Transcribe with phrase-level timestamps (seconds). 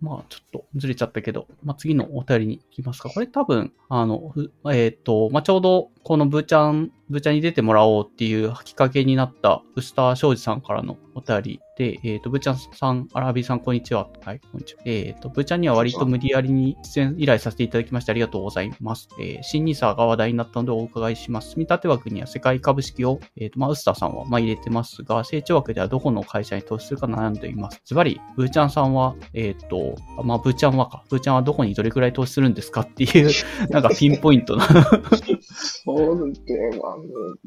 [0.00, 3.10] まあ、ちょっとずれちゃったけど、まあ、次のお便りに行きますか。
[3.10, 4.32] これ多分、あの、
[4.72, 14.08] えっ、ー、と、まあ、ちょうど、このブーちゃん、ブーちゃんに出てもらおうっていうきっかけになった、ウスター庄司さんからのお便りで、えっ、ー、と、ブーちゃんさん、アラビさん、こんにちは。
[14.24, 14.82] はい、こんにちは。
[14.84, 19.08] えっ、ー、と、ブーちゃんには割と無理やりに出演依頼させていただきましてありがとうございます。
[19.18, 21.50] えー、新ニーサーが話題になったのでお伺いします。
[21.50, 27.80] 積立枠には世界株式を、えっ、と、まあ、ウスターさんは、まあ、入れてますが、成長枠ではどこの会社に投資するか悩んでいます。
[27.84, 33.30] ズバリ、ブーちゃんさんは、えっ、と、まあ、ブーちゃんはか、ブーちゃんはどこにどれくらい投資するんですかっていう、
[33.70, 34.64] なんかピンポイントな
[35.50, 36.99] そうで、まあ、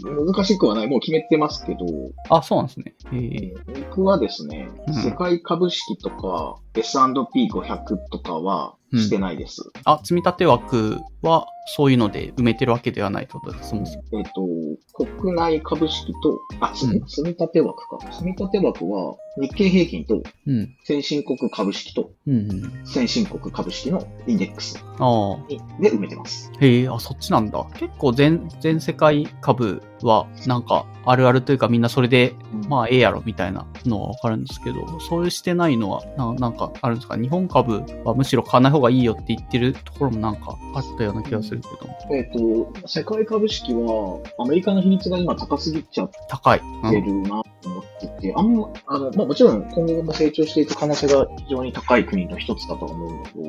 [0.03, 0.88] 難しくはない。
[0.88, 1.85] もう決めてますけど。
[2.30, 2.95] あ、そうなんですね。
[3.07, 9.63] えー、僕はですね、うん、世界株式とか S&P500 とかはしてないです。
[9.63, 14.03] うん、あ、積立枠はそういうので埋めてるわけではないってことです、そもそも。
[14.14, 18.11] えっ、と、国内株式と、あ、積立枠か。
[18.11, 20.22] 積立枠は日経平均と
[20.83, 22.11] 先進国株式と
[22.86, 26.52] 先進国株式のインデックスで埋めてます。
[26.59, 27.66] へえ、あ、そっちなんだ。
[27.75, 32.36] 結構全、全世界株はなんかあるあるというかみんなそれで、
[32.70, 37.17] まあええやろみたいなのはわかるんですけど、そういうしてないのはななんかあるんですか？
[37.17, 42.15] 日本株はむしろ買わない方がいいよって言ってるところもなんかあったような気がするけど。
[42.15, 53.43] えっ、ー、と、世界株式はアメリカの比率が今高すぎちゃってるなと思ってて、あんま、あの、まあもちろん今後も成長していく可能性が非常に高い国の一つだと思うんだけど、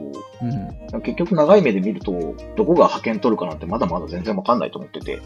[0.95, 2.13] うん、結局長い目で見ると、
[2.57, 5.21] どこが派遣取るかなんてまだまだ全然わかんないと思ってて。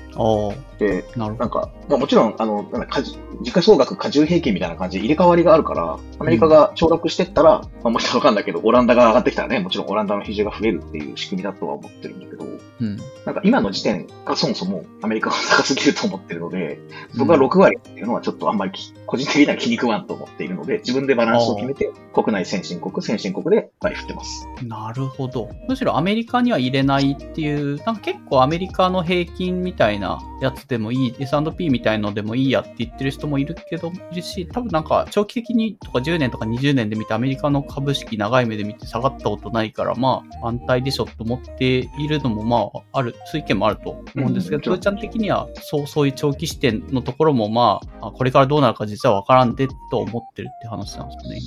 [0.78, 3.02] で、ななんか、まあもちろん、あの、なんか
[3.42, 12.46] 時価総額過重平均みたいな感じで入れ替わりがあるから、アメリカが凋落してったら、うん、まあもちろんわかんないけど、オランダが上がってきたらね、もちろんオランダの比重が増えるっていう仕組みだとは思ってるんだけど、
[12.80, 16.78] うん、なんか今の時点がそもそもアメリカが高すぎると思ってるので、
[17.16, 18.72] 僕は6割っていうのはちょっとあんまり
[19.06, 24.48] 個人的には気に食わんと思っているので、自分でバランスを決めて、国内先進国、先進国で割り振ってます。
[24.62, 25.50] なるほど。
[25.68, 51.40] むしろアメリカには入れないっていう、なんか結構アメリカの平均みたいなやつでもいい、S&P みたいのでもいいやって言ってる人もいるけど、いるし、多分なんか長期的にとか10年とか20年で見てアメリカの株式長い目で見て下がったことないから、まあ安泰でしょと思っているのもまあある、そういう意見もあると思うんですけど、ト、う、ー、ちゃん的にはそう、そういう長期視点のところもまあ、これからどうなるか実はわからんでと思ってるって話なんですかね。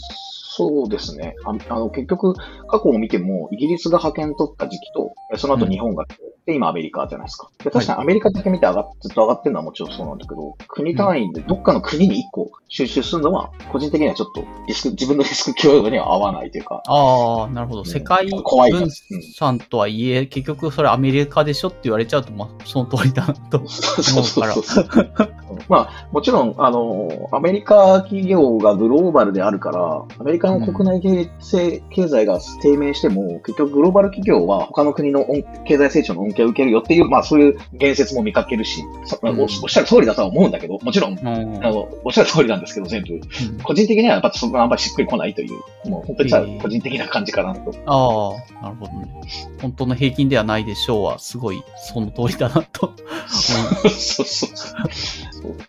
[0.53, 1.35] そうですね。
[1.45, 2.33] ああの、結局、
[2.67, 6.05] 過去を見ても、イギリスが派遣取った時期と、その後日本が、
[6.45, 7.49] で、今アメリカじゃないですか。
[7.63, 16.81] で確かにアメリカだけ見て上がっ、ずっと上がってるのはもちろんそうなんだけど、国単位でどっかの国に1個収集するのは、個人的にはちょっとリスク、自分のリスク許容度には合わないというか。
[16.87, 17.85] ああ、なるほど。
[17.85, 24.55] 世界分散とはいえ、結局それアメリカでしょって言われちゃうと、まあ、その通りだなと 思うから。
[25.67, 35.25] まあ、もちろん、あの、アメリカ企業がグローバルであるから、アメリカの国内経済,、経済が低迷しても、結局グローバル企業は他の国の
[35.65, 38.81] 経済成長の恩恵を受けるよっていう、まあそういう言説も見かけるし、
[39.21, 41.27] うん、おっしゃる通りだとは思うんだけど、もちろん、うん、
[41.65, 43.13] あのおっしゃる通りなんですけど、全部。
[43.13, 43.21] うん、
[43.63, 47.73] 個人的にはやっぱそこがあんまりしっくりこないという、もう本当にさ、個人的な感じかなと。
[47.85, 49.13] ああ、なるほどね。
[49.61, 52.93] 本当の平均ではないでしょうは、すごいその通りだなと。
[53.27, 54.51] そうそうそう。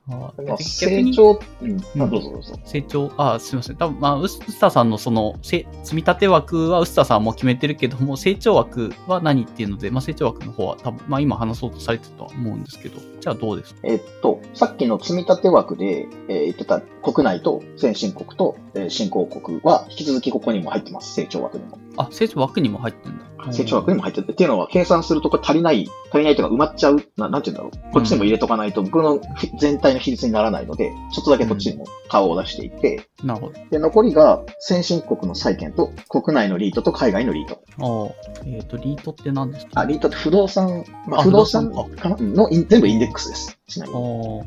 [0.07, 2.59] まあ、成長、うん、まあ、どうぞどうぞ。
[2.65, 3.77] 成長、あ、すみません。
[3.77, 13.81] 多分まあ、ウスターさんのその、積み立て枠はウスターさんも決めてるけども、成長枠は何っていうので、まあ、成長枠の方は多分、まあ、今話そうとされてたとは思うんですけど、じゃあどうですか？
[13.85, 21.15] えっと、さっきの積み立て枠で、えー、言ってた国内と先進国と、えー、新興国は、引き続きここにも入ってます。
[21.15, 21.79] 成長枠にも。
[21.97, 23.25] あ、成長枠にも入ってるんだ。
[23.53, 24.31] 成長枠にも入ってる。
[24.31, 27.93] っていうのは、計算するとこれ足りない、足りないというか埋まっちゃう、ななんて言うんだろう。
[27.93, 29.21] こっちにも入れとかないと、僕の
[29.59, 33.55] 全体の比率にならないので、ちょっとだけこっちにも顔を出していて、うん、なるほど。
[33.71, 37.63] で、残りが先進国の債券と、国内のリートと海外のリート。
[37.79, 39.81] ああ、えっ、ー、と、リートって何ですか？
[39.81, 42.17] あ、リートって不動産、まあ、不動産かな？
[42.21, 43.75] の全部インデックスです。
[43.75, 44.43] ちなみに。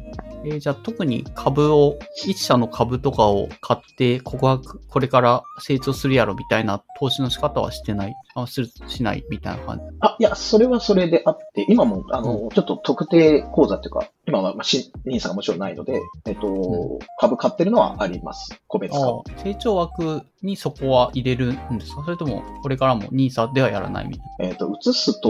[0.45, 1.97] えー、じゃあ特に株を、
[2.27, 9.83] 一社の株とかを買って、ここはこれから成長するやろみたいな投資の仕方はしてない、あするしないみたいな感じ？
[10.01, 14.63] あ、いや、それはそれであって、今も、あの、うん、ちょっと特定口座っていうか、今は、まあ、
[15.05, 18.59] ニーサがもちろんないので、えっと、うん、株買ってるのはあります。
[18.67, 19.23] 個別株。
[19.41, 22.03] 成長枠にそこは入れるんですか？
[22.03, 24.45] それとも、これからもニーサではやらないみたいな？
[24.45, 25.29] えっと、移すと、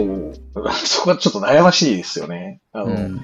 [0.84, 2.60] そこはちょっと悩ましいですよね。
[2.72, 3.20] あの、うん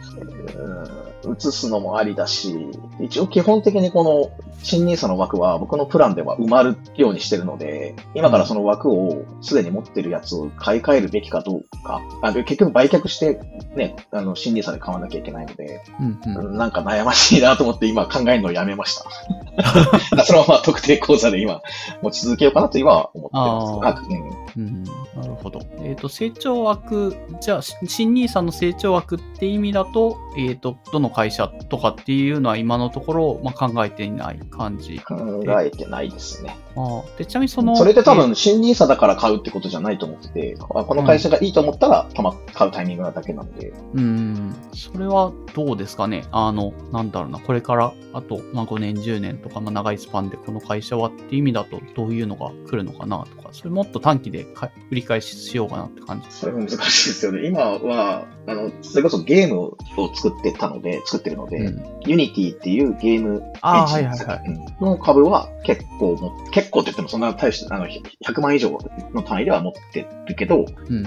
[0.62, 2.54] uh, 移すのもありだし、
[3.00, 13.40] 一応基本的にこの新 NISA の枠は僕のプランでは埋まるようにしてるので、今からその枠をすでに持ってるやつを買い替えるべきかどうか、あ結局売却して
[13.74, 19.04] ね、あの新 NISA で買わなきゃいけないので、うんうん、なんか悩ましいなと思って今考えるのをやめました。
[20.24, 21.60] そのまま特定口座で今
[22.02, 24.42] 持ち続けようかなと今は思ってます。
[24.56, 25.60] うん、なるほど。
[25.78, 34.98] えっ、ー、と、成長枠、じゃあ、新 NISA の成長枠って意味だと、えっ、ー、と、どの会社とかっていうのは今のところ、まあ、考えていない感じ。
[35.00, 36.56] 考えてないですね。
[36.76, 37.76] あでちなみにその。
[37.76, 43.72] それで多分、新 NISA だから買うってことじゃないと思ってて、この会社がいいと思ったら、たま、買うタイミングなだけなんで。
[43.94, 44.54] うん。
[44.74, 46.24] それはどうですかね？
[46.32, 56.26] あの、なんだろうな、これから、あと、まあ、5年、10年とか、まあ、長いスパンでこの会社はっていう意味だと、どういうのが来るのかなとか、それもっと短期で繰り返ししようかなって感じ。
[56.30, 57.46] それも難しいですよね。
[57.46, 59.76] 今は、あの、それこそゲームを
[60.14, 68.78] 作ってたので、作ってるので、うん、ユニティっていうゲームエンジン、はいはいはい、の株は結構も、結構って言ってもそんな大して、あの、100万以上
[69.12, 71.06] の単位では持ってるけど、うんうん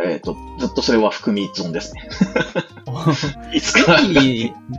[0.00, 2.08] うん、えっ、ー、と、ずっとそれは含み損ですね。
[3.52, 3.96] いつか。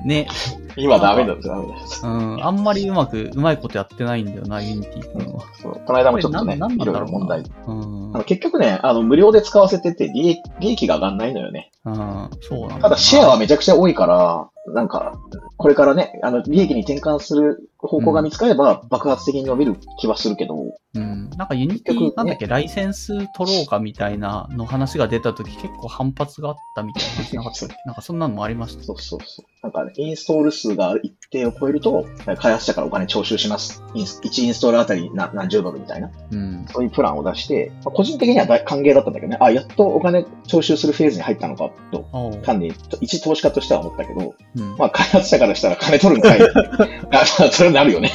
[0.05, 0.27] ね。
[0.75, 2.07] 今ダメだ、ダメだ。
[2.07, 2.45] うん。
[2.45, 5.41] あんまりうまく、うまいことやってないんだよな、ユニティ君は。
[5.61, 5.81] そう。
[5.85, 7.39] この間もちょっとね、いろいろ問題。
[7.39, 11.71] うん、あの結局ね、あの、無料で使わせてて利益、利益が上がんないのよね。
[11.85, 12.81] うん、そうなんだ。
[12.83, 15.17] ただシェアはめちゃくちゃ多いから、なんか、
[15.57, 20.55] これからね、あの、利益に転換する方向が見つかれば、爆発的に伸びる気はするけど。
[20.95, 21.29] うん。
[21.31, 28.83] なんかユニティ、なんだっけ、ライセンス取ろうかみたいなの話が出たとき結構反発があったみたいな話なかったっけなんかそんなのもありました。
[28.83, 29.45] そうそうそう。
[29.63, 32.05] なんかね、インストール数が一定を超えると、
[32.37, 33.83] 開発者からお金徴収します。
[33.93, 36.11] 1インストールあたり何十ドルみたいな。
[36.31, 36.65] うん。
[36.69, 42.05] そういうプランを出して、個人的には大歓迎だったんだけどね、あ、やっとお金徴収するフェーズに入ったのかと、
[42.43, 46.39] 単に一投資家としては思ったけど、うん、まあ開発者からしたら金取るんかい。
[47.51, 48.11] それになるよね。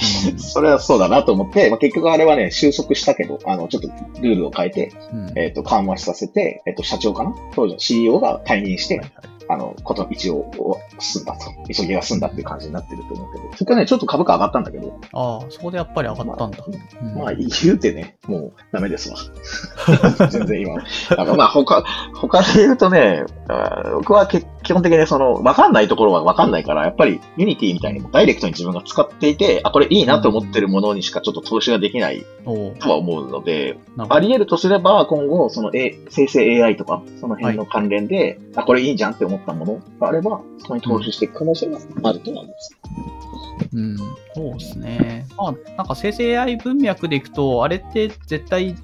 [0.38, 3.88] それはそうだなと思って、まあ、結局あれはね、収束したけど、あの、ちょっと
[4.20, 10.48] ルールを変えて、うん、えっ、ー、と、緩和させて、えっ、ー、と、社長かな当時の CEO が退任して、はいはいあの、こと一応
[11.00, 11.40] 済んだと。
[11.72, 13.56] 急ぎが済んだっていう感じになってると思うけど。
[13.56, 14.96] そこはね、ちょっと株価上がったんだけど。
[15.12, 16.58] ああ、そこでやっぱり上がったんだ。
[16.58, 19.16] まあ、うん、まあ、言うてね、もうダメですわ。
[20.30, 20.74] 全然今。
[21.16, 21.82] なんかまあ、他、
[22.14, 23.24] 他で言うとね、
[23.94, 42.76] 僕は基本的にその、わかんないところはわかんないから、やっぱりユニティみたいにダイレクトに自分が使っていて、あ、これいいなと思ってるものにしかちょっと投資ができないとは思うので、あり得るとすれば、今後、その、A、生成 AI とか、その辺の関連で、はい、あ、これいいんじゃんって思ったものがあれば、そこに投資していく可能性があると思います。
[43.72, 44.04] うん、そ
[44.50, 45.26] うですね。
[45.36, 48.74] まあ、なんか生成 AI 文脈でいくと、あれって絶対、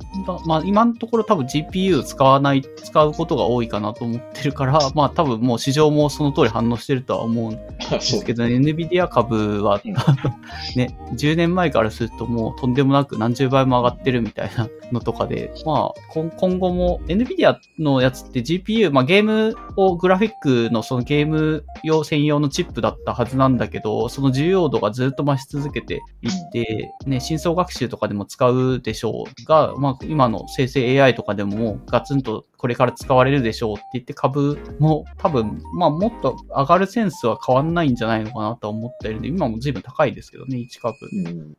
[0.47, 7.57] まあ今のところ多分 GPU 使わない、使うことが多いかなと思ってるから、 まあ多分もう市場もその通り反応してるとは思うん
[7.91, 9.81] ですけど、ね、NVIDIA 株は、
[10.77, 16.01] ね、10年前からするともうとんでもなく何十倍も上がってるみたいなのとかで、まあ
[16.39, 40.97] 今後も NVIDIA のやつって GPU、まあゲームをグラフィックのそのゲーム用専用のチップだったはずなんだけど、その重要度がずっと増し続けていって、ね、深層学習とかでも使うでしょうが、まあ、今の生成 AI とかでももうガツンとこれから使われるでしょうって言って株も多分、まあもっと上がるセンスは変わんないんじゃないのかなと思っているんで、今も随分高いですけどね、1株。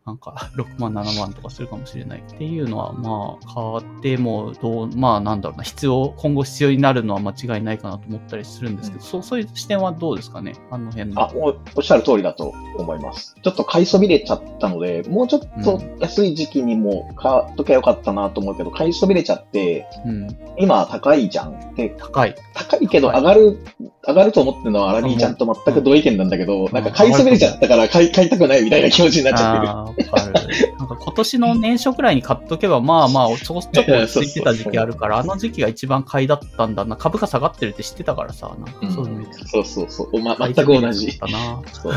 [0.06, 10.56] なんか6万、7万とかするかもしれないっていうのは、まあ変わってもどう、まあなんだろうな、必要、今後必要になるのは間違いないかなと思ったりするんですけど、うん、そうそういう視点はどうですかね？
[10.72, 11.22] あの辺の。
[11.22, 13.36] あお、おっしゃる通りだと思います。
[13.42, 21.76] ちょっと買いそびれちゃったので、もうちょっと安い時期にも買っときゃよかったなと思うけど、買いそびれちゃって、うん、今高いじゃん。
[21.76, 22.36] で、高い。
[22.54, 23.60] 高いけど上がる、
[24.08, 30.78] 上がると思ってるのはアラビーちゃんと全く同意見なんだけど、なんか買いそびれちゃったから買い 買いたくないみたいな気持ちになっちゃってる。
[30.78, 36.96] なんか今年の年初くらいに買っとけば、まあまあ、ちょっと落ち着いてた時期あるから、あの時期が一番買いだったんだな。
[36.96, 39.06] 株価下がってるって知ってたからさ、なんかそう
[39.46, 40.22] そうそうそう。
[40.22, 41.12] ま、全く同じ。
[41.12, 41.94] そう。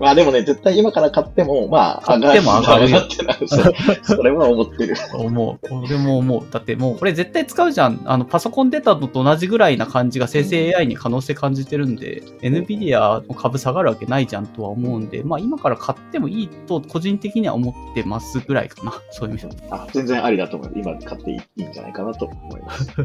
[0.00, 2.42] まあでもね、絶対今から買っても、まあ、上がる。
[2.42, 3.00] も上がるよ。
[4.02, 4.94] それは思ってる。
[5.14, 5.74] 思う。
[5.74, 6.46] 俺も思う。
[6.50, 8.00] だってもう、これ絶対使うじゃん。
[8.04, 18.92] あの、パソコン出たのと同じぐらいな感じが生成 AI に可能性感じてるんで、うん、NVIDIA の株下がるわけないじゃんとは思うんで、まあ今から買ってもいいと個人的には思ってってますぐらいかな。
[19.10, 20.72] そういう意味であ、全然ありだと思う。
[20.74, 22.90] 今買っていいんじゃないかなと思います。
[22.98, 23.04] は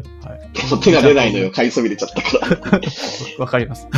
[0.82, 1.50] 手が出ないのよ。
[1.50, 2.56] 買いそびれちゃったから。
[3.38, 3.88] わかります。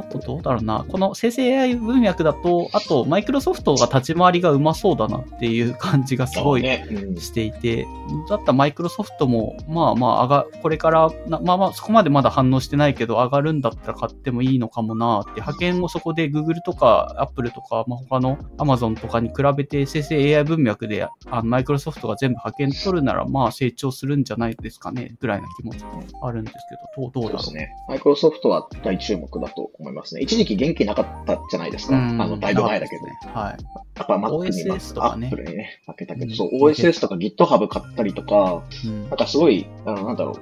[0.00, 0.84] あとどうだろうな。
[0.88, 25.16] この生成 AI 文脈だと、あとマイクロソフトが立ち回りがうまそうだなっていう感じがすごいしていて、ねうん、だったらマイクロソフトも、まあまあ上が、これからまあまあそこまでまだ反応してないけど上がるんだったら買ってもいいのかもなって、派遣をそこで Google とか Apple とか、まあ、他の Amazon とかに比べて生成 AI 文脈であのマイクロソフトが全部派遣取るならまあ成長するんじゃないですかね。
[25.20, 26.54] ぐらいな気持ちもあるんです
[26.96, 27.54] けど、どうどうだろう。
[27.54, 27.70] ね。
[27.88, 30.20] マイクロソフトは大注目だと思いますね。
[30.20, 31.96] 一時期元気なかったじゃないですか。
[31.96, 33.06] あの、だいぶ前だけど。
[33.06, 33.62] ね、はい。
[33.96, 35.28] やっぱ Mac に OSS とかね。
[35.28, 40.40] Apple にね、負けたけど、そう、OSS とか GitHub 買ったりとか、うん、なんかすごい、あの、なんだろう、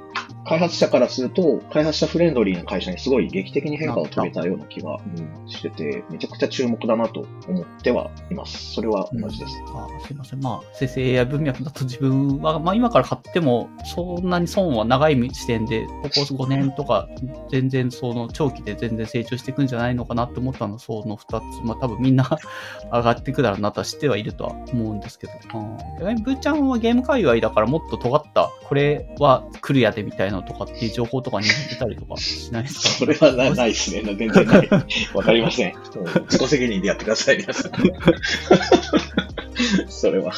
[0.49, 8.75] 開発者からすると、開発者フレンドリーな会社にすごい劇的に変化を遂げたような気が、うん、してて、めちゃくちゃ注目だなと思ってはいます。
[8.75, 9.53] それは同じです。
[9.69, 10.41] うん、あすいません。
[10.41, 16.11] まあ、生成 AI 文脈だと自分は、まあ今から買っても、そんなに損は長い視点で、ここ
[16.45, 17.09] 5年とか、
[17.51, 21.65] 全然その長期で全然成長していくんじゃないのかなって思ったのは、その2つ。
[21.65, 22.29] まあ多分みんな
[22.93, 25.33] 上がっていくだろうなとは知ってはいるとは思うんですけど。
[25.99, 32.89] 逆にブーちゃんはゲーム界隈だからもっと尖った、これは来るやでみたいなのとかっていう情報とかに出たりとかしないですか？
[32.99, 34.03] それはなないですね。
[34.03, 34.69] 全然ない。
[35.15, 35.75] わかりません。
[36.29, 37.73] 自己責任でやってください、皆さん。
[39.89, 40.33] それは。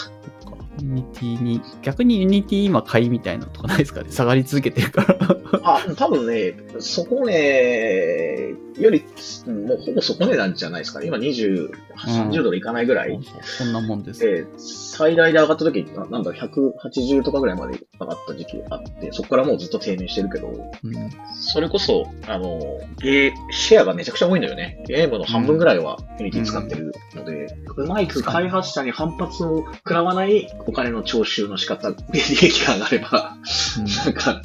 [0.79, 4.11] ユニティに、逆にユニティ今買いみたいなとかないですかね？
[4.12, 5.37] 下がり続けてるから。
[5.65, 9.05] あ、多分ね、底値より、
[9.47, 11.07] もうほぼ底値なんじゃないですかね。
[11.07, 13.19] 今20、30ドルいかないぐらい。
[13.43, 14.27] そんなもんです。
[14.27, 22.59] え最大で上がった時な、なんだ、180とかぐらいまで上がった時期があって、そこからもうずっと低迷してるけど、うん、それこそ、あの、
[22.99, 24.83] ゲー、シェアがめちゃくちゃ多いのよね。
[24.87, 27.47] ゲームの半分ぐらいはユニティ使ってるので、
[27.77, 33.37] うん、うまく開発者に反発を食らわないお金の徴収の仕方、利益が上がれば、
[33.79, 34.43] うん、なんか、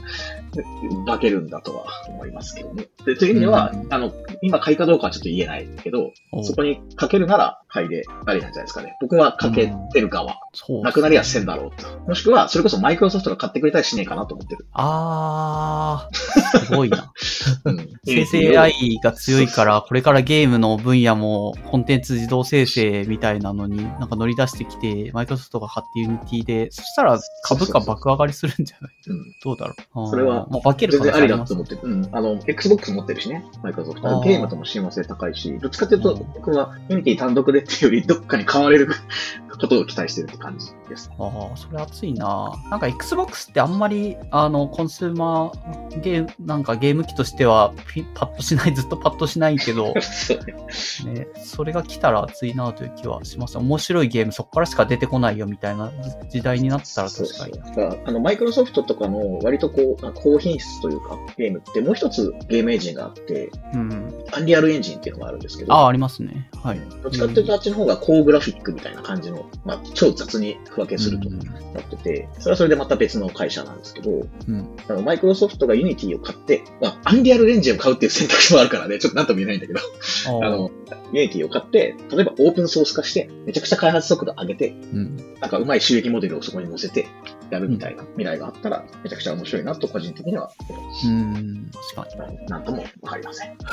[1.05, 2.87] 化けるんだとは思いますけどね。
[3.05, 6.11] で、という意味では、うん、あの、今買いかどうかはちょっと言えないけど、
[6.43, 8.95] そこにかけるなら買いでありなんじゃないですかね。
[9.01, 10.37] 僕はかけてる側。
[10.69, 11.99] うん、なくなりはせんだろうと。
[12.07, 14.65] もしくは、それこそマイクロソフトが買ってくれたりしねえかなと思ってる。
[14.71, 17.11] あー、すごいな。
[17.65, 28.93] うん、生成 AI が強いから、これからゲームの分野もコンテンツ自動生成みたいなのになんか乗り出してきて、マイクロソフトが買ってユニティで、そしたら株価爆上がりするんじゃない？
[29.07, 30.09] うん、どうだろう。
[30.09, 31.81] それは、まあ、化ける全然ありだと思ってる。
[31.83, 32.09] うん。
[32.11, 34.21] あの、Xbox 持ってるしね、マイクロソフト。
[34.21, 38.89] ゲームとも親和性高いし、どっちかというと、僕はユニティ単独でっていうより、どっかに買われる
[39.57, 41.09] ことを期待してるって感じです。
[41.17, 47.73] ああ、それ熱いななんか Xbox ってあんまり、あの、コンスーマーゲーム、なんかゲーム機としては
[48.13, 49.93] パッとしない、 ずっとパッとしないけど、
[51.05, 53.57] ね、それが来たら熱いなという気はします。
[53.57, 55.91] 面白いゲームそこからしか出てこないよみたいな
[56.29, 57.53] 時代になったら確かに。
[57.53, 65.73] そうそうあの、マイクロソフトとかの割とこう、高品質というか、ゲームってもう一つゲームエンジンがあって、うん、アンリアルエンジンっていうのがあるんですけど。
[65.73, 66.49] ああ、ありますね。
[66.63, 66.81] はい。
[67.01, 79.79] どっちかっていうとあっちの方が高グラフィックみたいな感じのまあ、超雑に区分けするとなってて、それはそれでまた別の会社なんですけど、うん、あのマイクロソフトがユニティを買って、まあ、アンリアルエンジンを買うっていう選択肢もあるからね、ちょっとなんとも言えないんだけど、
[80.27, 80.71] あの、
[81.11, 87.07] ユニティを買って、例えばオープンソース化して、めちゃくちゃ開発速度上げて、うん、なんかうまい収益モデルをそこに載せて、
[87.49, 91.07] やるみたいな未来があったら、めちゃくちゃ面白いなと個人的には思います。
[91.07, 92.45] うん、確かに。
[92.47, 93.55] なんともわかりません。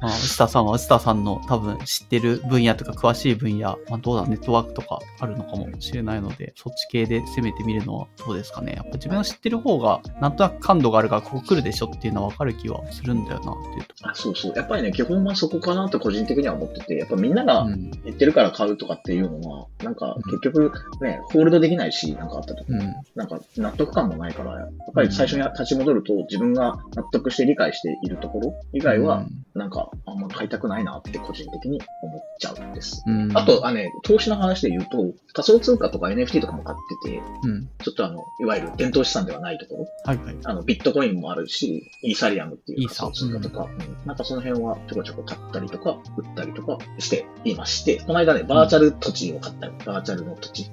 [0.00, 8.72] まあ、スタさんはスタさんの多分知ってる分野とか詳しい分野、まあ、どうだ、ネットワークとかあるのかもしれないので、そっち系で攻めてみるのはどうですかね。
[8.72, 13.94] やっぱ自分の知ってる方が、なんとなく感度があるから、ここ来るでしょっていうのはわかる気はするんだよなっていうと。
[14.08, 14.52] あそうそう。
[14.56, 17.66] やっぱりね、基本はそこかなと個人的には思ってて、やっぱみんなが
[18.04, 33.02] 言ってるから買うとかっていうのは、なんか結局ね、ホールドできないし、なんかあった時うん、なんか納得感もないから、やっぱり最初に立ち戻ると自分が納得して理解しているところ以外は、なんかあんま買いたくないなって個人的に思っちゃうんです。
[33.06, 50.70] うん、あと、あね、投資の話で言うと、仮想通貨とか NFT とかも買ってて、うん、ちょっとあの、いわゆる伝統資産ではないところ、はいはい、あのビットコインもあるし、イーサリアムっていう仮想通貨とか、うん、なんかその辺はちょこちょこ買ったりとか、売ったりとかしていまして、この間ね、バーチャル土地を買ったり、バーチャルの土地。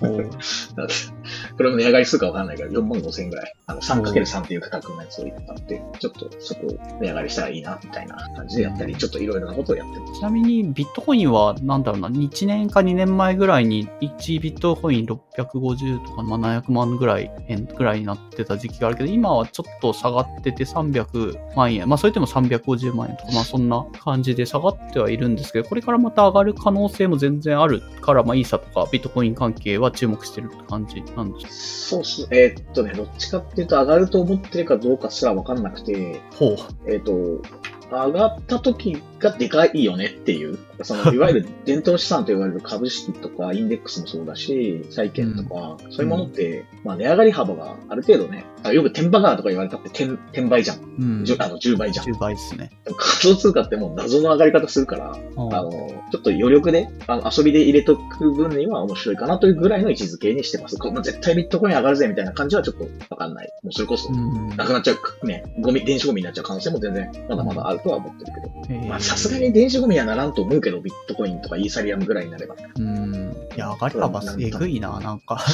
[1.56, 3.52] これも値上がりするかわかんないから、4万5千円ぐらい。
[3.66, 10.20] あの、3×3 っていう価格のやつをあって、ちょっとそこ値上がりしたらいいな、みたいな感じでやったり、ちょっといろいろなことをやってます。
[10.20, 32.26] ちなみに、ビットコインは、なんだろうな、1年か2年前ぐらいに、1ビットコイン650とか、まあ、700万ぐらい、円ぐらいになってた時期があるけど、今はちょっと下がってて300万円、まあ、それでも350万円とか、 まあ、そんな感じで下がってはいるんですけど、これからまた上がる可能性も全然あるから、まあ、イーサとかビットコイン関係は注目してるって感じなんですそうっす。
[32.30, 36.56] えー、っとね、どっちかっていうと上がると思ってるかどうかすらわかんなくて、ほう。
[36.86, 37.42] えー、っと、
[37.90, 50.78] 上がった時がでかいよねっていう、その、 いわゆる伝統資産と言われる株式とかインデックスもそうだし、債券とか、そういうものって、まあ値上がり幅がある程度ね、よく天馬川とか言われたって天、天倍じゃん。
[50.78, 51.24] うん。
[51.38, 52.06] あの、10倍じゃん。
[52.06, 52.70] 10倍ですね。
[52.84, 55.70] 仮想通貨ってもう謎の上がり方するから、あの、
[56.10, 60.78] ちょっと余力で、あの、遊びで入れとく分には面白いかなというぐらいの位置づけにしてます。
[60.78, 63.52] こんな絶対ビットコイン上がるぜみたいな感じはちょっとわかんない。
[63.62, 68.32] もうそれこそ、なくなっちゃう、ね、ゴミ、電子ゴミになっちゃう可能性も全然まだまだあるとは思ってる
[68.68, 68.88] けど。
[68.88, 72.54] まあさすがに電子ゴミにはならんと思うけど、ビットコインとかイーサリアムぐらいになれば。
[72.76, 73.36] うん。
[73.54, 75.38] いや、上がり幅えぐいな、なんか。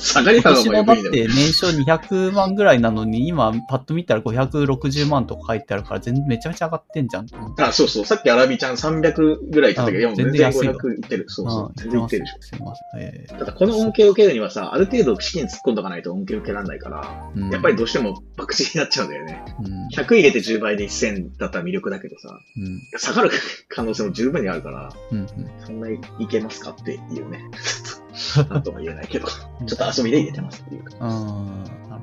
[0.00, 7.26] 下がり幅もえぐいだ って年商200万ぐらいなのに、今パッと見たら560万とか書いてあるから、全然めちゃめちゃ上がってんじゃん
[7.58, 8.04] あ、そうそう。
[8.04, 11.24] さっきアラビちゃん300ぐらい言ってたけど、全然500いってる。
[11.28, 11.72] そうそう。
[11.76, 12.36] 全然いってるでしょ。
[12.40, 13.00] すいません。
[13.00, 19.44] えー、ただこの恩恵を受けるにはさ、ある程度資金突っ込んどかないと恩恵を受けられないから、うん、やっぱりどうしても博打になっちゃうんだよね。
[19.60, 23.30] うん、100入れて10倍で1000だったら魅力だけどさ、うん、下がる
[23.68, 25.28] 可能性も十分にあるから、うんうん、
[25.64, 25.98] そんない
[26.28, 27.44] けますかっていうね。
[28.50, 30.90] なんとも言えないけど、ちょっと遊びで入れてますっていうか。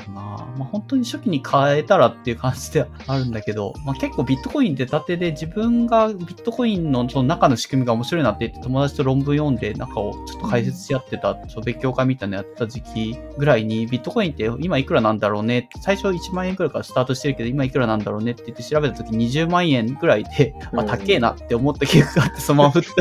[0.08, 0.14] うん。
[0.16, 0.48] なるほどな。
[0.58, 15.60] まあ本当に初期に変えたらっていう感じではあるんだけど、まあ結構ビットコイン出たてで自分がビットコインのその中の仕組みが面白いなって言って友達と論文読んで中をちょっと解説し合ってた、その勉強会みたいなのやってた時期ぐらいにビットコインって今いくらなんだろうね？
[15.60, 18.32] って最初1万円くらいからスタートしてるけど今いくらなんだろうね？
[18.32, 22.94] って言って調べた時20万円ぐらいで、まあ高えなって思った記憶があってそのまま振った。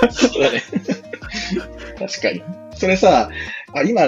[1.98, 2.42] 確かに。
[2.74, 3.28] それさ、
[3.74, 4.02] あ、今、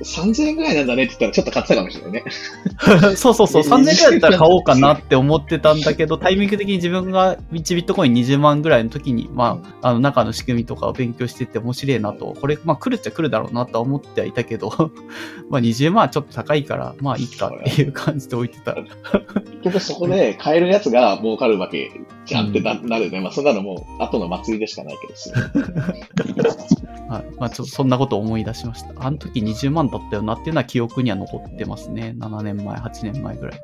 [0.00, 2.24] 3000円ぐらいなんだねって言ったらちょっと買ってたかもしれないね。
[3.16, 14.70] そうそうそう、3000円ぐらいだったら買おうかなって思ってたんだけど、タイミング的に自分が1ビットコイン20万ぐらいの時に、まあ、あの中の仕組みとかを勉強してて面白いなと、これ、まあ来るっちゃ来るだろうなとは思ってはいたけど、
[15.50, 18.74] まあ20万はちょっと高いから、まあいいかっていう感じで置いてた。
[18.74, 21.90] 結局そこで買えるやつが儲かるわけ
[22.28, 23.20] じゃんってな,、るね。
[23.20, 26.42] まあそんなのもう後の祭りでしかないけど
[27.08, 27.24] はい。
[27.38, 28.92] まあちょそんなこと思い出しました。
[28.98, 32.14] あの時20万だったよなっていうのは記憶には残ってますね。
[32.18, 33.60] 7年前、8年前ぐらい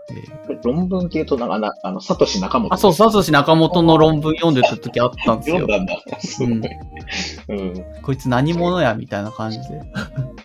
[0.48, 0.58] で。
[0.64, 2.72] 論文っていうと、なんか、あの、サトシ中本。
[2.72, 5.56] あ、そう、サトシ中本の論文読んでた時あったんですよ。
[5.56, 6.20] 読んだんだ。
[6.20, 6.58] すごい。
[7.48, 7.84] うん。
[8.02, 9.82] こいつ何者やみたいな感じで。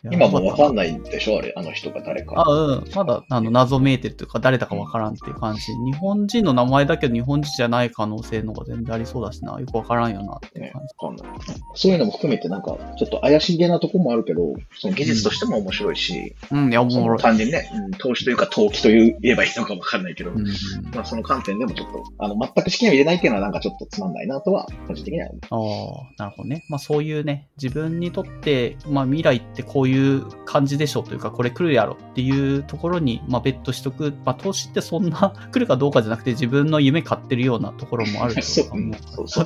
[0.11, 2.35] 今もわかんないんでしょあれ、あの人が誰か。
[2.37, 2.83] あ、うん。
[2.93, 5.61] まだ、あの、謎めいてるというか、誰だかわからんっていう感じ。
[5.85, 9.59] 日本人の名前だけど日本人じゃない可能性のが全然ありそうだしな。
[9.59, 11.23] よくわからんよなっていう感じ。
[11.23, 11.29] ね、
[11.75, 17.19] そういうのも含めてなんか、ちょっと怪しげなとこもあるけど、その技術としても面白いし、うん、うん、いや、おもろい。
[17.19, 20.45] 単純にね、うん、投資というか投機という言えばいいのかわかんないけど、うん、
[20.93, 26.07] まあその観点でもちょっと、あの、全く資金を入れないっていうのはなんかちょっとつまんないなとは、個人的には思う。
[26.17, 26.65] ああ、なるほどね。
[26.69, 34.13] まあそういうね、自分にとって、まあ未来ってこういう感じでしょうというか、これ来るやろっていうところに、まあベットしとく。
[34.25, 38.95] まあ投資ってそんな来るかどうかじゃなくて自分の夢買ってるようなところもあると思う。
[39.15, 39.45] そうそう。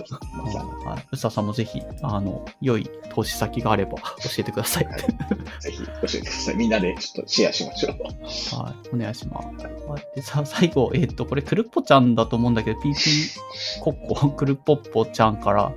[0.86, 1.08] はい。
[1.12, 4.86] うささんもぜひ、あの、良い投資先があれば 教えてください。
[4.86, 5.02] はい、
[5.60, 6.56] ぜひ教えてください。
[6.56, 8.62] みんなでちょっとシェアしましょう。
[8.62, 8.96] はい。
[8.96, 9.48] お願いします。
[9.88, 13.40] はい、でさ、最後、えっ、ー、と、これ、クルッポちゃんだと思うんだけど、PP
[13.82, 15.72] コッコ、クルッポッポちゃんから、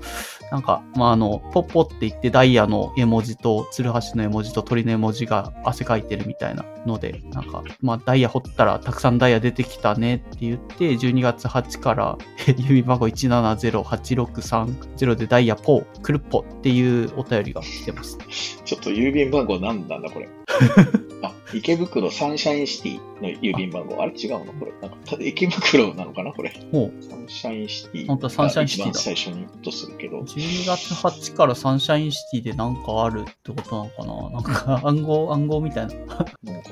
[0.50, 18.18] なんか、まあ、あの、ポッポって言ってダイヤの絵文字と、ツルハシの絵文字と鳥の絵文字が汗かいてるみたいなので、なんか、まあ、ダイヤ掘ったらたくさんダイヤ出てきたねって言って、12月8から郵便番号1708630でダイヤポー、クルッポっていうお便りが来てます。
[18.64, 20.28] ちょっと郵便番号何なんだこれ。
[21.22, 24.00] あ、池袋サンシャインシティの郵便番号。
[24.02, 24.52] あれ違うの？
[24.52, 24.72] これ。
[24.80, 26.32] なんか、ただ池袋なのかな？
[26.32, 26.52] これ。
[26.70, 27.02] ほう。
[27.02, 28.06] サンシャインシティ。
[28.06, 28.98] 本当サンシャインシティだ。
[29.00, 30.20] 最初にとするけど。
[30.20, 34.30] 12月8からサンシャインシティでなんかあるってことなのかな？
[34.30, 35.94] なんか暗号、暗号みたいな。
[35.94, 36.70] なんか、なんか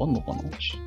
[0.00, 0.42] あんのかな？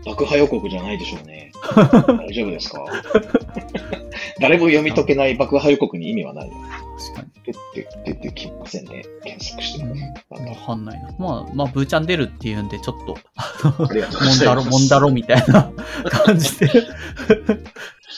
[0.06, 1.52] 爆破予告じゃないでしょうね。
[2.08, 2.84] 大丈夫ですか？
[4.41, 6.54] 誰も読み解けない爆破予告に意味はないよ。
[6.97, 7.27] 確かに。
[7.45, 7.53] 出
[7.84, 9.03] て、出てきませんね。
[9.23, 9.95] 検索しても。
[10.29, 11.10] わかんないな。
[11.19, 15.71] まあ、まあ、ブーちゃん出るっていうんで、ちょっと、あの、モンダロ、モンダロみたいな
[16.10, 16.88] 感じで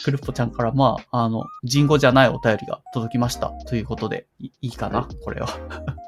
[0.03, 3.49] クルッポちゃんから、まあ、あの、人語じゃないお便りが届きました。
[3.67, 5.47] ということで、いいいかな、これは。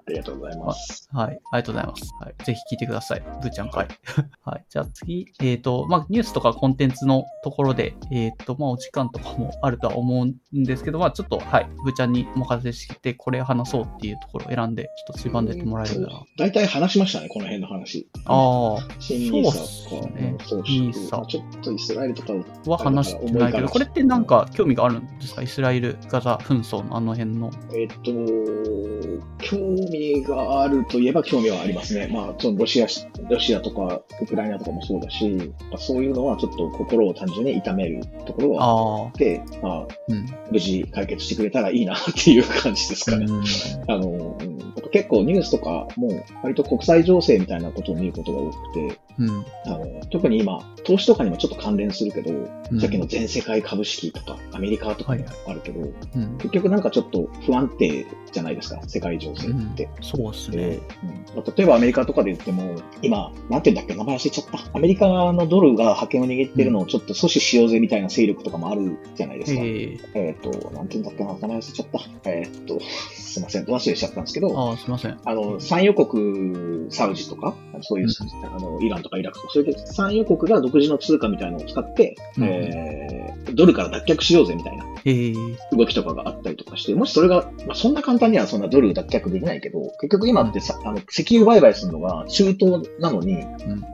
[0.09, 1.07] ありがとうございます。
[1.13, 1.39] はい。
[1.51, 2.11] ありがとうございます。
[2.19, 2.35] はい。
[2.43, 3.23] ぜひ聞いてください。
[3.41, 3.87] ブーちゃん会。
[4.43, 4.65] はい。
[4.69, 11.69] じゃあ次、えっ、と、まあ、ニュースとかコンテンツのところで、えっ、と、まあ、お時間とかもあるとは思うんですけど、まあ、ちょっと、はい。
[11.83, 16.09] ブーちゃんにお任せして、これ話そうっていうところを選んで、ちょっと縛んでってもらえるな。
[16.37, 18.07] 大体話しましたね、この辺の話。
[18.25, 25.41] ああ、新ニーサとかね、そうニーサちょっとイスラエルとかをは話してないけど、これってなんか興味があるんですか？
[25.41, 27.51] イスラエル、ガザ紛争のあの辺の。
[27.73, 27.95] えっと、
[29.37, 29.57] 興
[29.89, 32.09] 味があるといえば興味はありますね。
[32.11, 35.29] まあ、そのロシアし、ロシアとかウクライナとかもそうだし、
[35.71, 40.25] まあそういうのはちょっと心を単純に痛めるところはあああ、って、まあ、うん。
[40.51, 43.25] 無事解決してくれたらいいなっていう感じですかね。
[43.27, 43.43] うん
[43.87, 44.48] あの、うん
[44.91, 49.45] 結構ニュースとかも割と国際情勢みたいなことを見ることが多くて、うん。
[49.65, 56.37] あの特に今、投資とかにもちょっと関連するけど、うんさっきの全世界株式とかアメリカとかもあるけど、うん。
[56.37, 59.89] 結局なんかちょっと不安定じゃないですか、世界情勢って。
[60.01, 60.57] そうですね。
[60.57, 60.81] でうん
[61.35, 64.77] まあ例えばアメリカとかで言っても、今、なんて言うんだっけ、名前忘れちゃった。
[64.77, 69.61] アメリカのドルが覇権を握ってるのをちょっと阻止しようぜみたいな勢力とかもあるじゃないですか。
[69.61, 71.87] えええっ、と、なんて言うんだっけな、名前忘れちゃっ
[72.23, 72.29] た。
[72.29, 72.79] えっ、と、
[73.13, 75.19] すいません、ど忘れしちゃったんですけど、すいません。
[75.25, 83.19] あの、産油国、サウジとか、そういう、うんあの、イランとかイラクとか、そういう産油国が独自の通貨みたいなのを使って、うんえー
[83.53, 85.33] ドルから脱却しようぜみたいなええ
[85.71, 93.47] 動きとかがあったりとかして、もしそれが、まあ、そんな簡単にはそんなドル脱却できないけど、結局今ってさ、あの、石油売買するのが中東なのに、ん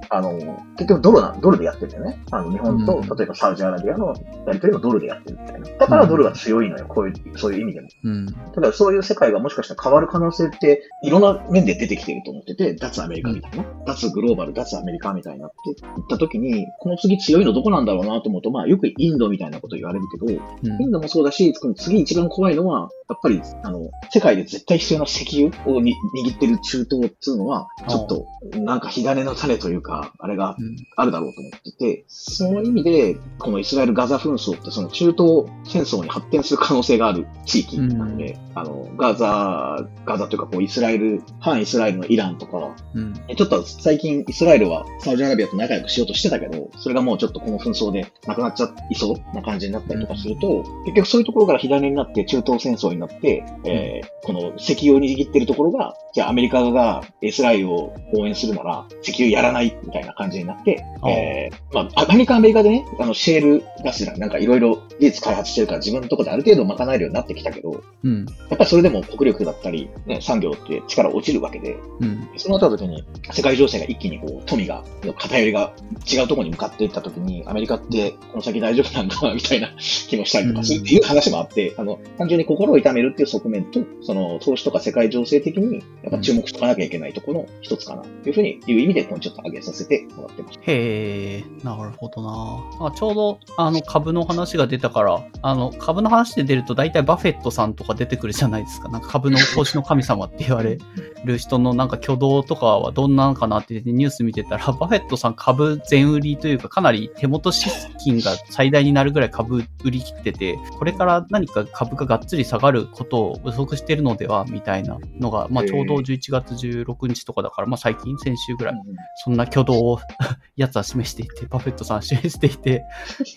[0.10, 0.34] あの、
[0.78, 2.24] 結局ドルな、ドルでやってるんだよね。
[2.32, 4.14] あの、日本と、うん例えばサウジアラビアの
[4.48, 5.70] やり取りもドルでやってるみたいな。
[5.78, 7.88] だからドルが強いのよ、こういう、そういう意味でも。
[8.04, 8.26] うん。
[8.54, 15.76] ただそういう世界がもしかしたら変わる可能性って、いろんな面で出てきてると思ってて、脱アメリカみたいな、脱グローバル、脱アメリカみたいになっていっ
[16.10, 20.82] た時に、この次強いのどこなんだろうなと思うと、まあよくインドみたいなこと言われるけど、うん。
[20.82, 28.26] インドもそうだし、次一番怖いのは、やっぱり、あの、世界で絶対必要な石油をに握ってる中東っていうのは、ちょっと、
[28.60, 30.76] なんか火種の種というか、あれがうん。
[30.96, 43.14] あるだろうと思ってて、その意味で、このイスラエル・ガザ紛争ってその中東戦争に発展する可能性がある地域なんで、あの、ガザ、ガザというかこうイスラエル、反イスラエルのイランとか、うん。
[43.14, 68.26] ちょっと最近イスラエルはサウジアラビアと仲良くしようとしてたけど、それがもうちょっとこの紛争でなくなっちゃいそうな感じになったりとかすると、結局そういうところから火種になって中東戦争になって、えーこの石油を握ってるところが、じゃあアメリカがイスラエルを応援するなら石油やらないみたいな感じになって、えーまあ、アメリカはアメリカでね、あの、シェールガスなんかいろいろ技術開発してるから自分のところである程度賄えるようになってきたけど、うん。
[68.26, 72.28] やっぱりそれでも国力だったり、ね、産業って力落ちるわけで、うん。
[72.38, 75.74] そうなった時に、世界情勢が一気にこう、富が、の偏りが
[76.12, 90.60] 違うところに向かっていった時に、アメリカってこの先大丈夫なんかな、みたいな 気もしたりとかするっていう話もあって、あの、単純に心を痛めるっていう側面と、その、投資とか世界情勢的に、やっぱ注目しとかなきゃいけないところの一つかな、というふうに、いう意味で、このちょっと挙げさせてもらってます。
[90.62, 92.88] へえ、なるほどな。
[92.88, 98.90] あちょうど、あの、株の話が出たから、あの、株の話で出ると大体バフェットさんとか出てくるじゃないですか。
[98.90, 100.78] なんか株の投資の神様って言われ
[101.26, 120.00] る人のなんか挙動とかはどんなのかなってニュース見てたら、バフェットさん株全売りというか、かなり手元資金が最大になるぐらい株売り切ってて、これから何か株ががっつり下がることを予測してるのでは、みたいなのが、まあちょうど11月16日とかだから、まあ最近、先週ぐらいうんそんな挙動を
[120.56, 122.84] やつは示していて、バフェットさんは示していて、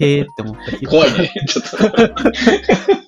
[0.00, 0.90] へーって思ったけど。
[0.90, 3.07] 怖いね、ちょっと。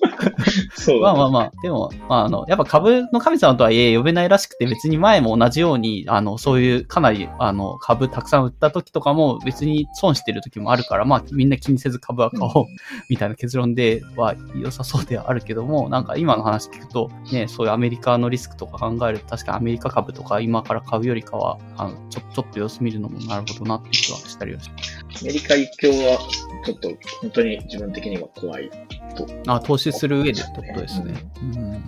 [0.75, 12.65] そうまあまあまあ、でも、まああの、やっぱ株の神様とはいえ呼べないらしくて、別に前も同じように、あの、そういうかなり、あの、株たくさん売った時とかも別に損してる時もあるから、まあみんな気にせず株は買おう、
[13.09, 24.69] みたいな結論では良さそうではあるけども、なんか今の話聞くと、ね、そういうアメリカのリスクとか考えると、確かにアメリカ株とか今から買うよりかは、あの、ちょ、ちょっと様子見るのもなるほどなって気はしたりはし
[25.21, 26.19] アメリカ一強は、
[26.65, 26.89] ちょっと、
[27.21, 28.69] 本当に自分的には怖い
[29.15, 29.27] と。
[29.47, 31.13] あ、投資する上でってことですね。
[31.41, 31.83] うん。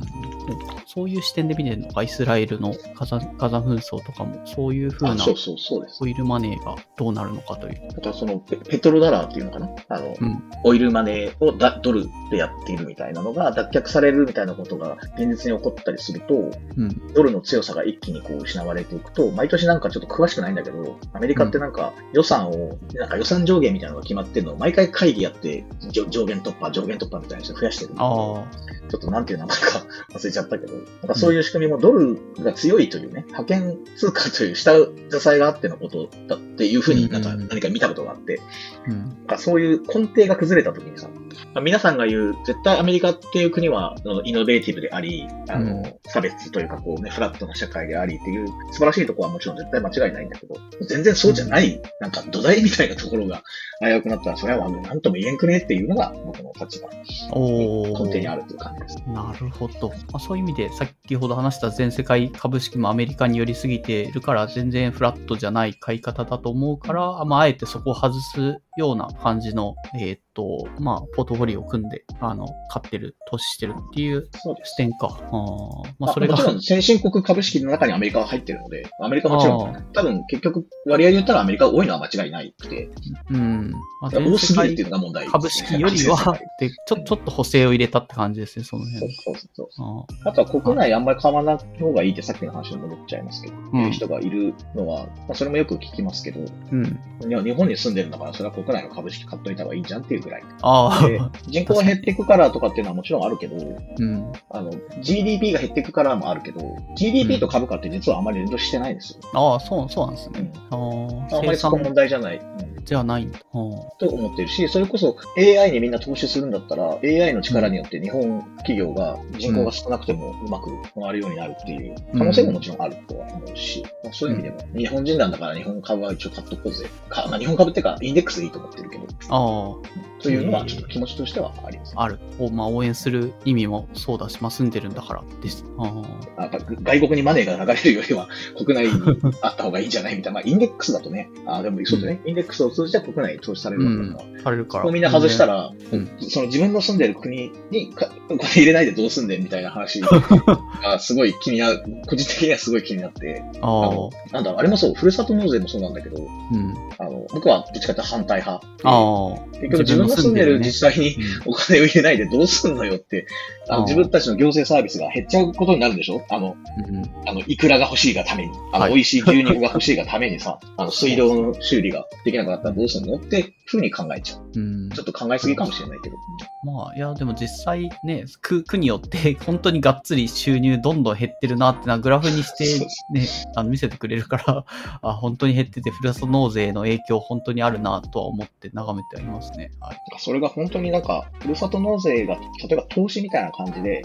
[0.86, 5.98] そういう視点で見てるのか、イスラエルのガザガザ紛争とかも、そういう風あ、なそうそう、そうです。
[6.02, 7.82] オイルマネーがどうなるのかという。
[7.98, 9.70] あとはそのペ、ペトロダラーっていうのかな？
[9.90, 17.14] あの、うんオイルマネーをだドルでやっているみたいなのが脱却されるみたいなことが現実に起こったりすると、うん。
[17.14, 27.94] ドルの強さが一気にこう失われていくと、毎年なんかちょっと詳しくないんだけど、アメリカってなんか予算を、なんか予算上限みたいなのが決まってるのを毎回会議やって、上限突破、上限突破みたいにして増やしてる。
[27.98, 38.40] あょっとなんていう名前か忘れちゃったけど、なんかそういう仕組みもドルが強いというね、派遣通貨という下支えがあってのことだっていうふうになんか何か見たことがあって、
[38.88, 41.10] うん、なんかそういう根底が崩れた時にさ、
[41.54, 50.56] まあ、皆さんが言う、絶対アメリカっていう国はイノベーティブであり、あの、うん、差別というかこうね、フラットな社会でありっていう素晴らしいところはもちろん絶対間違いないんだけど、
[50.88, 53.44] 全然そうじゃない、なんか土台みたいなところが
[53.82, 58.98] 危うくなったら、それは何とも言えんくねっていうのが僕の立場、根底にあるという感じです。
[59.08, 59.90] なるほど。
[59.90, 74.28] まあ、そういう意味で、先ほど話した全世界株式もアメリカに寄りすぎているから、全然フラットじゃない買い方だと思うから、まあ、あえてそこを外すような感じの、えっ、と、まあ、ポートフォリオを組んで、あの、買ってる、投資してるっていう
[74.64, 75.20] 視点か。
[75.32, 76.36] あまあ、それが。
[76.36, 82.90] もちろん、先進国株式の中にアメリカは入ってるので、アメリカもちろん、多分結局、割合で言ったらアメリカが多いのは間違いないくて。
[83.30, 83.72] うん。
[84.02, 89.14] まあ、多すぎるっていうのが問題、ね、株式よりは、で、ちょ、ちょっと補正を入れたって感じですね、その辺。
[89.14, 97.00] そうそうそうあとは国内あんまり買わない方がいいってさっきの話に戻っちゃいますけど、うん、いう人がいるのは、まあ、それもよく聞きますけど、うん。
[97.44, 100.44] 日本に住んでるんだから、それは国内の株式買っといた方がいいじゃんっていうぐらい。
[100.62, 101.32] ああ。
[101.48, 104.72] 人口が減っていくからとかっていうのはもちろんあるけど、うん、あの、
[105.02, 109.20] GDP が減っていくからもあるけど、GDP と株価って実はあまり連動してないんですよ。
[109.34, 110.52] ああ、そう、そうなんですね。
[110.72, 112.38] うん、ああんまりそこ問題じゃない。
[112.38, 113.40] うんじゃないんだ。
[113.40, 126.88] と思ってるし、それこそ AI にみんな投資するんだったら、AI の力によって日本企業が人口が少なくてもうまく回るようになるっていう可能性ももちろんあるとは思うし、まあ、そういう意味でも、日本人なんだから日本株は一応買っとこうぜ。
[127.10, 129.08] かまあ、日本株っていうか、インデックスでと思ってるけど。
[129.30, 130.13] ああ。
[130.24, 132.18] というのは、ちょっと気持ちとしてはあります、ある。
[132.40, 135.66] を、まあ、応援する意味もそうだし、まあ、住んでるんだからです。
[135.78, 136.02] あ
[136.38, 136.50] あ
[136.82, 140.40] 外国にマネーが流れるよりは、国内にあった方がいいんじゃないみたいな。
[140.40, 144.30] まあ、インデックスだとね、あでもそうだね、うん、インデックスを通じて国内に投資されるわけだから。
[144.30, 144.92] うん、されるから。
[144.92, 150.10] みんな外したら、うん、その自分の住んでる国にか、これ入れないでどうすんでみたいな話が
[151.00, 158.66] すごい気になる、個人的にはすごい気になって、あのなんだあれもそう、ふるさと納税もそうなんだけど、うん、あの僕はどっちかって反対派。
[158.84, 163.28] あ結局自分の住んでる自治体にお金を入れないでどうすんのよって、
[163.70, 166.26] あの自分たちの行政サービスが減っちゃうことになるでしょ？
[166.30, 166.56] あの、
[166.88, 173.16] うん、あの、いくらが欲しいがために、あの、美味しい牛肉が欲しいがためにさ、あの、水道の修理ができなくなったらどうすんの？
[173.16, 174.42] ってふうに考えちゃう。
[174.56, 176.16] うん、ちょっと考えすぎかもしれないけど。
[176.64, 184.66] まあ、いや、でも実際ね、区、区によって 本当にがっつり収入どんどん減ってるなってな、グラフにしてね、 あの見せてくれるから
[185.02, 189.72] あ、本当に減ってて、ふるさと納税の影響本当にあるなとは思って眺めてはいますね。
[189.80, 189.98] はい。
[190.20, 194.04] それが本当になんか、ふるさと納税が、例えば投資みたいな感じで、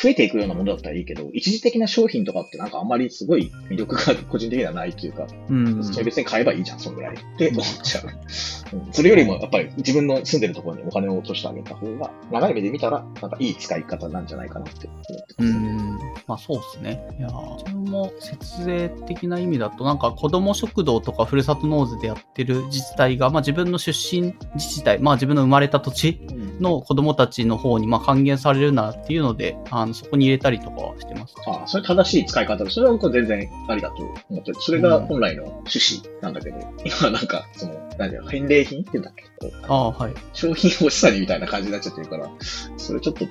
[0.00, 7.14] 増えていくようなものだったらいいけど、一時的な商品とかってなんかあんまりすごい魅力が個人的にはないというか、うん、それ別に買えばいいじゃん、そのぐらい。
[7.14, 8.04] って思っちゃう。
[8.76, 15.50] うん、それよりもやっぱり自分の住んでるところにお金を落としてあげた方が、長い目で見たら、なんかいい使い方なんじゃないかなって思ってます。
[15.50, 15.98] うん。
[16.26, 17.16] まあそうですね。
[17.18, 26.20] いや自分も節税的な意味だと、なんか子供食堂とかふるさと納税でやってる自治体が、まあ自分の出身自治体、まあ自分の生まれた土地
[26.60, 31.34] の子供たちの方にまあ還元されるなっていうので、あの、そこに入れたりとかはしてます。
[31.46, 34.56] ああ、それ正しい使い方で、それは僕は全然ありだと思ってる。
[34.60, 39.24] それが本来の趣旨なんだけど、うん、今なんか、その、何だよ、返礼品って言うんだっけ？
[39.68, 40.14] ああ、はい。
[40.32, 42.28] 商品欲しさにみたいな感じになっちゃってるから、
[42.76, 43.26] それちょっと違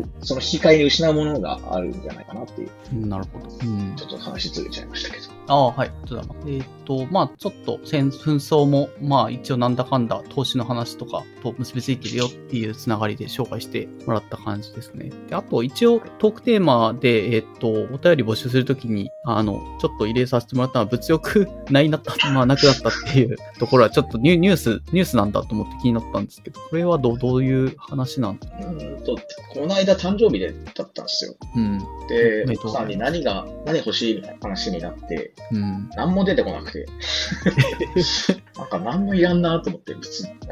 [0.00, 3.06] う、その引き換えに失うものがあるんじゃないかなっていう。
[3.06, 3.48] なるほど。
[3.48, 5.41] うん、ちょっと話ずれちゃいましたけど。
[5.52, 5.92] ああ、はい。
[6.06, 15.12] ちょっとえっ、と、まあちょっと戦紛争も、まあ一応なんだかんだ投資の話とかと結びついてるよっていうつながりで紹介してもらった感じですね。
[15.28, 28.38] で、あと一応トークテーマで、えっ、と、お便り募集するときに、あの、ちょっと入れさせてもらったのは物欲 ないなった、まあなくなったっていう ところはちょっとニュース、ニュースなんだと思って気になったんですけど、これはどどういう話なん？
[28.38, 29.18] ですかうんと、
[29.52, 31.34] この間誕生日でだったんですよ。
[31.56, 31.78] うん。
[32.08, 35.90] で、奥さんに何が、何欲しいみたいな話になって、うん。
[35.96, 36.86] 何も出てこなくて。
[38.56, 39.94] なんか何もいらんなと思って。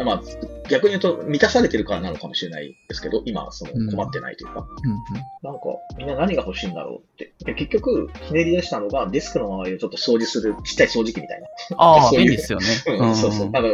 [0.04, 0.22] まあ、
[0.68, 4.66] 逆に言うと満たされてるからなのかもしれないですけど、今、その困ってないというか。
[4.84, 4.98] うんうん、
[5.42, 5.60] なんか、
[5.96, 7.32] みんな何が欲しいんだろうって。
[7.44, 11.48] で結局、ひねり出したのが、デスクの周りをちょっと掃除するちっちゃい掃除機みたいな。
[11.76, 12.66] ああ、 便利ですよね。
[12.86, 13.50] うん、そうそう。
[13.52, 13.68] あの、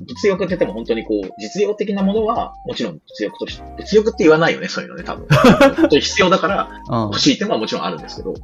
[0.00, 5.26] 物欲って言っても本当にこう、実用的なものは、もちろん物欲として、物欲って言わないよね、そういうのね、多分。
[5.76, 8.34] 本当に必要だから、欲しいっていうのはもちろんあるんですけど、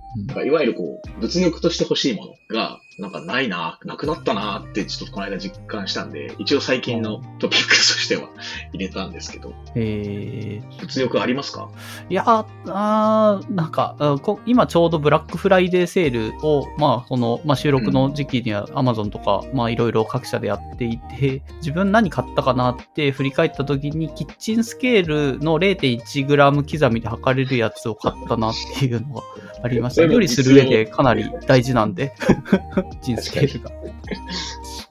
[0.43, 8.29] いわゆるこう、物欲として欲しいものが、なんかないな、なくなったなってちょっとこの間実感したんで、一応最近のトピックスとしては
[8.73, 9.53] 入れたんですけど。
[9.75, 11.69] えー、物欲ありますか？
[12.09, 13.97] いやあなんか
[14.47, 29.23] 今ちょうどブラックフライデーセールを、まあ、この、まあ、収録の時期には Amazon とか、まあ、いろいろ各社でやっていて、 自分何買ったかなって振り返った時に、キッチンスケールの 0.1g 刻みで測れるやつを買ったなっていうのが
[29.65, 30.05] ありました。
[30.05, 33.71] 料理する上でかなり大事なんで、キッチンスケールが。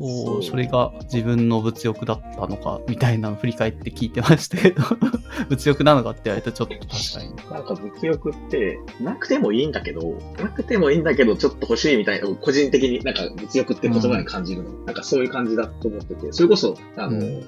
[0.04, 4.82] そう、それが自分の物欲だったのか、みたいなの振り返って聞いてましたけど、
[5.50, 7.52] 物欲なのかって言われたらちょっと確かに。
[7.52, 17.44] なんか物欲って、なくてもいいんだけど、なくてもいいんだけど、ちょっと欲しいみたいな、個人的になんか物欲って言葉に感じるの、うん、なんかそういう感じだと思ってて、それこそ、あの、うん、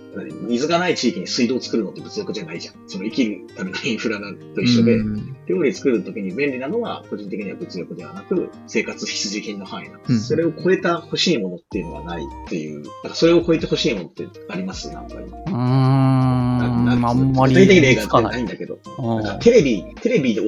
[0.47, 2.75] 水がない地域に水道を作るのって物欲じゃないじゃん。
[2.87, 4.19] その生きるためのインフラ
[4.55, 10.27] と一緒で、うん、料理作るときに便利なのは、個人的には物欲ではなく、生活必需品の範囲なんです。
[10.27, 14.91] それを超えた欲しいものっていうのはないっていう、なんかそれを超えて欲しいものってあります？
[14.91, 15.37] なんか今。
[15.37, 15.55] うーん、
[17.05, 17.53] あんまり。
[17.53, 18.77] 具体的例がないんだけど。
[19.41, 20.43] テレビ、テレビを、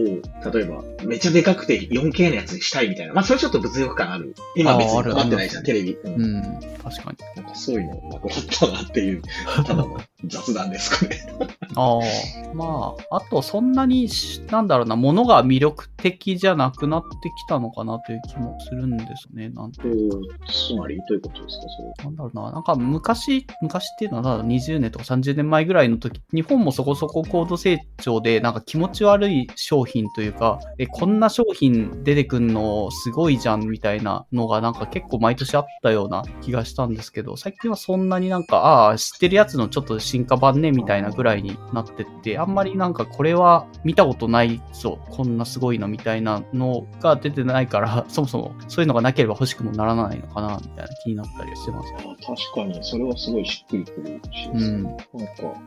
[0.52, 3.14] 例えば、めちゃでかくて 4K のやつにしたいみたいな。
[3.14, 4.36] まあ、それちょっと物欲感ある。
[4.56, 5.98] 今別に変わってないじゃん、テレビ。
[6.04, 6.42] うん、
[6.84, 7.42] 確かに。
[7.42, 9.22] なんかそういうのなくなったなっていう、
[9.56, 11.57] ただの雑談ですかね。
[11.78, 14.10] ああ、まあ、あとそんなに、
[14.50, 19.50] なんだろうな、ものが魅力的じゃなくなってきたのかなという気もするんですね。
[19.50, 21.66] なんてつまりどういうことですか、
[21.98, 22.06] それ。
[22.06, 51.94] なんだろうな、なんか昔、昔っていうのは20年とか30年前ぐらいの時、日本もそこそこ高度成長で、なんか気持ち悪い商品というか、え、こんな商品出てくんのすごいじゃんみたいなのがなんか結構毎年あったような気がしたんですけど、最近はそんなになんか、ああ、知ってるやつのちょっと進化版ねみたいなぐらいになってって、あんまりなんかこれは見たことないぞ、こんなすごいのみたいなのが出てないから、 そもそもそういうのがなければ欲しくもならないのかな、みたいな気になったりしてます。
[51.94, 55.04] 確かに、それはすごいしっくりくるし、うん、なんか、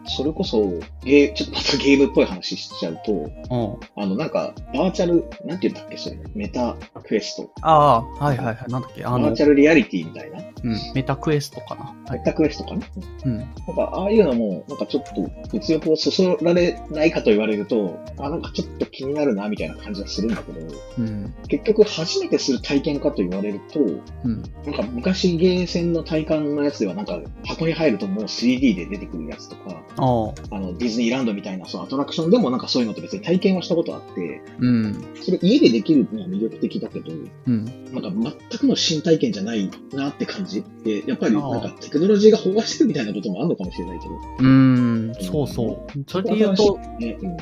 [0.07, 0.63] それこそ、
[1.05, 7.51] ゲー、ちょっとまたゲームっぽい話しちゃうと、うん、あの、なんか、バーチャル、なんて言ったっけ、それ、メタクエスト。
[7.63, 10.39] ああ、はいはいはい、なんだっけ、あの、バーチャルリアリティみたいな。
[10.63, 11.85] うん、メタクエストかな。
[12.09, 12.87] はい、メタクエストかな。
[13.25, 13.39] うん。
[13.39, 20.61] なんか、ああいうのも、なんかちょっと、物欲をそそられないかと言われると、あ、なんかちょっと気になるな、みたいな感じがするんだけど、
[20.99, 37.13] うん、結局、初めてする体験かと言われると、うん、なんか昔ゲーセンの体感のやつでは、なんか、箱に入るともう 3D で出てくるやつとか、あの、ディズニーランドみたいな、そのアトラクションでもなんかそういうのって別に体験はしたことあって、うん、それ家でできるのは魅力的だけど、
[37.47, 44.15] うん、なんか全くの新体験じゃないなって感じで、やっぱりなんかテクノロジーが飽和してるみたいなこともあるのかもしれないけど。
[44.39, 45.80] うん、そうそう。
[46.07, 46.79] それで言うと、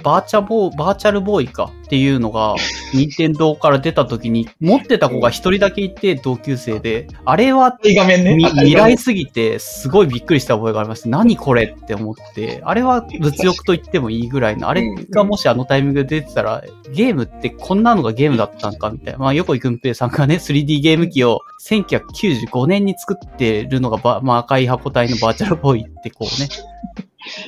[0.03, 1.70] バーチャボー、バーチャルボーイか。
[1.88, 2.55] っていうのが、
[2.92, 19.18] 任天堂から出た時に、持ってた子が一人だけいて、同級生で、あれは、画面ね、未来すぎて、すごいびっくりした覚えがありまして、何これって思って、あれは物欲と言ってもいいぐらいの、あれがもしあのタイミングで出てたら、ゲームってこんなのがゲームだったんかみたいな。
[19.18, 26.48] まあ、横井くんぺいさんがね、3D ゲーム機を1995年に作ってるのが、まあ、赤い箱体のバーチャルボーイってこうね。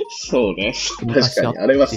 [0.08, 0.74] そうね。
[0.98, 1.58] 確かに。
[1.58, 1.96] あれはす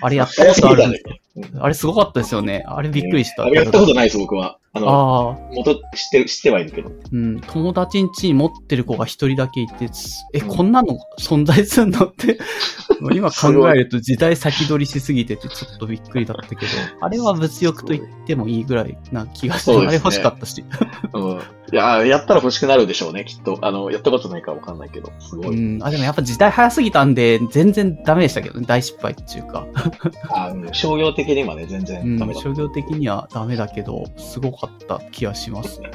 [0.00, 1.46] あれやったことあるんですよ。
[1.60, 2.64] あれすごかったですよね。
[2.66, 3.44] あれびっくりした。
[3.44, 4.58] あれやったことないです、僕は。
[4.76, 6.90] あの、あ元知ってる、知ってはいるけど。
[7.12, 7.40] うん。
[7.40, 9.88] 友達ん家に持ってる子が一人だけいて、
[10.32, 12.38] え、こんなの存在するのって
[13.12, 16.62] 今考えると時代先取りしすぎててちょっとびっくりだったけど、
[17.00, 20.64] あれは物欲と言ってもいいぐらいな気がして、ね、あれ欲しかったし。
[21.12, 21.40] うん。
[21.72, 23.58] いや、やったら欲しくなるでしょうね、きっと。
[23.62, 25.56] あの、やったことないからわかんないけど、すごい。
[25.56, 25.82] うん。
[25.82, 29.66] あ、でもやっぱ時代早すぎたんで、全然ダメでしたけどね、大失敗っていうか。
[30.30, 35.90] あ、うん、商業的にはね、全然ダメだ、うん、商業的にはダメだけど、すごかったかった気がしますね。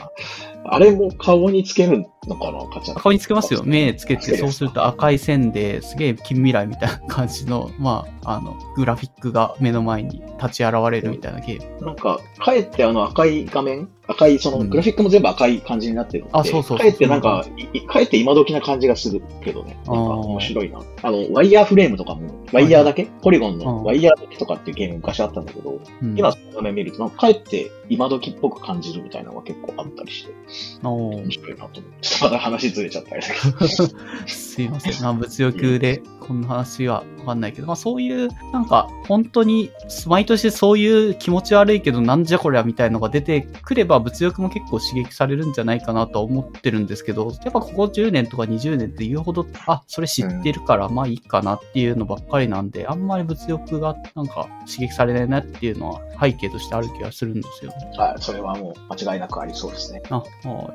[0.66, 3.64] あれも顔につけるのかなカチャ顔につけますよ。
[3.66, 11.86] 目つけて、そうすると赤い線ですげえ近未来みたいな感じの、まあ、あの、グラフィックが目の前に立ち現れるみたいなゲーム。
[11.88, 13.90] なんか、かえってあの赤い画面？
[14.08, 16.78] 赤い、その、グラフィックも全部赤い感じになってるので、うん、あ、そうそう。
[16.80, 17.46] かえってなんか、
[17.88, 19.76] かえって今時な感じがするけどね。
[19.76, 20.82] なんか面白いな。
[21.04, 30.34] あの、ワイヤーフレームとかも、ワイヤーだけ、ポリゴンのワイヤーだけとかっていうゲーム昔あったんだけど、うん、今その画面見ると、かえって今時っぽく感じるみたいなのが結構あったりして、
[30.82, 33.24] 面白いなと思ってたまだ話ずれちゃったり。
[34.28, 35.04] すいません。
[35.04, 39.72] まあ、物欲でこんな話はわかんないけど、まあそういう、なんか、本当に、
[40.06, 57.92] 毎年そういう気持ち悪いけど、なんじゃこりゃみたいのが出てくれば、物欲も結構刺激されるんじゃないかなとは思ってるんですけど、やっぱここ10年とか20年って言うほど、あ、それ知ってるから、まあいいかなっていうのばっかりなんで、あんまり物欲がなんか刺激されないなっていうのは背景としてある気がするんですよね。
[57.98, 60.04] はい、それはもう間違いなくありそうですね。
[60.12, 60.28] あ、はい、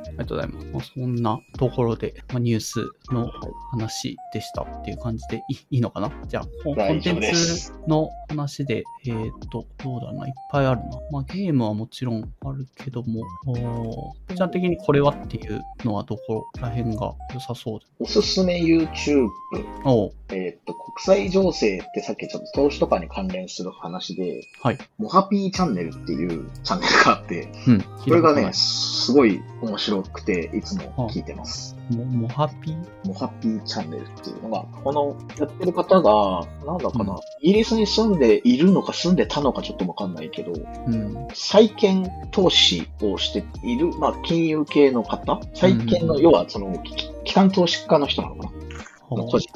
[0.08, 0.66] ありがとうございます。
[0.66, 3.30] まあ、そんなところで、まあ、ニュースの
[3.70, 6.10] 話でしたっていう感じでいいいのかな？
[6.26, 10.86] じゃあ、コンテンツの話で、えっ、ー、と、どうだな、いっぱいあるな。
[11.10, 17.86] まあ、ゲームはもちろんあるけども、おちゃん的にこれはっていうのはどこら辺が良さそうで？
[18.00, 19.28] おすすめ YouTube。
[19.84, 24.78] おえっ、ー、と、国際情勢ってさっきちょっと投資とかに関連する話で、はい。
[24.98, 27.82] モハピーチャンネルっていうチャンネルがあって、うん。
[27.82, 31.76] これがね、すごい面白くて、いつも聞いてます。
[31.90, 32.72] モモハピ？
[32.72, 45.40] ーモハピーチャンネルっていうのが、このやってる方が、なんだかな、うん、イギリスに住んでいるのか住んでたのかちょっとわかんないけど、うん、債券投資をしている、まあ、金融系の方？
[45.54, 46.82] 債券の、要はその、
[47.24, 49.22] 機関投資家の人なのかな？
[49.22, 49.48] 個人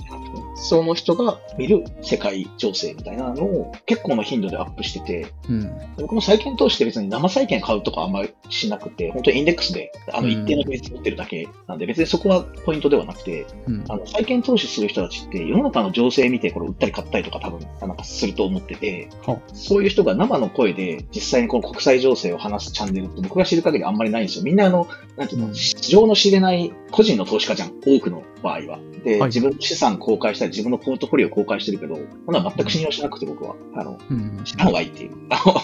[0.61, 19.09] その人が見る世界情勢みたいなのを結構の頻度でアップしてて、うん、僕も債券投資って別に生債券買うとかあんまりしなくて、本当にインデックスであの一定の比率持ってるだけなんで、別にそこはポイントではなくて、うん、あの債券投資する人たちって世の中の情勢見てこれ売ったり買ったりとか多分なんかすると思ってて、
[19.53, 24.45] そういう人が生の声で実際にこの国際情勢を話すチャンネルって僕が知る限りあんまりないんですよ。
[24.45, 28.79] みんなあの、なんていうの、市場の知れない個人の投資家じゃん、多くの場合は。
[29.05, 35.13] で、はい、自分の資産公開したり、自分のポートフォリオ公開してるけど、こんな全く信用しなくて僕は、あの、うん、知らんわいっていう。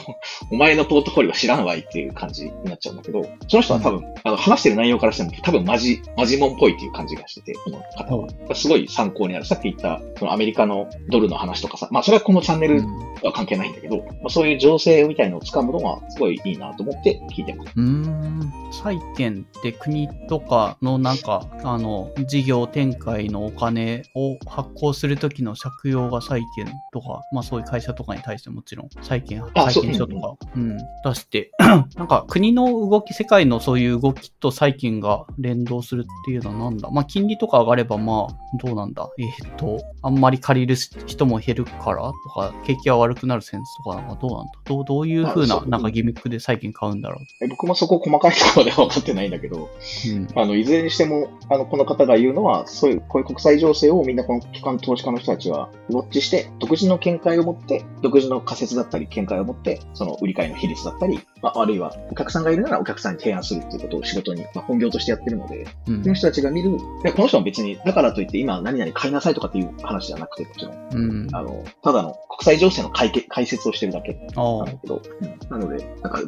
[0.51, 8.55] お前のポートフォリオは知らんわいっていう感じになっちゃうんだけど、その人は多分、うん、あの、話してる内容からしても多分マジ、マジモンっぽいっていう感じがしてて、この方は。
[8.55, 9.45] すごい参考になる。
[9.45, 12.83] さっき言った、そのアメリカのドルの話とかさ、まあそれはこのチャンネル
[13.23, 17.73] は関係ないんだけど、まあ、そういう情勢みたいのを掴むのがすごいいいなと思って聞いてます。
[17.77, 18.53] うん。
[18.73, 31.51] 債券って国とかのなんか、あの、事業展開のお金を発行するときの借用が債券とか、まあそういう会社とかに対してもちろん債券、債券書とか、うん、出して、
[31.97, 36.91] なんか国の動き、世界のそういう動きと債券が連動するっていうのはなんだ？
[36.91, 39.09] まあ金利とか上がればまあどうなんだ？
[39.19, 44.53] えー、っと、あんまり借りる人も減るからとか、景気が悪くなるセンスとかなんかどうなんだ？
[44.65, 47.49] どうどういうふうななんかギミックで債券買うんだろう？
[47.49, 49.69] 僕もそこ細かいところでは分かってないんだけど、
[50.09, 62.45] うん、あの、いずれにしても、あの、この方が言うのは、そういう、こういう国際情勢をみんなこの機関投資家の人たちはウォッチして、独自の見解を持って、独自の仮説だったり見解を持って、その売り買いの比率だったり、まあ、あるいはお客さん。
[62.45, 70.89] がいるならお客さんに提案するっていうことを仕事に、まあ、本業としてやってるので、うん、この人たちが見る、でこの人も別に、だからといって今何々買いなさいとかっていう話じゃなくて、もちろん。
[70.93, 74.13] うん、あの、ただの国際情勢の解解説をしてるだけ。
[74.15, 76.21] なんだけど、うん、なので、なんか、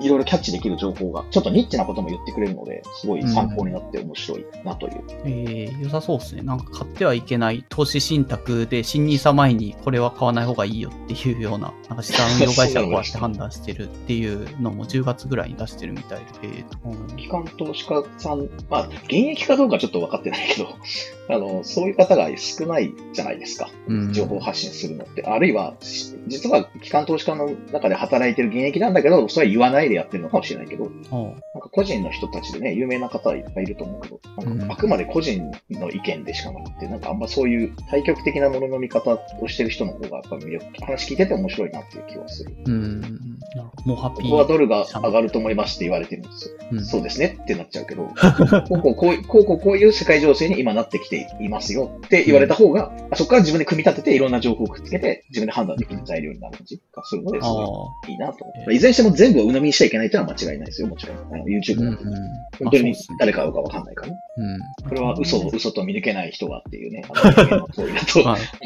[0.00, 5.02] いろいろキャッチできる情報が、ちょっとニッチなことも言ってくれるので、すごい参考になって面白いなという。
[5.24, 6.42] うん、ええー、良さそうですね。
[6.42, 16.64] なんか買ってはいけない投資信託で、新ニーサ前にこれは買わない方がいいよっていうような、なんか資産運用会社がこうやって判断してるっていうのも10月ぐらいに出してるみたいで、
[17.16, 20.68] 機関投資家さん、まあ、現役かどうかちょっと分かってないけど、
[21.28, 23.70] あの、そういう方が少ないじゃないですか。
[24.12, 25.24] 情報発信するのって。
[25.24, 25.74] あるいは、
[26.26, 34.20] 実は機関投資家の中で働いてる現役なんだけど、それは言わないでやってるのかもしれないけど、なんか個人の人たちでね、有名な方はいっぱいいると思うけど、
[34.68, 42.54] あくまで個人の意見でしかなくて、なんかあんまそういう対極的なものの見方をしてる人の方がやっぱ魅力、話聞いてて面白いなっていう気はする。
[42.66, 43.00] うん。
[43.00, 43.12] なる
[43.68, 43.84] ほど。
[43.86, 44.22] もうハッピー。
[44.24, 46.54] ここはドルが上がると思いますって言われてるんですよ。
[46.72, 48.04] うん、そうですねってなっちゃうけど、
[48.68, 58.44] こうこうこうこうこうこういう世界情勢に今なってきていますよって言われた方が、 うん、そこから自分で組み立てていろんな情報をくっつけて自分で判断できる材料になる感じがするので、すごいいいなと。
[58.70, 61.16] いずれにしても全部を鵜呑みにしちゃいけないというのは間違いないですよ、もちろん。
[61.32, 62.18] あの YouTube なんて、うんうん、
[62.58, 64.18] 本当に誰か会うかわかんないからね。
[64.36, 67.32] うん、これは嘘、嘘と見抜けない人がっていうね、本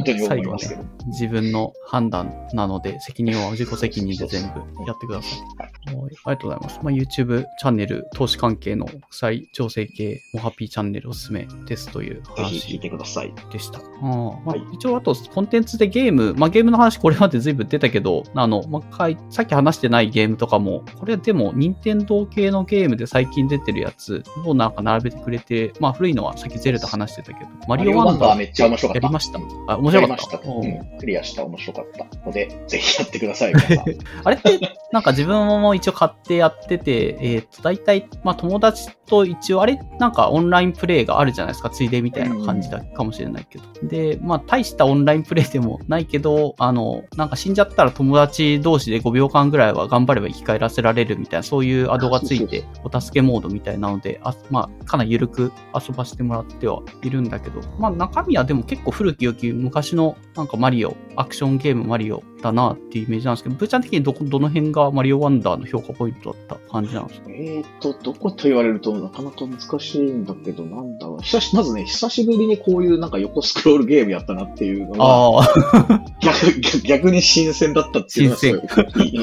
[0.04, 0.88] 当に思いますけど、ね。
[1.06, 5.40] 自分の判断なので、責任は自己責任で全部やってください。
[5.56, 6.80] はい、ありがとうございます。
[6.82, 13.32] まあ、YouTube チャンネル、投資関係の国際情勢系、モハピーチャンネルおすすめですという話聞いてください。
[13.52, 13.78] でした。
[13.78, 29.06] あまあ、一応、あと、コンテンツでゲーム、まあ、ゲームの話これまで随分出たけど、あの、まあ、さっき話してないゲームとかも、これでも、任天堂系のゲームで最近出てるやつをなんか並べてくれて、まあ、古いのはさっきゼルダ話してたけど、マリオワンダーめっちゃ面白かった。
[29.06, 30.38] やりましたあ、面白かった。
[30.48, 33.52] うん、クリアした面白かったので、ぜひやってください。
[34.24, 34.60] あれって、
[34.92, 43.64] なんか自分も一応買ってやってて、えっ、ー、と、大体、まあ友達と一応、あれ、なんかオンラインプレイがあるじゃないですか、ついでみたいな感じだかもしれないけど。
[43.82, 67.30] で、まあ大したオンラインプレイでもないけど、あの、なんか死んじゃったら友達同士で5秒間ぐらいは頑張れば生き返らせられるみたいな、そういうアドがついて、お助けモードみたいなので、あまあ、かなり緩く遊ばせてもらってはいるんだけど、まあ中身はでも結構古き良き昔のなんかマリオ、アクションゲームマリオだなっていうイメージなんですけど、ブーちゃん的にど、どの辺がマリオワンダーの評価ポイントだった感じなんですか？
[67.30, 71.22] えっ、と、どこと言われるとなかなか難しいんだけど、なんだろう。
[71.22, 75.48] 久し、まずね、久しぶりにこういうなんか横スクロールゲームやったなっていうのが、
[76.22, 79.18] 逆逆に新鮮だったっていうのはすごい。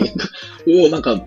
[0.84, 1.22] おおなんか、おお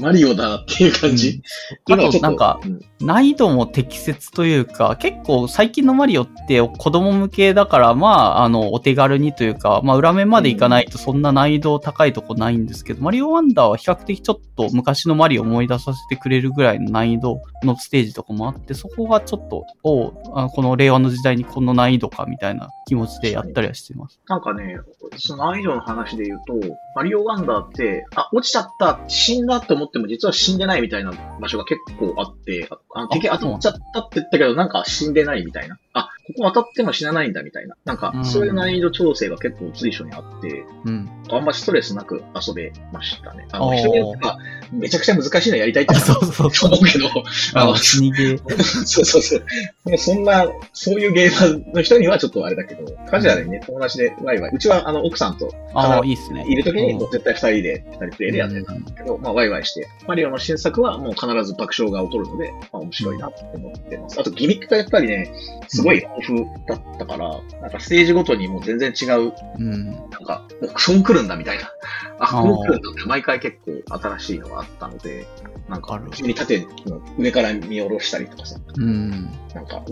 [0.00, 1.42] マリオだっていう感じ？
[1.88, 2.60] うん、あと、なんか、
[3.00, 24.20] 難易度も適切というか、結構最近のマリオって子供向けだから、まあ、あの、お手軽にというか、まあ、裏面までいかないとそんな難易度高いとこないんですけど、うん、マリオワンダーは比較的ちょっと昔のマリオを思い出させてくれるぐらいの難易度のステージとかもあって、そこがちょっと、おあこの令和の時代にこの難易度かみたいな気持ちでやったりはしてます。
[24.28, 24.78] なんかね、
[25.16, 26.54] その難易度の話で言うと、
[26.94, 35.78] マリオワンダーって、あ、落ちちゃった、死んだって思っても実は死んでないみたいな場所が結構あって、あの敵当たっちゃったって言ったけど、なんか死んでないみたいな。
[35.92, 37.76] あ、ここ当たっても死なないんだみたいな。
[37.84, 43.46] なんか、そういう難易度調整が結構随所にあって、うん、あんまストレスなく遊べましたね。
[43.52, 44.38] あの、人によっては、
[44.72, 47.08] めちゃくちゃ難しいのやりたいって思うけど、
[47.54, 48.62] あの、死にゲー。
[48.84, 49.44] そうそうそう。
[49.84, 54.52] もうそんな、そういうゲーマーの人にはちょっとあれだけど、カジュアルにね、友達でワイワイ。
[54.54, 56.44] うちはあの、奥さんと、あいいっすね。
[56.48, 64.20] いるときに、絶対二人で、二人プレイでやってたんだけど、まあ、ワイワイして、マリオの新作はもう必ず爆笑が起こるので、まあ、面白いなって思ってます。
[64.20, 65.32] あと、ギミックがやっぱりね、
[65.68, 70.46] すごい豊富だったから、なんかステージごとにもう全然違う、うん、なんか、
[70.76, 71.70] そう来るんだみたいな。
[72.18, 75.26] あ、こう来るんだって毎回結構新しいのがあったので、
[75.68, 79.10] なんか、急に縦の上から見下ろしたりとかさ、うん、
[79.54, 79.82] なんか、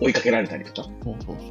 [0.00, 0.88] 追いかけられたりとか、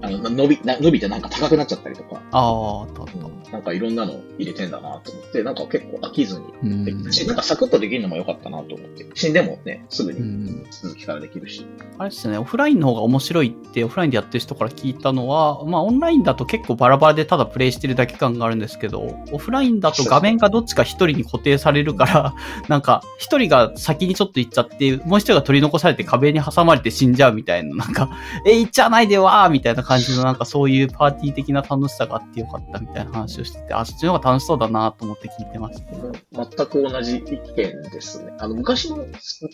[0.01, 6.85] あの伸び、伸びてなんか高くなっちゃったりとか、ああ、なんかいろんなの入れてんだなと思って、なんか結構飽きずに。
[6.85, 11.65] できたし、なんかサクッとできるのも良かったなと思って、死んでもね、すぐに続きからできるし。
[11.97, 22.35] あれですね、オフラインの方が面白いって、オフラインでやってる人から聞いたのは、まあオンラインだと結構バラバラでただプレイしてるだけ感があるんですけど、オフラインだと画面がどっちか一人に固定されるから、
[22.67, 28.09] なんか一人が先にちょっと行っちゃって、もう一人が取り残されて壁に挟まれて死んじゃうみたいな、なんか、
[28.45, 35.85] え、行っちゃわないでわーみたいな感じのなんかそういうパーティー的な楽しさがあってよかったみたいな話をしてて、あ、そっちの方が楽しそうだなと思って聞いてました。
[36.45, 38.33] 全く同じ意見ですね。
[38.39, 39.05] あの、昔の、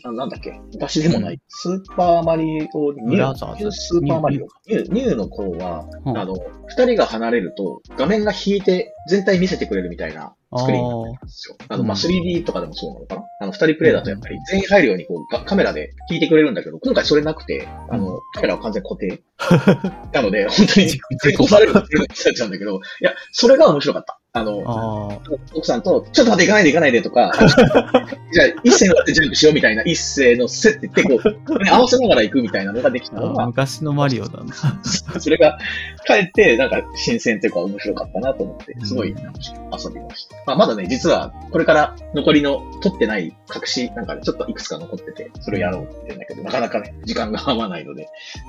[0.03, 6.35] あなんだっけ昔でもない、スーパーマリオニュー、スーパーマリオニュー、ニューの頃は、うん、あの、
[6.67, 11.57] 二人が離れると画面が引いて全体見せてくれるみたいな作りになってるんですよ。
[11.67, 19.21] あの、まあ、3D とかでもそうなのかな、あの、二人プレイだとやっぱり全員入るようにこうカメラで引いてくれるんだけど、今回それなくて、あの、カメラは完全固定。
[20.13, 20.87] なので、本当に、
[21.39, 24.16] 押されるっていう人たちなんだけど、いや、それが面白かった。
[24.37, 25.21] あの、
[25.53, 27.31] 奥さんと、ちょっと待って、行かないで行かないでとか、
[28.31, 34.53] じゃあ、一斉のってジャンプしようみたいな、一斉のせって言って、こう、合わせながら行くみたいなのができたのが、昔のマリオだな。
[35.19, 35.57] それが、
[36.05, 40.35] かえって、なんか、新鮮っていうか面白かったなと思って、すごい楽しく遊びました。
[40.45, 48.07] まあ、まだね、実は、これから残りの撮ってない隠し、なんかね、ちょっといくつか残ってて、それをやろうって言うんだけど、なかなかね、時間が合わないので、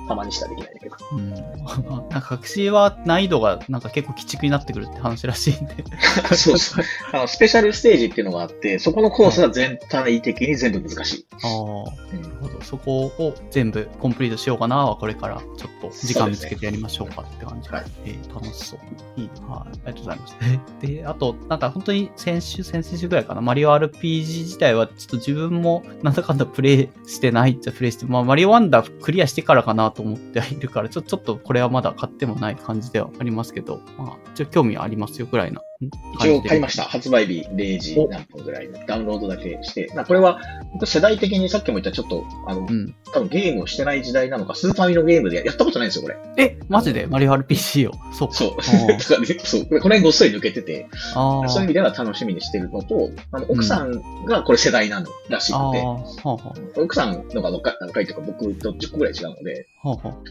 [0.09, 0.97] たまにしかできないんだけど。
[1.13, 1.31] うん。
[2.11, 5.78] なんか隠しは難易度がなんか結構鬼畜になってくるって話らしいんで。
[6.35, 6.85] そうそう。
[7.13, 11.27] あの、スペシャルステージっていうのがあって、そこのコースは全体的に全部難しい。
[11.43, 12.63] ああ、なるほど。
[12.63, 17.77] そこを全部コンプリートしようかなは、これからちょっと時間見つけてやりましょうかって感じで。
[17.77, 19.21] はい、えー、楽しそう。
[19.21, 19.71] いいはい。
[19.71, 20.37] ありがとうございます。
[20.81, 36.83] で、あと、なんか本当に先週、先々週ぐらいかな、マリオ RPG 自体はちょっと自分もなんだかんだプレイしてないっちゃプレイして、まあマリオワンダークリアしてからかなと思ってはいるから、ちょちょっとこれはまだ買ってもない感じではありますけど、まあ、ちょ興味ありますよぐらいな一応買いました。
[36.83, 38.85] 発売日0時何分ぐらいの。
[38.87, 39.87] ダウンロードだけして。
[39.87, 40.41] これは、
[40.73, 46.17] 僕世代的にさっきも言ったちょっと、あの、うん、多分ゲームをしてない時代なのか、スーパーミのゲームでやったことないんですよ、これ。
[46.37, 47.07] え、マジで？
[47.07, 47.93] マリオ RPG を？
[48.13, 48.51] そうそう。
[48.59, 49.67] だからね、そう。
[49.67, 57.71] これ辺ごっそり抜けてて、そういう意味では楽しみにしてるのと、あの、奥さんがこれ世代なのらしくて、うん、奥さんのが若
[58.01, 59.67] いというか僕と10個ぐらい違うので、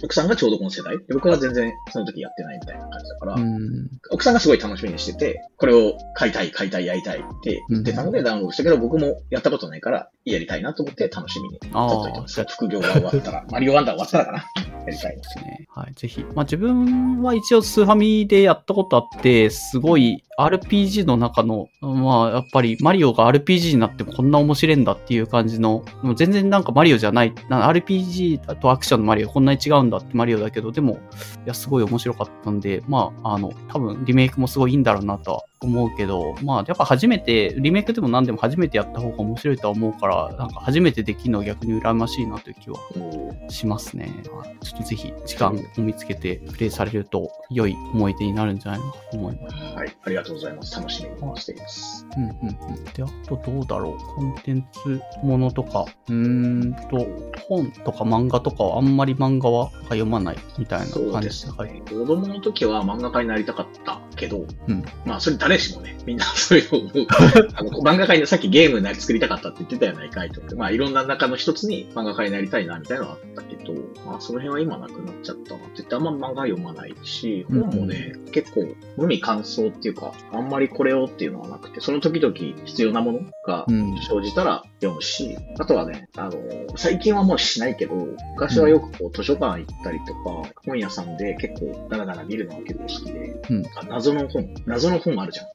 [0.03, 0.97] 奥さんがちょうどこの世代。
[0.97, 3.35] で、僕は全然その時やってないみたいな感じだから、
[4.11, 12.45] 奥さんがすごい楽しみにしてて、これを買いたい、買いたい、やりたいって言ってたのでダウンロードしたけど、僕もやったことないから、やりたいなと思って楽しみに取っといてます。
[12.49, 14.37] 副業が終わったら、 マリオワンダー終わったらかな。
[14.85, 15.67] やりたいですね。
[15.73, 16.23] はい、ぜひ。
[16.35, 30.97] まあ自分は一応スーファミでやったことあって、すごい RPG の中の、まあやっぱりマリオが RPG になってもこんな面白いんだっていう感じの、もう全然なんかマリオじゃない、RPG とアクションのマリオこんなに違うんだってマリオだけど、でも、い
[31.45, 42.77] や、すごい面白かったんで、まあ、あの、多分リメイクもすごいいいんだろうなとは思うけど、まあ、やっぱ初めて、リメイクでも何でも初めてやった方が面白いとは思うから、なんか初めてできるのは逆に羨ましいなという気は
[43.49, 44.11] しますね。
[44.61, 49.55] ちょっとぜひ時間を見つけてプレイされると良い思い出になるんじゃないかと思います。
[49.55, 50.75] はい、ありがとうございます。
[50.75, 52.07] 楽しみにしています。
[52.15, 52.83] うんうんうん。
[52.85, 53.97] で、あとどうだろう？
[53.97, 57.07] コンテンツものとか、うーんと、
[57.47, 61.53] 本とか漫画とかはあんまり漫画は読まないみたいな感じですね。
[61.89, 67.07] 子供の時は漫画家になりたかったけど、うん、まあそれ誰しもね、みんなそういうのを
[67.57, 70.55] あの漫画家にさっきゲームになり作りたかったって言ってたやないかいと。
[70.55, 73.73] まあいろんな中の一つに漫画家になりたいなみたいなのはあったけど、
[74.05, 82.33] まあその辺は今なくなっちゃったなって言ってあんま漫画読まないし、本もね、うん、結構無味乾燥っていうか、あんまりこれをっていうのはなくて、その時々
[82.65, 86.33] 必要なものが生じたら読むし、うん、あとはね、あの、
[86.75, 87.95] 最近はもうしないけど、
[88.35, 95.47] 昔はよくこう図書館行ったりとか、本屋さんで結構ダラダラ見るのが結構好きで、うん、謎の本、謎の本あるじゃん。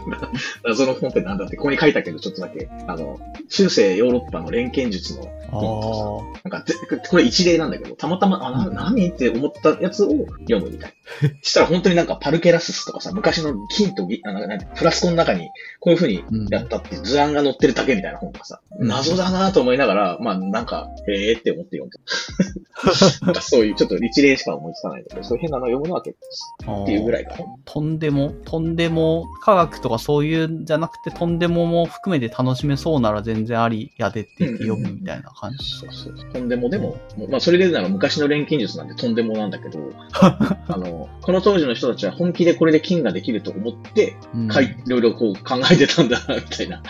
[0.64, 3.18] 謎の本ってなんだって、ここに書いたけど、ちょっとだけ、あの、
[3.48, 6.64] 中世ヨーロッパの錬金術の本なんか、
[7.08, 10.98] これ一例なんだけど、たまたま、あ、な、何って思ったやつを読むみたいな。
[11.42, 15.48] したら本当になんかパルケラススとかさ、昔の金とあのフラスコの中に
[15.80, 21.98] こういう風にやったって図案が載ってるだけみたいな本とかさ、謎だなと思いながら、まあなんか、へえって思って読んで。
[23.24, 26.16] なんかそういう、ちょっと一例しか思いつかないんだけど、そういう変なの読むのは結
[26.64, 27.38] 構っていうぐらいかな。
[27.64, 35.64] とんでも、とんでも、科学とかそういうんじゃなくて、とんでもも含めて楽しめそうなら全然ありやでって言って読むみたいな感じ。
[35.64, 36.32] そうそう。
[36.32, 36.96] とんでもでも、
[37.28, 39.78] まあそれで言うなら昔の錬金術なんでとんでもなんだけど、
[40.20, 44.54] あの、この当時の人たちは本気でこれで金ができると思って、うん、い
[44.86, 46.82] ろいろこう考えてたんだな、みたいな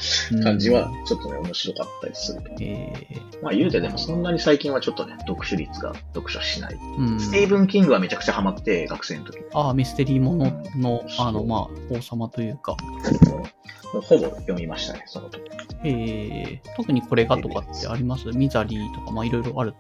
[0.42, 2.42] 感じは、ちょっとね、面白かったりする。
[2.60, 6.76] えー、まあ言うてでもそんなに最近はちょっとね、読書率が読書しない。
[6.98, 9.38] うん、スティーブン・キングはめちゃくちゃハマって、学生の時。
[9.52, 12.76] ああ、ミステリーものの、あの、まあ、王様というか。
[13.92, 15.50] ほぼ読みましたね、その時。
[15.84, 18.28] えー、特にこれがとかってあります？
[18.28, 19.74] ミザリーとか、まあいろいろある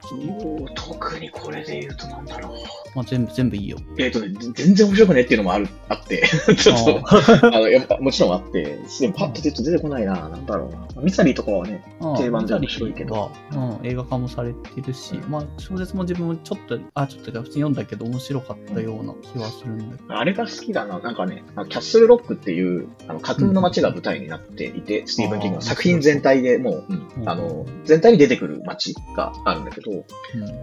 [0.74, 2.52] 特にこれで言うとなんだろう。
[2.94, 3.78] まあ全部、全部いいよ。
[3.98, 6.22] えっ、ー、とね、全然面白くねっていうのもある、あって、
[6.56, 7.02] ちょっと、
[7.46, 11.02] あ の、やっぱもちろんあって、でもパッと出て出てこないな、なんだろうな。
[11.02, 11.82] ミザリーとかはね、
[12.16, 13.30] 定番で面白いけど。
[13.52, 20.18] うん、映画化もされてるし、まあ小説も自分もちょっと、あ、ちょっと普通に読んだけど面白かったような気はするんだけど。
[20.18, 20.98] あれが好きだな。
[20.98, 26.84] なんかね、キャッスルロックっていう、あの、架空の街が舞台になっていて、うん、スティーブン・キングの作品全体でもう、
[27.20, 30.04] うん、あの、全体に出てくる街があるんだけど、うん、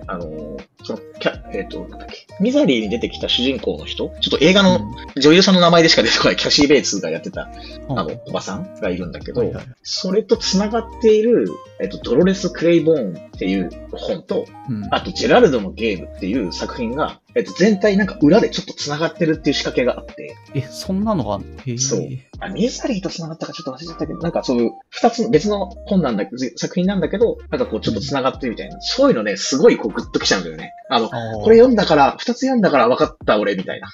[0.08, 4.80] あの、その、キャ、えっ、ー、と、なんだっけ、ミザリーに出てきた主人公の人、ちょっと映画の
[5.16, 7.50] 女優さんの名前でしか出てこないキャシー・ベイツがやってた、
[7.90, 11.50] あの、おばさんがいるんだけど、はいはい、それと繋がっている、
[11.80, 14.46] えっ、ー、と、ドロレス・クレイボーンっていう本と、
[14.92, 20.36] あと、ジェラルドのゲームっていう作品が、えっと、全体なんか裏でちょっと繋がってるっていう仕掛けがあって。
[20.54, 22.00] え、そんなのがあるそう。
[22.40, 28.76] あ、ミザリーと繋がったかちょっと忘れちゃったけど、なんかそういう二つ別の本なんだけど、作品なんだけど、なんかこうちょっと繋がってるみたいな。
[28.76, 30.72] うん、そういうのね、すごいこうグッときちゃうんだよね。
[30.90, 33.90] あの、これ読んだから、二つ読んだから分かった俺みたいな。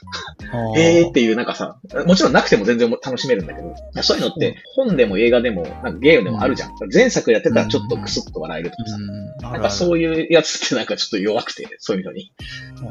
[0.78, 3.74] ええっていうなんかさ、もちろんなくても全然楽しめるんだけど、
[4.04, 6.70] そういうのって本でも映画でも、なんかゲームでもあるじゃん。
[6.70, 8.96] うん、前作やってたらちょっとクスッと笑えるとかさ。
[8.98, 12.34] うん、なんかそういうやつってなんかちょっと弱くて、そういうのに。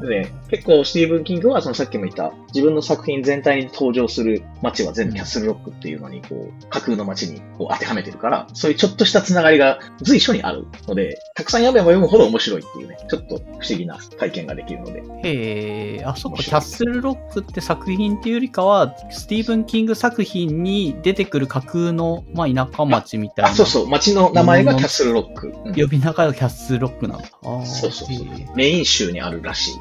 [0.03, 15.03] で、結構スティーブン・キングはそのさっきも言った自分の作品全体に登場する街は全部キャッスルロックっていうのにこう架空の街にこう当てはめてるから、そういうちょっとしたつながりが随所にあるので、たくさん読めば読むほど面白いっていうね、ちょっと不思議な体験ができるので。
[15.22, 23.51] へえ、あ、そっか、キャッスルロックって作品っていうよりかは、スティーブン・キング作品に出てくる架空の、まあ、田舎町みたいな。
[23.51, 25.53] あ、そうそう、町の名前がキャッスルロック。
[25.64, 27.29] うん、呼び名がキャッスルロックなんだ。
[27.64, 28.57] そうそうそう。
[28.57, 29.75] メイン州にあるらしい。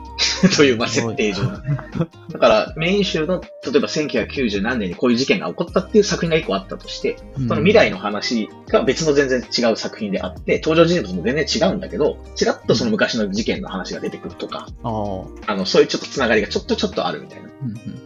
[0.55, 1.43] という、まあ、設定上。
[1.43, 17.49] だから、メイン州の、例えば1990何年にこういう事件が起こったっていう作品が一個あったとして、その未来の話が別の全然違う作品であって、登場人物も全然違うんだけど、ちらっとその昔の事件の話が出てくるとか、あの、そういうちょっとつながりがちょっとちょっとあるみたいな。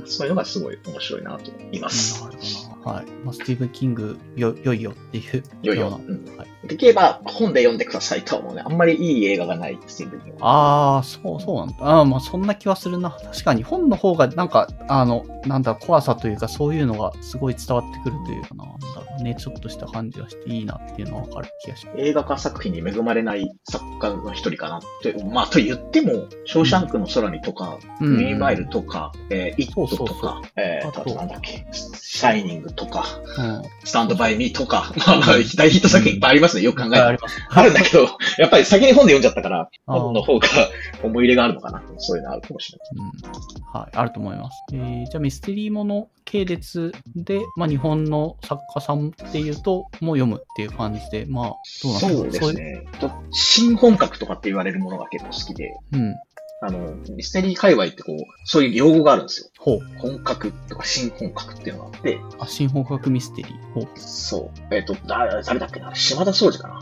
[0.05, 2.23] そういうのがすごい面白いなと思います。
[2.84, 3.05] はい。
[3.23, 5.43] まあ、スティーブン・キング、よ、よいよっていう。
[5.61, 6.01] よいよ。
[6.05, 6.52] うん、はい。
[6.68, 8.61] できれば本で読んでくださいとは思うね。
[8.66, 10.38] あんまりいい映画がない、スティンには。
[10.39, 11.76] ああ、そう、そうなんだ。
[11.82, 13.11] ああ、まあそんな気はするな。
[13.11, 18.66] 確かに本の方がなんか、あの、なんだ、怖さというかそういうのがすごい伝わってくるというかな。
[18.66, 18.72] な
[19.20, 21.97] んね、ちょっとした感じがしていいなっていうのはわかる気がします。
[21.99, 33.05] 映画化作品に恵まれない作家の一人かなって、まあと言っても、ショーシャンクの空にとか、うん、ミニマイルとか、えー、イットとか、えー、あとなんだっけ、シャイニングとか、
[33.38, 36.63] うん、スタンドバイミーとか、 まあまあ大ヒット作品いっぱいありますね。
[36.63, 37.17] よく考えたら。
[37.49, 40.47] あるんだけど、 やっぱり先に本で読んじゃったから、本の方が
[41.03, 41.83] 思い入れがあるのかな。
[41.97, 43.11] そういうのあるかもしれない。
[43.73, 44.57] うん、はい、あると思います。
[44.73, 51.45] えー、じゃあミステリーもの系列で、まあ日本の作家さんっていうと、もう読むっていう感じで、まあ、
[51.83, 52.45] どうなんですか？
[52.45, 52.83] そうですね。
[53.31, 56.15] 新本格とかって言われるものが結構好きで、うん。
[56.66, 59.47] あの、ミステリー界隈ってこう、そういう用語があるんですよ。
[59.59, 59.80] ほう。
[59.97, 62.20] 本格とか新本格っていうのがあって。
[62.39, 63.74] あ、新本格ミステリー。
[63.74, 63.88] ほう。
[63.97, 64.74] そう。
[64.74, 65.93] えっ、ー、と、誰だっけな？
[65.93, 66.80] 島田総司かな。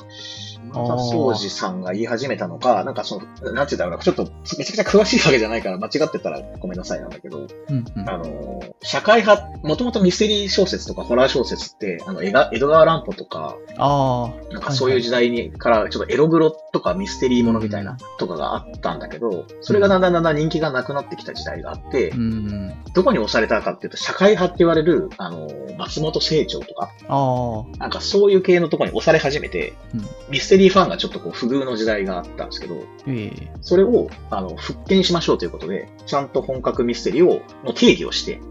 [0.73, 4.23] 田総司さんが言い始めたのか、なんかその、なんて言うんだろうな、ちょっと
[4.57, 38.41] めちゃくちゃ詳しいわけじゃないから間違ってたらごめんなさいなんだけど、うんうん、あの、社会派、もともとミステリー小説とかホラー小説って、あの、江戸川乱歩とか、あなんかそういう時代にからちょっとエログロとかミステリーものみたいなとかがあったんだけど、それがだんだんだんだん人気がなくなってきた時代があって、うんうん、どこに押されたかっていうと、社会派って言われる、あの、松本清張とか、あなんかそういう系のところに押され始めて、うん、ミステリーファンがちょっとこう不遇の時代があったんですけど、えー、それを、あの、復権しましょうということで、ちゃんと本格ミステリーを、の定義をして、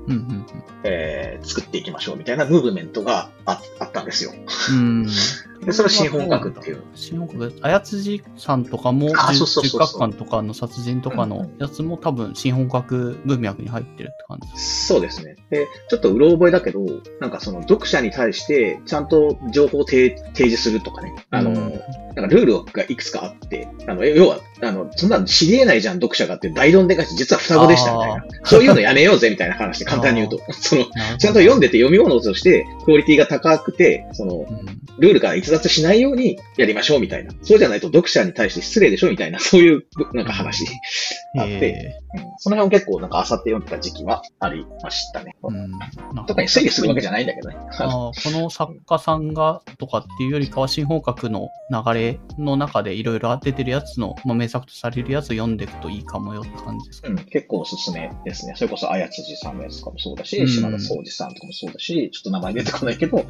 [0.84, 4.32] えー、作っていきましょうみたいなムーブメントがああったんですよ。
[4.70, 5.06] うん。
[5.64, 6.82] で、それは新本格っていう。
[6.94, 9.14] 新本格、あやつじさんとかも、十
[9.72, 15.36] 角館とかの殺人とかのやつも多分新本格文脈に入ってるって感じそうですね。
[15.50, 16.80] で、ちょっとうろ覚えだけど、
[17.20, 21.80] なんかその読者に対してちゃんと情報を提示するとかね、あの、うん、
[22.14, 28.24] なんかルールがいくつかあって、あの、要は、あの、そんなの知り得ないじゃん、読者がって大論でかし、実は双子でしたみたいな。
[28.44, 30.84] そういうのやめようぜみたいな話で簡単に言うと、 その、
[31.18, 34.46] ちゃんと読んでて読み物としてクオリティが高くて、その、
[34.98, 37.32] ルールから逸脱しないようにやりましょうみたいな。
[37.42, 40.66] そうじゃないと読者に対して失礼でしょみたいな、そういうなんか話
[41.38, 45.36] あって、うん、その辺を結構なんかあさって読んでた時期はありましたね。
[45.42, 47.56] うん、特に推理するわけじゃないんだけどね。
[47.78, 51.89] あこの作家さんがとかっていうよりかは新本格の流れ
[52.38, 58.54] の中でいろいろ出てるやつの、まあ、名作とされるやつを読んでいくといいかもよって感じですか、うん、結構おすすめですね。
[58.56, 63.24] それこそ、あやつじさんのやつとかもそうだし、島田総司さんとかもそうだし、ちょっと名前出てこないけど、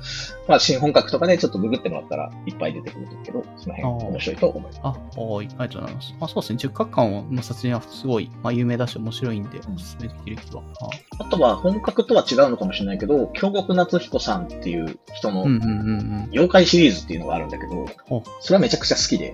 [0.48, 4.80] まあ新本格とかね、ちょっとググってもらったらいっぱい出てくるけど、その辺面白いと思います。
[4.82, 6.14] あ、はい、ありがとうございます。
[6.20, 10.62] まあそうですね、十角館の殺人はすごい、まあ有名だし面白いんで、おすすめできる気は。
[11.18, 15.44] あとは、本格とは違うのかもしれないけど、京極夏彦さんっていう人の、
[16.32, 17.86] 妖怪シリーズっていうのがあるんだけど、
[18.50, 19.32] それはめちゃくちゃ好きで、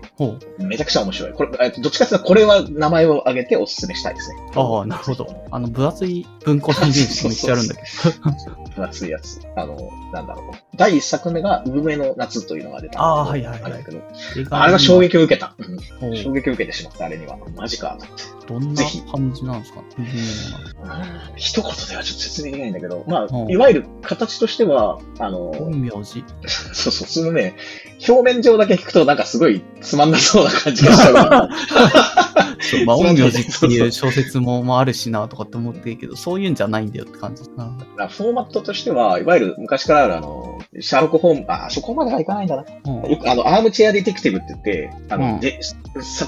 [0.58, 1.32] めちゃくちゃ面白い。
[1.32, 4.36] これ、どっちかっていうと、これは名前を挙げておすすめしたいですね。
[4.54, 5.26] ああ、なるほど。
[5.50, 7.86] あの、分厚い文庫のイメージめっちゃあるんだけど。
[8.76, 9.40] 分厚いやつ。
[9.56, 9.74] あの、
[10.12, 10.56] なんだろう。
[10.76, 13.00] 第一作目が、産めの夏というのが出た。
[13.00, 13.72] ああ、はいはい、はい。
[13.72, 14.02] あれだけど、
[14.50, 15.54] あれが衝撃を受けた。
[16.02, 17.38] うん、衝撃を受けてしまった、あれには。
[17.56, 17.96] マジか、
[18.46, 19.80] どんな感じなんですか？
[21.36, 26.22] 一言ではちょっと説明できないんだけど、まあ、いわゆる形としては、あの、本名字
[26.74, 27.54] そうそう、そのね、
[28.06, 31.48] 表面上だけ聞くとなんかすごいつまんなそうな感じがしちゃう。
[32.60, 37.44] そう、まあ、陰陽師っていう小説もまああるしなとかって思ってるけど、 そういうんじゃないんだよって感じ。
[37.44, 42.64] フォーマットとしては、いわゆる昔からあるあの、シャーロック・ホーム、あ、そこまではいかないんだな。
[42.84, 46.26] うん、よくあの、アームチェア・ディテクティブって言って、あの、うん、でさ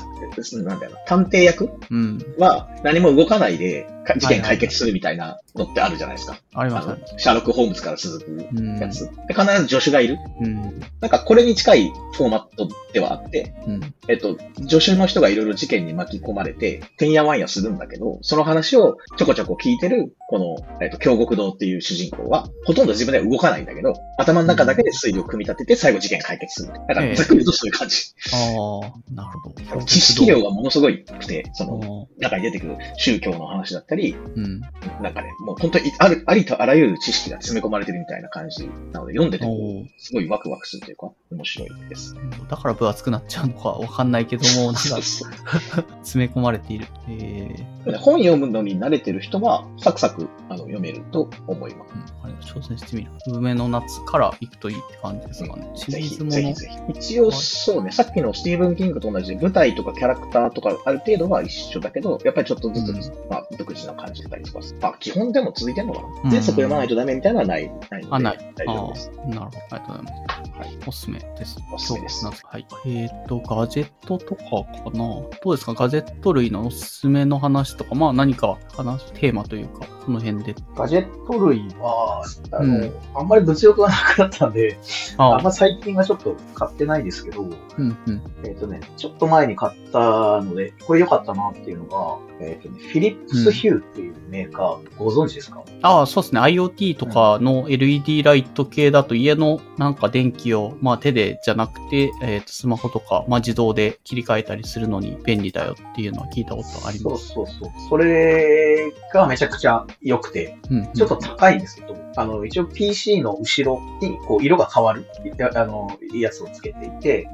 [0.63, 6.39] なんだよな、探偵役、うん、は何も動かないで、事件解決するみたいなのってあるじゃないですか。
[6.55, 8.49] あります、シャーロック・ホームズから続く
[8.81, 9.11] やつ。
[9.29, 10.19] 必ず助手がいる。
[10.41, 26.75] うん、なんかこれに近いフォーマットではあって、うん、えっと、助手の人がいろいろ事件に巻き込まれて、てんやわんやするんだけど、その話をちょこちょこ聞いてる、この、えっと、京極堂っていう主人公は、ほとんど自分では動かないんだけど、頭の中だけで推理を組み立てて、最後事件解決する。
[26.89, 27.97] だから、ざっくりとそういう感じ。
[28.27, 29.85] えー、ああ、なるほど。
[29.85, 34.61] 知識量がものすごいくて、その、中に出てくる宗教の話だったり、うん、
[35.03, 42.17] なんかね、もう本当にある、ありとあらゆる知識が詰め込まれてるみたいな感じなので、読んでても、すごいワクワクするというか、面白いです。
[42.49, 46.87] だから分厚くなっちゃうのかわかんないけども、 なんか、詰め込まれている。
[47.09, 52.15] えー、本読むのに慣れてる人は、サクサクあの読めると思います。
[52.25, 53.11] うん、挑戦してみる。
[53.27, 55.71] 梅の夏から行くといいって感じですかね。
[55.75, 56.93] シリーズもの。
[56.95, 68.17] 一応そうね、さっきのスティーブン・キングと同じで舞台とかキャラクターとかある程度は一緒だけど、やっぱりちょっとずつ、うん、まあ、独自な感じだったりとか、まあ、基本でも続いてんのかな全作読まないとダメみたいなのはない、ないので。
[68.17, 68.55] あ、ない。
[68.57, 69.11] 大丈夫です。
[69.11, 69.41] なるほど。
[69.41, 70.59] ありがとうございます。
[70.59, 70.79] はい。
[70.87, 71.57] おすすめです。
[71.73, 72.27] おすすめです。
[72.27, 72.67] はい。
[72.87, 75.75] えっ、ー、と、ガジェットとかかなどうですか？
[75.75, 80.55] ガジェット類のおすすめの話とか、まあ何か話すテーマというか、その辺で。
[80.75, 84.79] ガジェット類は、あの、うん、あんまり物欲がなくなったんで、
[85.17, 89.98] ああんま最近はちょっと買ってないですけど、うんうん、えっ、ー、とね、ちょっと前に買った
[90.45, 95.63] ので、これ良かったなっていうのが、えっ、ー、とね、フィリップスヒューっていうメーカー、うん、ご存知ですか？
[95.83, 96.41] ああ、そうですね。
[96.41, 107.29] IoT とかの LED ライト系だと家のなんか電気を、まあ手でじゃなくて、えっ、ー、と、スマホとか、まあ自動で切り替えたりするのに便利だよっていうのは聞いたことあります。
[107.29, 107.73] そうそうそう。
[107.89, 115.07] それがめちゃくちゃ良くて、うんうん、ちょっと高いんですけど、あの、一応 PC の後ろにこう色が変わる、
[115.55, 117.29] あの、やつをつけていて、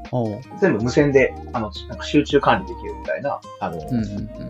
[0.60, 4.00] 全部無線で、あの、なんか集中管理できるみたいな、あの、うんうんう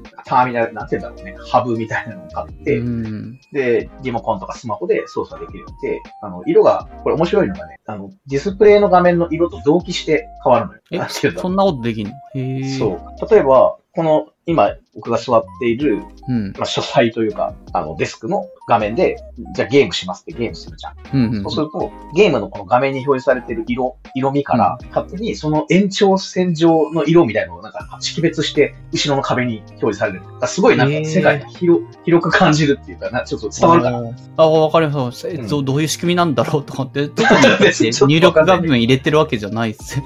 [0.00, 10.80] ん、ターミナル、なんて言うんだろうね、ハブみたいなのを買って、うんうん、で、リモコンとかスマホで操作できるようにて、あの、色が、これ面白いのがね、あの、ディスプレイの画面の色と同期して変わるのよ。
[10.90, 12.12] え、そんなことできんの？
[12.34, 13.30] へそう。
[13.30, 19.16] 例えば、この今、僕が座っている、うん、まあ、書斎というか、あの、デスクの画面で、
[19.54, 20.94] じゃあゲームしますってゲームするじゃん。
[21.12, 30.22] うんうん、そうすると、ゲームのこの画面に表示されている色、色味から、勝手にその延長線上の色みたいなのをなんか識別して、後ろの壁に表示される。
[30.46, 34.02] すごいなんか世界が広広く感じるっていうか、なちょっと伝わるかな。
[34.36, 35.28] あ、わかります。
[35.28, 40.04] え、うん、どういう仕組みなんだろうとかって、特に 入力画面入れてるわけじゃないっすよ。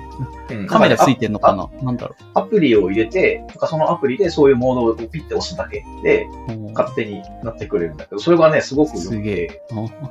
[0.67, 1.69] カメラついてんのかな？
[1.83, 2.25] なんだろう。
[2.35, 6.27] アプリを入れて、そのアプリでそういうモードをピッて押すだけで、
[6.75, 9.63] 勝手になってくれるんだけど、それがね、すごく良くて、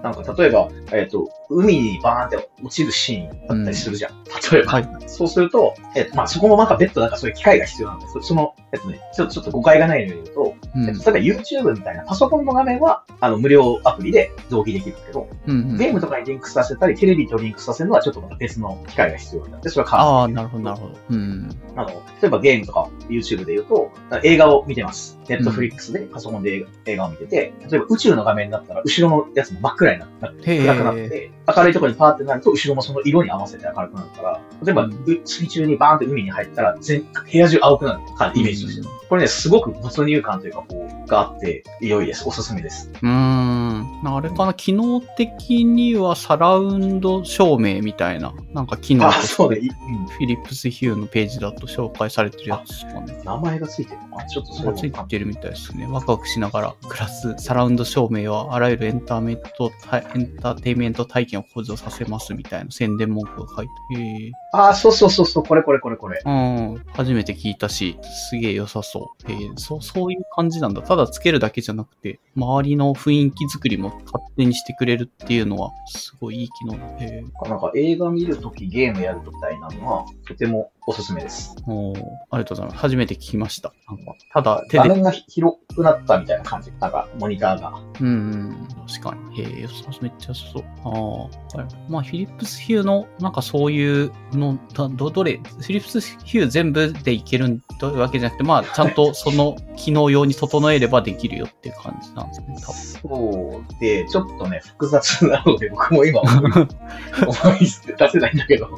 [0.04, 4.12] なんか例えば、えっ、ー、と、海にバーンって落ちるシーンだったりするじゃん。
[4.12, 8.14] うん、例えば、はい、そうすると、えっ、ー、と、まあ、そこもなんか別途なんかそういう機械が必要なんです。
[8.22, 20.96] その、えっ、ー、とね、ちょっと、ちょっと誤解がないように言うと、うん、えっと、例えば YouTube みたいなパソコンの画面は、あの、無料アプリで同期できるけど、うんうん、ゲームとかにリンクさせたり、テレビとリンクさせるのはちょっとまた別の機械が必要になって、それはああ、なるほど、なるほど。
[21.10, 21.50] うん。
[21.76, 21.94] あの、例
[22.24, 23.92] えばゲームとか YouTube で言うと、
[24.24, 25.17] 映画を見てます。
[25.30, 34.90] ネットフリックスでパソコンで映画を見てて、例えば宇宙の画面だったら、後ろのやつも真っ暗になって、暗くなって、明るいところにパーってなると、後ろもその色に合わせて明るくなるから、例えば、
[35.26, 38.00] 水中にバーンって海に入ったら、全、部屋中青くなる
[38.36, 38.88] イメージとして。
[39.10, 42.28] これね、すごく没入感というか、こう、があって、良いです。
[42.28, 42.92] おすすめです。
[43.02, 43.88] うん。
[44.04, 53.22] あれかな、機能的にはサラウンド照明みたいな、なんか機能として、フィリップスヒューのページだと紹介されてるやつかね。
[53.24, 55.88] 名前がついてるのかちょっとそうついてるみたいですね。
[55.88, 64.02] ワクワクしながら暮らすサラウンド照明はあらゆるエンターメント、エンターテイメント体験を向上させますみたいな宣伝文句が書いて。
[64.02, 66.22] へああ、そうそうそうそう、これこれこれこれ。
[66.26, 66.84] うん。
[66.94, 67.98] 初めて聞いたし、
[68.30, 69.32] すげえ良さそう。
[69.32, 70.82] へえ、そう、そういう感じなんだ。
[70.82, 76.86] ただつけるだけじゃなくて、周りの雰囲気作りも勝手にしてくれるっていうのは、すごいいい機能だ。
[77.00, 77.50] へえ。
[77.50, 81.56] なんか映画見るとき、ゲームやるみたいなのは、とてもおすすめです。
[81.68, 81.94] お
[82.32, 82.78] ありがとうございます。
[82.78, 83.74] 初めて聞きました。
[83.90, 84.90] なんかただ、手で。
[85.08, 86.72] が広くなったみたいな感じ。
[86.80, 87.74] なんか、モニターが。
[88.00, 89.42] うん、確かに。
[89.42, 89.68] へえ、
[90.02, 90.64] めっちゃそう。
[90.84, 91.90] ああ、はい。
[91.90, 103.62] まあ、フィリップスヒューの、なんかそういうの、ど、どれ、フィリップスヒュー全部でいけるというわけじゃなくて、まあ、ちゃんとその機能用に整えればできるよっていう感じなんですね、多分。
[103.64, 108.70] そうで、ちょっとね、複雑なので、僕も今思い、 思い出せないんだけど、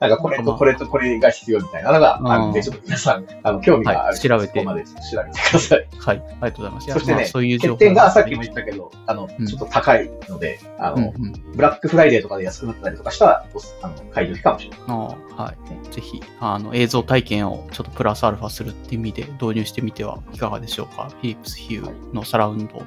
[0.00, 4.62] なんかこれとこれとこれが必要みたいなのがあるんで、ちょっと皆さん、あの、興味がある、調べて。
[4.64, 5.73] まで調べてください。
[5.98, 6.16] はい。
[6.18, 6.92] ありがとうございます。
[6.92, 11.12] そしてね、そういう欠点がさっきも言ったけど、あの、ちょっと高いので、あの、
[11.54, 13.46] ブラックフライデーとかで安くなったりとかしたら、
[13.82, 14.80] あの、買い時かもしれない。
[14.88, 15.94] あはい。
[15.94, 21.08] ぜひ、あの、映像体験をちょっとプラスアルファするっていう意味で導入してみてはいかがでしょうか。
[21.10, 22.82] フィリップスヒューのサラウンド、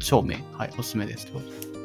[0.00, 1.28] 照明、はい、おすすめです。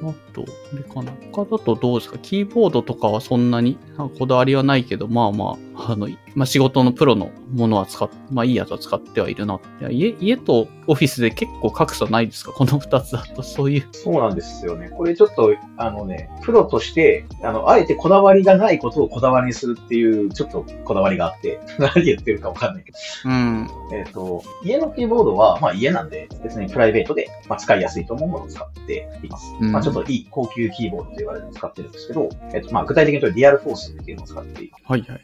[0.04, 1.14] あと、あれかな。
[1.32, 3.78] 他だとどうですかキーボードとかはそんなに
[4.18, 9.60] こだわりはないけど、まあまあ、あの、まあ仕事のプロのものは使っ、まあいいやつは使ってはいるな。
[9.90, 12.52] 家、家とオフィスで結構格差ないですか？
[12.52, 13.88] この二つだと、そういう。
[13.92, 14.90] そうなんですよね。
[14.90, 22.98] これちょっと、あのね、プロとして、あの、あえてこだわりがないことをこだわりにするっていう、ちょっとこだわりがあって、 何言ってるかわかんないけど。
[23.26, 23.70] うん。
[23.94, 29.54] えっ、ー、と、家のキーボードは、まあ家なんで、別にプライベートで、まあ、使いやすいと思うものを使っています。
[29.60, 34.74] うん、まあちょっといい高級キーボードと言われるのを使ってるんですけど、えっ、ー、と、まあ具体的に言うとリアルフォースっていうのを使っている。
[34.84, 35.22] はいはい。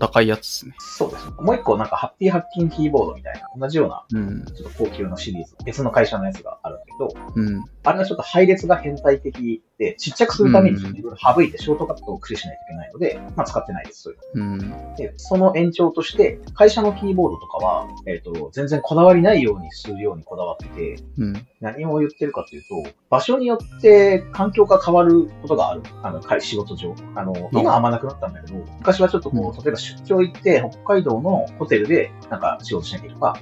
[0.00, 0.74] お高いやつですね。
[0.78, 1.26] そうです。
[1.38, 14.44] もう一個なんかハッピーハッキンキーボードみたいな、同じような、うん、ちょっと高級のシリーズ、別の会社のやつがあるんだけど、うん、あれはちょっと配列が変態的て、ちっちゃくするためにいろいろ省いてショートカットを駆使しないといけないので、まあ使ってないです、そういうの。
[14.44, 25.82] うん、で、その延長として、会社のキーボードとかは、えっ、ー、と、全然こだわりないようにするようにこだわってて、うん、何を言ってるかというと、場所によって環境が変わることがある。
[26.02, 26.94] あの、仕事上。
[27.14, 33.40] あの、今はあんまなくなったんだけど、昔はちょっとこう、例えば出張行って、北海道のホテルでなんか仕事しなきゃいけないとか、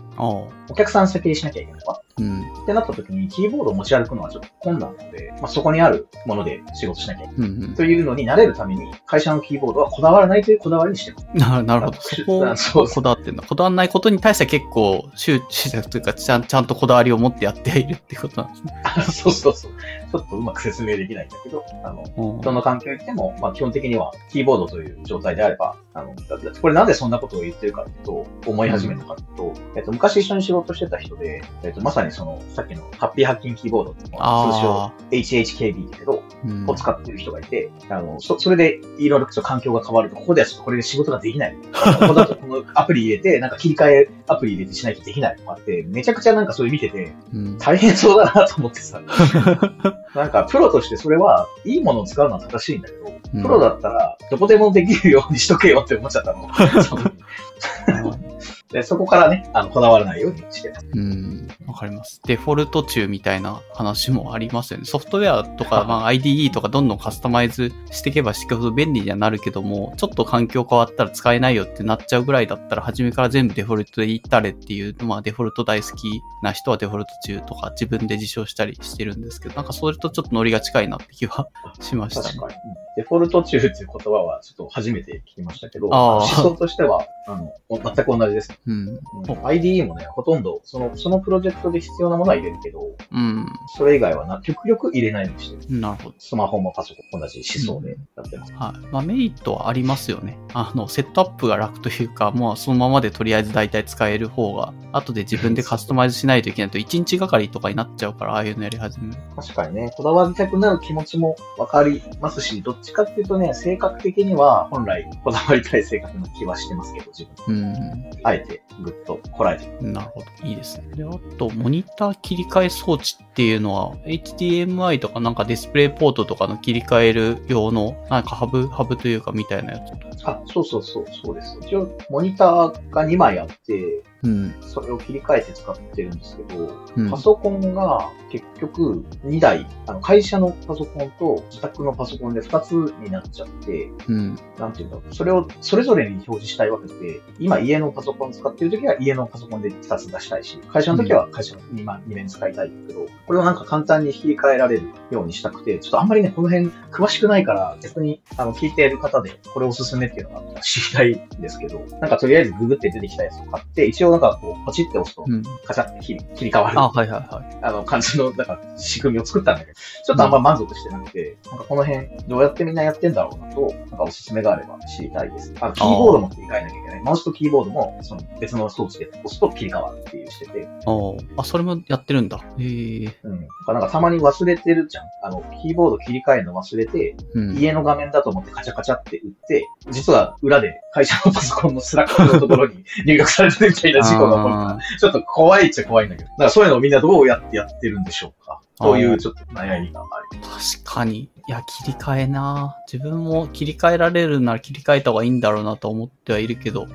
[0.70, 7.50] お客さん設計しなきゃいけないとか、うん、ってなった時に、キーボードを持ち歩くのはちょっと困難なので、まあ、そこにあるもので仕事しなきゃいけない。
[7.50, 11.26] うんうん、というのに慣れるために、会社のキーボードはこだわらないというこだわりにしてます。
[11.34, 12.00] ななるほど。
[12.00, 13.42] そこそうこだわってんだ。
[13.42, 18.72] こだわらないことに対しては結構、周知というかちゃん、ちゃんとこだわりを持ってやっているってことなんですね。
[19.12, 19.72] そうそうそう。
[20.10, 26.14] ちょっとうまく説明できないんだけど、あの、どの環境に行っても、まあ基本的にはキーボードという状態であれば、あの、
[26.60, 41.56] これなんでそんなことを言ってるかというと、思い始めたかというと、うん、えっと、昔一緒に仕事してた人で、えっと、まさにその、さっきのハッピーハッキンキーボードっていうのは、通称 HHKB だけど、うん、を使ってる人がいて、あの、そ、それでいろいろ環境が変わると、ここではちょっとこれで仕事ができない。
[42.00, 47.12] ここだとこのアプリ入れて、なんか切り替えアプリ入れてしないとできないとかって、めちゃくちゃなんかそれ見てて、
[47.58, 49.00] 大変そうだなと思ってさ、
[50.14, 56.48] なんかプロとしてそれはいいものを使うのは正しいんだけど、プロだったらどこでもできるようにしとけよって思っちゃったの。
[58.72, 60.86] で、そこからね、あの、こだわらないようにしてます。
[60.92, 61.48] うん。
[61.66, 62.20] わかります。
[62.26, 64.84] デフォルト中みたいな話もありますよね。
[64.84, 81.48] ソフトウェアとか、まあ IDE とかどんどんカスタマイズしていけばしていくほど便利にはなるけども、ちょっと環境変わったら使えないよってなっちゃうぐらいだったら、初めから全部デフォルトでいったれっていう、まあデフォルト大好きな人はデフォルト中とか自分で実証したりしてるんですけど、なんかそれとちょっとノリが近いなって気は
[81.80, 82.28] しました、ね。
[82.28, 82.54] 確かに。
[82.96, 88.58] デフォルト中っていう言葉はちょっと初めて聞きましたけど、思想としては、あの、全く同じです。
[88.66, 88.98] うん。
[89.44, 93.46] IDE もね、ほとんど、その、そのプロジェクトで必要なものは入れるけど、うん。
[93.76, 95.80] それ以外はな、極力入れないようにしてる。
[95.80, 96.14] なるほど。
[96.18, 98.52] スマホもパソコン同じ思想でやってます。
[98.52, 98.86] うん、はい。
[98.90, 100.38] まあメリットはありますよね。
[100.54, 109.20] あの、セットアップが楽というか、もうそのままでとりあえず大体使える方が、後で自分でカスタマイズしないといけないと1日がかりとかになっちゃうから、ああいうのやり始める。
[109.36, 117.56] 確かにね、こだわりたくなる気持ちもわかりますし、どっちかっていうとね、性格的には本来こだわりたい性格の気はしてますけど、自分。
[117.56, 118.10] うん。
[118.22, 120.26] あえてぐっとこらえてなるほど。
[120.46, 120.88] いいですね。
[120.94, 131.58] で、あと、モニター切り替え装置っていうのは、HDMI とかなんかディスプレイポートとかの切り替える用の、なんかハブ、ハブというかみたいなやつあ、そうそうそう、そうです。
[131.62, 165.24] 一応、モニターが2枚あって、うん、それを切り替えて使ってるんですけど、うん、パソコンが結局2台、あの会社のパソコンと自宅のパソコンで2つになっちゃって、うん、なんていうんだろう、それをそれぞれに表示したいわけで、今家のパソコン使ってる時は家のパソコンで2つ出したいし、会社の時は会社の 2, 2面使いたいんだけど、これをなんか簡単に切り替えられるようにしたくて、ちょっとあんまりね、この辺詳しくないから、逆にあの聞いている方でこれおすすめっていうのが知りたいんですけど、なんかとりあえずググって出てきたやつを買って、一応なんかこう、ポチって押すと、
[165.64, 166.78] カチャって切り切り替わる。
[166.78, 167.58] あ、はいはいはい。
[167.62, 175.52] あの、感じの、なんか、仕組みを作ったんだけど、ちょっとあんま満足してなくて、うん、なんかこの辺、どうやってみんなやってんだろうなと、なんかおすすめがあれば知りたいです。
[175.60, 177.02] あキーボードも切り替えなきゃいけない。
[177.02, 180.68] マウスとキーボードも、その別の装置で押すと切り替わるっていうしてて。
[180.86, 182.38] ああ、それもやってるんだ。
[182.58, 183.18] へえ。
[183.22, 183.48] うん。
[183.66, 185.04] なんかたまに忘れてるじゃん。
[185.22, 196.28] あの、キーボード切り替えるの忘れて、うん、家の画面だと思ってカチャカチャって打って、実は裏で会社のパソコンの Slack のところに入力されてるみたいな事故が起こるから、ちょっと怖いっちゃ怖いんだけど。
[196.30, 198.60] だからそういうのをみんなどうやってやってるんでしょうか。
[198.78, 200.82] というちょっと悩みがあります。
[200.82, 201.18] 確かに。
[201.20, 206.86] いや、切り替えな自分も切り替えられるなら切り替えた方がいいんだろうなと思ってはいるけど、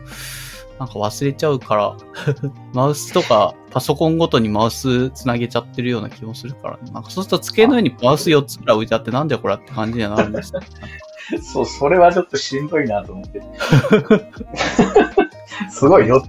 [0.79, 1.97] なんか忘れちゃうから
[2.73, 10.61] マウスとかパソコンごとにマウスつなげちゃってるような気もするから、ね、なんかそうすると机の上にマウス4つくらい置いてあってなんでこれって感じにはなるんですよ。
[11.41, 13.41] そう、それはちょっとしんどいなと思って。
[15.69, 16.23] すごいよ。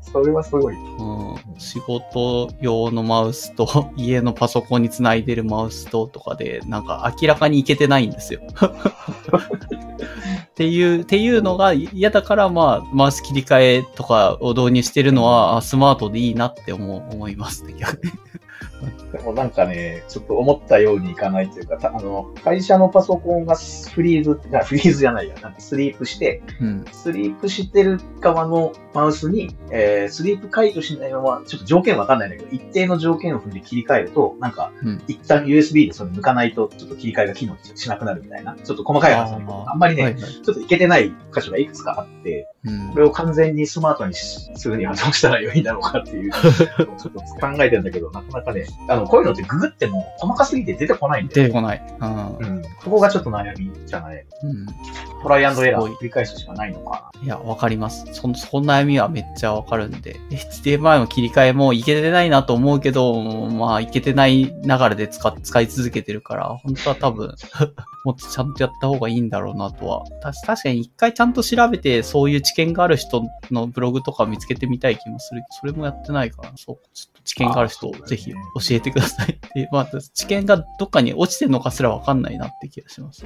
[0.00, 0.74] それはすごい。
[0.74, 1.36] うん。
[1.58, 8.40] 仕事用のマウスと 家のパソコンにつないでるマウスととかで、なんか明らかにいけてないんですよ。
[8.48, 8.52] っ
[10.54, 18.12] ていう、っていうのが嫌だから、まあ、マウス切り替えとかを導入してるのは、スマートでいいなって思思いますね、逆に。
[19.12, 28.57] でもなんかね、ちょっと思ったようにいかないというか、あの、会社のパソコンがフリーズ、フリーズじゃないや、なんかスリープして、うん、スリープしてる側の
[28.94, 51.34] マウスに、えー、スリープ解除しないまま、ちょっと条件わかんないんだけど、一定の条件を踏んで切り替えると、なんか、うん、一旦 USB でそれ抜かないと、ちょっと切り替えが機能しなくなるみたいな、ちょっと細かい話だけど、あんまりね、はいはい、ちょっといけてない箇所がいくつかあって、うん、これを完全にスマートにするにはどうしたらよいんだろうかっていう、ちょっと考えてるんだけど、なかなかね、あの、こういうのってググっても細かすぎて出てこないんで。
[51.34, 51.96] 出てこない。
[52.00, 52.36] うん。
[52.36, 52.62] うん。
[52.82, 54.26] そこがちょっと悩みじゃない。
[54.42, 54.66] うん。
[55.22, 57.22] トライアンドエラー繰り返すしかないのかな。
[57.22, 58.04] いや、わかります。
[58.12, 60.16] そ、そんな悩みはめっちゃわかるんで。
[60.30, 64.52] HDMI の切り替えもいけてないなと思うけど、まあ、いけてない流
[64.88, 67.34] れで使、使い続けてるから、本当は多分
[68.08, 70.02] もっとちゃんとやった方がいいんだろうなとは。
[70.46, 75.42] 確かに一回ちゃんと調べて、そういう知見がある人のブログとか見つけてみたい気もする。
[75.60, 78.36] それもやってないから、そう、ちょっと知見がある人、ぜひ教
[78.70, 79.68] えてくださいって。
[79.70, 83.24] まあ、知見がどっかに落ちてるのかすらわかんないなって気がします。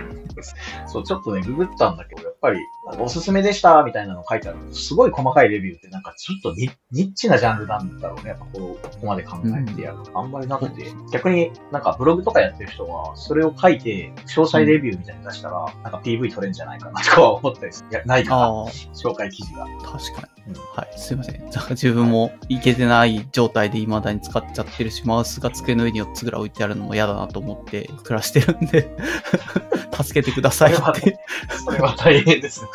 [0.89, 2.59] そう、ちょっとね、ググったんだけど、やっぱり、
[2.99, 4.59] おすすめでしたみたいなの書いてある。
[4.74, 8.30] すごい細かいレビューってなんかちょっとニッチなジャンルなんだろうね。
[8.30, 9.99] やっぱこう、ここまで考えてやる。
[9.99, 17.88] うん、あんまりなくて、逆になんかブログとかやってる人は、それを書いて、詳細レビューみたいに出したら、なんか PV 取れんじゃないかなとか思ったりする。
[17.90, 18.46] いや、ないかな。
[18.94, 19.66] 紹介記事が。
[19.82, 20.32] 確かに。
[20.48, 21.42] うん、はい、すいません。
[21.70, 28.96] 自分もいけてない状態で未だに使っちゃってるし、マウスが机の上に4つぐらい置いてあるのも嫌だなと思って暮らしてるんで
[30.02, 31.18] 助けてくださいって。
[31.64, 32.68] それは大変ですね。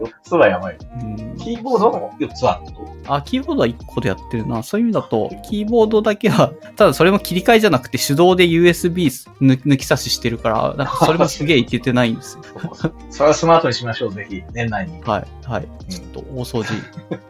[0.00, 0.76] 4つはやばい。
[1.02, 4.62] うんキーボードも4つあるとあ、キーボードは1個でやってるな。
[4.62, 9.06] そういう意味だと、キーボードだけは、ただそれも切り替えじゃなくて手動で USB
[9.40, 12.44] 抜き差ししてるから、なんか それもすげえいけてないんですよ。
[13.10, 15.00] それはスマートにしましょう、ぜひ、年内に。
[15.02, 15.68] はい、はい。
[15.88, 16.74] ちょっと大掃除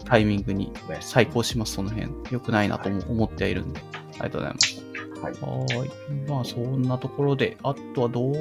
[0.04, 2.10] タイミングに再考します、その辺。
[2.30, 3.80] 良くないなと思ってはいるんで。
[4.20, 4.90] ありがとうございます。
[5.20, 5.78] はい。
[5.78, 5.90] はい。
[6.28, 8.32] まあ、そんなところで、あとは動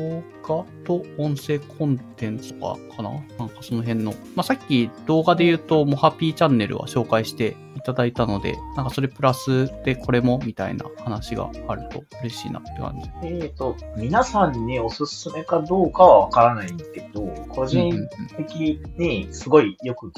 [0.43, 3.11] 画と音声コンテンツとかかな？
[3.37, 4.13] なんかその辺の。
[4.35, 13.09] まあ、さっき動画で言うと、モハピーチャンネルは紹介していただいたので、なんかそれプラスでこれもみたいな話があると嬉しいなって感じ。
[13.23, 18.07] えっ、ー、と、皆さんにおすすめかどうかはわからないけど、個人
[18.37, 20.11] 的にすごいよく聞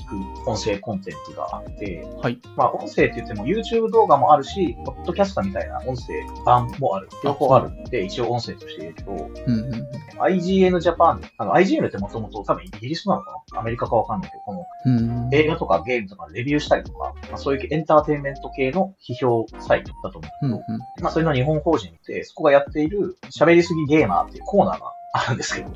[0.44, 2.40] く音声コンテンツがあって、はい。
[2.58, 7.10] まあ、音声って言っても YouTube 動画もあるし、ポッドキャストみたいな音声版もある。
[7.24, 9.92] 両方あるんで、一応音声として言うと、うんうん
[10.22, 13.60] IGN Japan、あの、IGN ってもともと多分イギリスなのかな？
[13.60, 14.54] アメリカかわかんないけど、こ
[14.86, 20.32] の映画とかゲームとかレビューしたりとか、まあ、そういうエンターテインメント系の批評サイトだと思う。
[20.42, 25.70] けど、うんうん、まあ、それの日本法人で、そこがやっている喋りすぎゲーマーっていうコーナーがあるんですけど、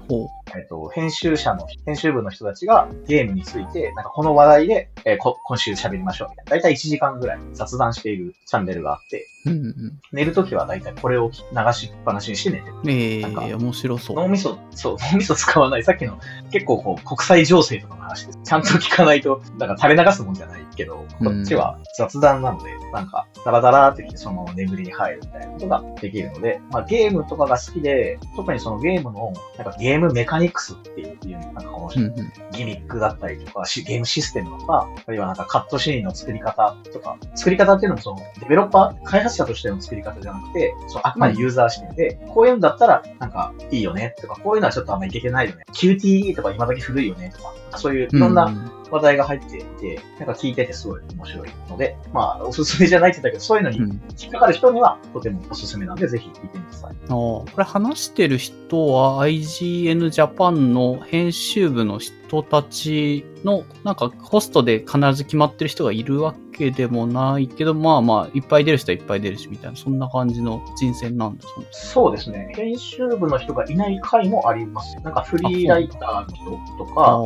[0.55, 6.51] えっと、編集者の、編集部の人たちがゲームについて、なんかこの話題で、えー、今週喋りましょうみたいな。
[6.51, 12.75] だいたい1時間ぐらい雑談しているチャンネルがあって、うんうん、寝るときはだいたいこれを流しっぱなしにして寝てる。
[12.87, 14.15] ええー、面白そう。
[14.15, 15.83] 脳みそ、そう、脳みそ使わない。
[15.83, 16.19] さっきの
[16.51, 18.39] 結構こう、国際情勢とかの話です。
[18.43, 32.15] ちゃんと聞かないと、だから垂れ流すもんじゃないけど、こっちは雑談なので、なんか、ダラダラってきてその眠りに入るみたいなことができるので、まあゲームとかが好きで、特にそのゲームの、なんかゲームメカニクスっていう、なんかこの、
[32.51, 45.65] ギミックだったりとか、ゲームシステムとか、あるいはなんかカットシーンの作り方とか、作り方っていうのもその、デベロッパー、開発者としての作り方じゃなくて、そのあくまでユーザー視点で、こういうんだったら、なんか、いいよねとか、こういうのはちょっとあんまいけてないよね。
[45.73, 48.51] QTE とか今時古いよねとか、そういういろんな
[48.91, 53.77] 話題が入っていて、なんか聞いててすごい面白いので、まあ、おすすめじゃないって言ったけど、そういうのに
[54.17, 56.95] 引っかかる人にはとてもおすすめなんで、ぜひ聞いてみてください。
[57.05, 71.65] あこれ話してる人は IGN Japan の編集部の人たちの、なんかホストで必ず決まってる人がいるわけでもないけど、まあまあ、いっぱい出る人はいっぱい出るし、みたいな、そんな感じの人選なんですね。
[71.71, 72.51] そうですね。
[72.55, 74.95] 編集部の人がいない回もあります。
[75.03, 77.19] なんかフリーライターの人とか、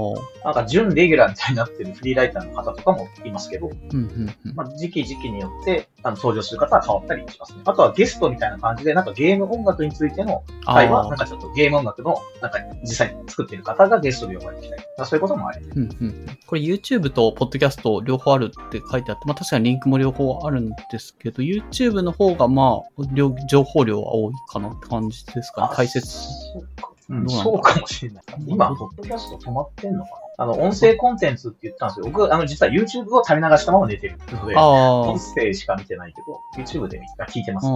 [0.43, 3.69] なんか準レギュラーみたいになってるフリーライターの方とかもいますけど、
[4.55, 7.61] まあ、時期時期によってあの登場する方は変わったりしますね。
[7.65, 15.65] あとはゲストみたいな感じで、なんかゲーム音楽についての会話、なんかちょっとゲーム音楽の、なんか実際に作ってる方がゲストで呼ばれてきたり、そういうこともあり。
[15.65, 23.03] うんうん、これ YouTube と Podcast 両方あるって書いてあって、まあ確かにリンクも両方あるんですけど、YouTube の方がまあ、
[23.47, 26.07] 情報量は多いかなって感じですかね、解説。
[26.07, 26.89] そうか。
[27.09, 28.23] うん、そうかもしれない。
[28.45, 30.17] 今、ポッドキャスト止まってんのかな？
[30.39, 32.05] あの、音声コンテンツって言ったんですよ。
[32.05, 37.67] 僕、あの、実は YouTube を垂れ流したまま寝てるので、音声しか見てないけど、YouTube で聞いてます。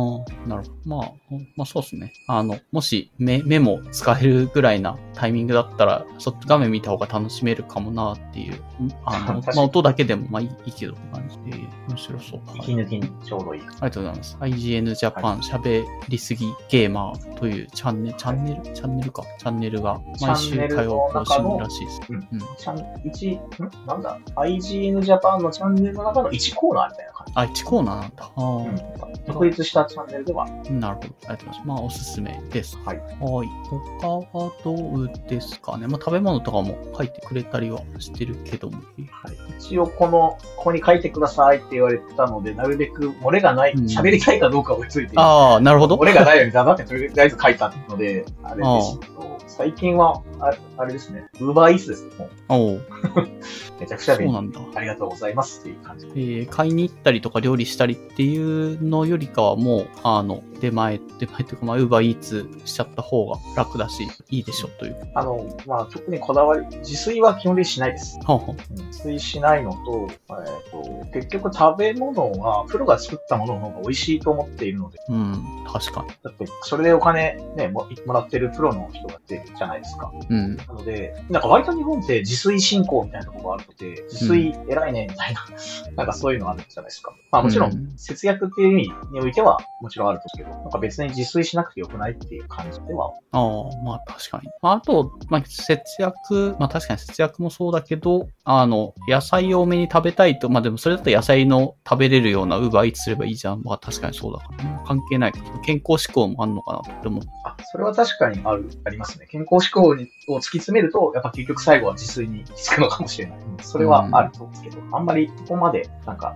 [0.48, 0.72] なるほど。
[0.86, 1.12] まあ、
[1.58, 2.14] まあそうですね。
[2.28, 8.62] あの、もし目、目も使えるぐらいなタイミングだったら、そっち画面見た方が楽しめるかもなっていう。
[9.04, 11.58] あの、 まあ音だけでもまあいいけどって感じで、
[11.90, 12.42] 面白そう。
[12.56, 13.62] 息抜きにちょうどいい。
[13.62, 14.38] ありがとうございます。
[14.40, 19.24] IGN Japan 喋、りすぎゲーマーというチャンネル、チャンネル、チャンネルか。
[19.38, 22.02] チャンネルが毎週火曜更新らしいです。
[22.10, 22.28] うん。
[22.58, 23.88] チャン、1、ん？
[23.88, 28.32] なんだ ?IGN Japan のチャンネルの中の1コーナーみたいな感じあ、1コーナーなんだ。
[28.36, 30.48] あうん、独立したチャンネルでは。
[30.70, 31.08] なるほど。
[31.08, 31.62] ありがとうございます。
[31.66, 32.78] まあ、おすすめです。
[32.86, 32.98] はい。
[32.98, 33.04] は
[33.44, 33.48] い。
[33.70, 35.88] 他はどうですかね。
[35.88, 38.78] まあ、食べ物とかも書いてくれたりはしてるけども。
[39.12, 39.38] はい。
[39.60, 45.96] 一応、この、ここに書いてくださいって言われてたので、なるべく漏れがない、喋、うん、りたいかどうかをついてああ、なるほど。
[45.96, 52.30] 漏れがないように黙ってとりあえず書いたので、あれですけど、最近は、ああれですね、ウーバーイースですね。
[52.50, 52.78] お
[53.80, 54.34] めちゃくちゃ便利。
[54.34, 54.60] そうなんだ。
[54.76, 56.08] ありがとうございますっていう感じ。
[56.08, 64.96] えー、買いに行ったりとか料理したりっていうのよりかはもう、あの、出前、出前というか、まあ、ウーバーイーツしちゃった方が楽だし、いいでしょという。
[65.14, 68.18] あの、まあ、特にこだわり、自炊は基本的にしないです。
[68.26, 75.00] はは自炊しないのと、えっ、ー、と、結局食べ物は、プロが作ったものの方が美味しいと思っているので。
[75.10, 76.10] うん、確かに。
[76.24, 80.12] だって、それでお金ね、ももらってるプロの人がってるじゃないですか。
[80.30, 80.56] うん。
[80.56, 85.46] なので、なんか割と日本って自炊進行みたいなところがあるので、自炊偉いね、みたいな、
[85.90, 87.14] うん、なんかそういうのがあるじゃないですか。
[87.32, 93.12] まあもちろん、節約っていう意味においては、もちろんあるんですけど、なんか別に自炊しなくてよくないっていう感じでは。
[93.32, 94.50] ああ、まあ確かに。
[94.62, 103.62] あと、まあ節約、まあ確かに節約もそうだけど、あの、野菜多めに食べたいと、まあでもそれだと野菜の食べれるようなウーバーイーツすればいいじゃん。
[103.64, 105.34] まあ確かにそうだから、ね、関係ない。
[105.64, 107.30] 健康志向もあるのかなって思って。
[107.46, 109.23] あ、それは確かにある、ありますね。
[109.30, 113.40] 健康志向にを突き詰めると、やっぱ結局最後は自炊に行き着くのかもしれない。
[113.62, 116.36] それはあると思うんですけど、あんまりここまで、なんか、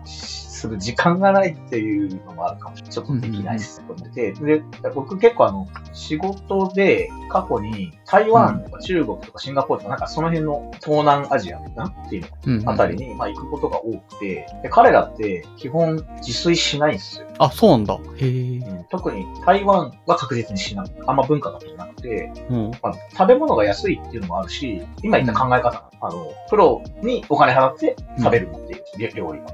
[0.57, 2.93] する時間がないっていうのもあるかもしれない。
[2.93, 4.35] ちょっとできないですね。
[4.45, 17.27] で、僕結構あの、仕事で過去に台湾とか中国とかシンガポールとかなんかその辺の東南アジアなっていうのあたりに、まあ行くことが多くて、で彼らって基本自炊しないんですよ。
[17.39, 17.95] あ、そうなんだ。
[17.95, 28.73] へえ、特に台湾は確実にしなくあんま文化がなくて、うん、まあ、食べ物が安いっていうのもあるし、今言った考え方、うん、あの、プロにお金払って食べるって
[29.03, 29.45] いう、料理が。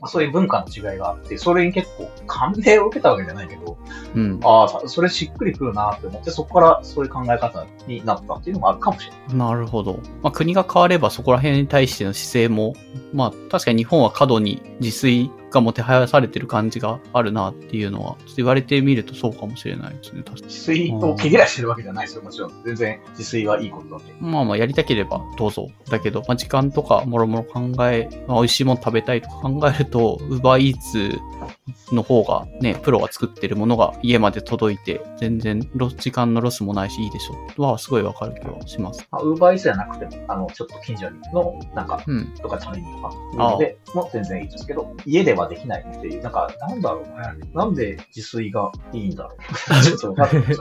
[0.00, 3.76] まあ、そういう文化の違いがあって、それに結構感銘を受けたわけじゃないけど、
[4.14, 9.36] うん、ああ、それしっくりくるなって思って、そこからそういう考え方になったっていうのもあるかもしれない。
[9.36, 10.00] なるほど。
[10.22, 12.74] まあ、国が変わればそこら辺に対しての姿勢も、
[13.12, 20.46] まあ、確かに日本は過度に自炊がもてはやされてる感じがあるなっていうのは、ちょっと言われてみるとそうかもしれないですね、確かに。
[20.46, 22.62] 自炊を毛嫌いしてるわけじゃないですよ、もちろん。
[22.64, 24.12] 全然自炊はいいことだって。
[24.20, 25.68] まあまあ、やりたければどうぞ。
[25.90, 31.18] だけど、まあ、時間とかもろもろ考え、まあ、美味しいもの食べたいとか考えると、ウーバーイーツ
[31.92, 35.60] の方がね、プロが作ってるものが家まで届いて、全然
[35.98, 37.62] 時間のロスもないしいいでしょう。
[37.62, 39.06] はすごいわかる気はします。
[39.12, 47.48] ウーバーイーツじゃなくても、あの、ちょっと近所にの、なんか、うん、とかチャレンジとか、でも全然いいですけど、家ではできないっていう、なんか、なんだろうね。
[47.54, 49.82] なんで自炊がいいんだろう。
[49.84, 50.52] ちょっとわかんない。
[50.52, 50.56] い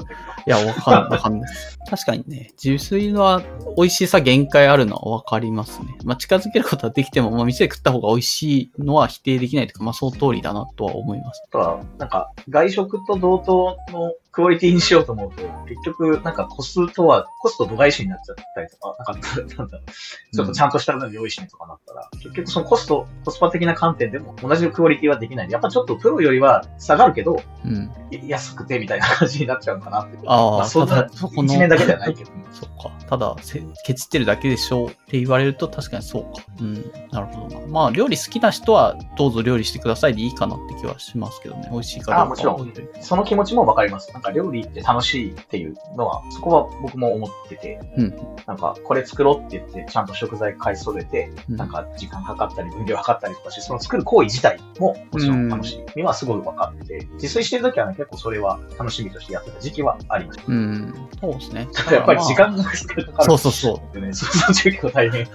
[0.46, 1.20] や、わかんない。
[1.20, 1.52] かんない。
[1.90, 3.42] 確かにね、自炊は
[3.78, 5.98] 美味しさ限界あるのはわかりますね。
[6.04, 11.44] まあ、近づけることはできても、まあ、店で食った方が美味しいのは否定できないというか、まあ、その通りだなとは思います。
[11.52, 27.90] ただ、なんか、外食と同等のクオリティにしようと思うと、結局、なんかコストは、コスト度外視になっちゃったりとか、なんか、なんだろう、ちょっとちゃんとしたの用意しねとかなったら、うん、結局そのコスト、コスパ的な観点でも同じクオリティはできないやっぱちょっとプロよりは下がるけど、うん、
[28.28, 30.18] 安くてみたいな感じになっちゃうかなって。
[30.26, 32.92] ああ、まあ、そんな、一面だけじゃないけど、そっか。
[33.08, 33.36] ただ、
[33.86, 36.44] ケチってるだけでしょうって言われると確かにそうか。
[36.60, 36.92] うん。
[37.12, 37.68] なるほどな。
[37.68, 41.70] まあ、料理好きな人はどうぞ料理してくださいでいいかなって気はしますけどね。
[41.72, 42.20] 美味しいから。
[42.20, 42.74] ああ、もちろん。
[43.02, 44.12] その気持ちもわかります。
[44.26, 48.16] なんか料理って楽しいっていうのは、そこは僕も思ってて、うん、
[48.46, 56.04] なんか、これ作ろうって言って、ちゃんと食材買い揃えて、うん、なんか、時間計ったり、分量計ったりとかして、その作る行為自体も、もちろん楽しい。
[56.06, 60.46] はすごい分かって、自炊してる時はね、結構それは楽しみとしてやってた時期はありました。
[60.48, 60.94] うん。
[61.20, 61.68] そうですね。
[61.92, 63.06] やっぱり時間がかかる。
[63.22, 64.00] そうそうそう。
[64.00, 65.26] ね、そうそう、結構大変。
[65.26, 65.32] だ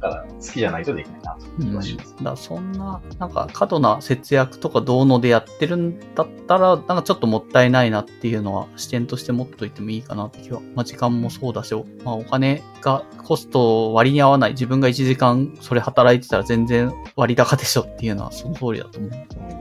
[0.00, 2.14] から、好きじゃないとできないな、と気がします。
[2.18, 10.60] うん、だそんな、なんか、過度な節約とかどうのでやってるんだったら、なんかちょっともったいないなっていうのは、視点として持っといてもいいかなって気は。
[10.74, 11.74] まあ、時間もそうだし、
[12.04, 14.52] まあ、お金がコスト割に合わない。
[14.52, 19.10] 自分が1時間それ働いてたら全然割高でしょっていうのはその通りだと思う。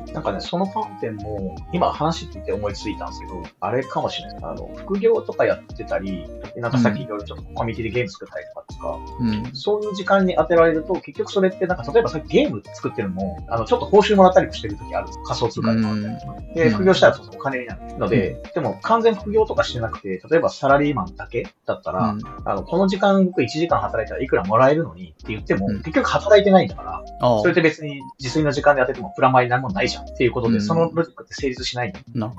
[0.07, 4.37] うん、なんかね、その観点も、今話聞いて思いついたんですけど、あれかもしれない。
[4.43, 6.25] あの、副業とかやってたり、
[6.57, 16.43] なんかさっきいろいろちょっとコミュニティでゲーム作ったりとかとか、うん、そういう時間に当てられると、結局それってなんか例えばさっきゲーム作ってるのも、あの、ちょっと報酬もらったりしてる時あるんです仮想通貨とか。
[16.53, 22.15] で、副業したらそうそうお金になるので、でも完全副業とかしてなくて、例えばサラリーマンだけだったら、
[22.45, 27.03] あの、この時間僕1時間働いたらいくらもらえるのにって言っても、結局働いてないんだから、
[27.41, 31.91] それって別に自炊の時間で当ててもプラマイ何もないじゃんっていうことで、そのロジックって成立しない。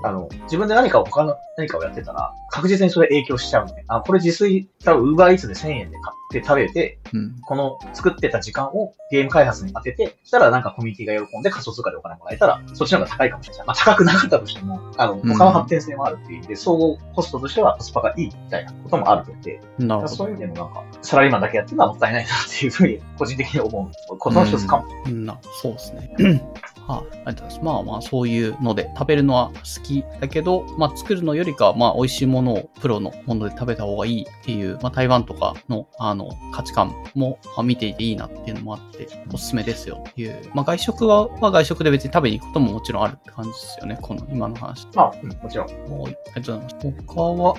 [0.03, 13.67] あの、自分で何かを他の何かをやってたら、確実にそれ影響しちゃうので、あ、これ自炊、多分ウーバーイーツで1000円で買って食べて、うん、この作っってた時間をゲーム開発に当てて、そしたらなんかコミュニティが喜んで仮想通貨でお金もらえたら、そっちの方が高いかもしれない。
[13.67, 20.09] まあ高くなかったとしても、あの、他の発展性もあるっていう意味で、総合コストとしてはコスパがいいみたいなこともあるので、なるほど。
[20.09, 24.87] そういう意味でもなんか、サラリーマンだけやってるのはもったいないなっていうふうに、個人的に思うことの一つかも。
[25.07, 26.43] うん、な、そうですね。
[26.87, 27.61] はい、あ、りがとうございます。
[27.63, 40.51] まあまあ、そういうので食べるのは好きだけど、まあ作るのよりかは、まあ美味しいものをプロのもので食べた方がいいっていう、まあ台湾とかの、あの、価値観も、まあ、見ていていいなっていうのもあって、おすすめですよっていう。
[40.55, 43.99] まあ外食は、まあ外食で別に食べに行くことももちろんあるって感じですよね。
[44.01, 44.87] この今の話。
[44.95, 45.67] まあ、うん、もちろん。
[45.67, 46.77] はい、ありがとうございます。
[47.07, 47.55] 他は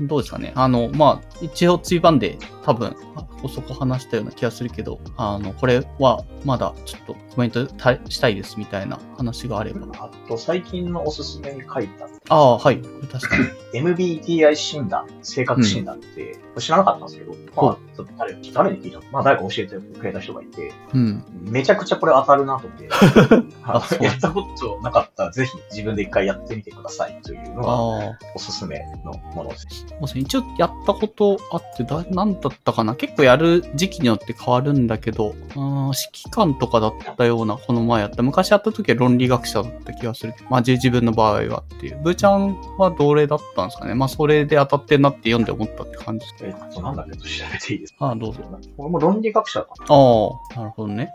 [0.00, 0.52] どうですかね。
[0.56, 2.96] あの、まあ、一応追番で多分、
[3.48, 7.66] そこ話したような気がするけど、あの、これはまだちょっとコメント
[8.08, 9.86] したいですみみたいな話があれば。
[9.98, 12.08] あと、最近のおすすめに書いた。
[12.28, 12.80] ああ、はい。
[13.12, 13.44] 確かに。
[13.74, 21.24] MBTI 診断、性格診断って、うん、知らなかったんですけど、まあ、ちょっと誰、誰に聞いたまあ、誰か教えてくれた人がいて、うん。
[21.42, 22.84] めちゃくちゃこれ当たるなと思って、
[24.04, 30.18] やったことなかったら、ぜひ自分で一回やってみてくださいというのが、おすすめのものです。
[30.18, 32.94] 一応やったことあって、だ、なんだったかな？
[32.94, 38.22] 結構やる時期によって変わるんだけど、うん、指揮官とかだったような、この前やった。
[38.22, 40.34] 昔やった時は論理学者だった気がする。
[40.48, 42.13] まあ、自分の場合はっていう。
[42.14, 46.46] ちゃんはどれだったんですかねまあ、それで当たってなって読んで思ったって感じです。
[46.46, 48.40] えっと、なんだっけと調べていいですかああ、どうぞ。
[48.76, 49.94] 俺も論理学者だあ
[50.54, 51.10] あ、なるほどね。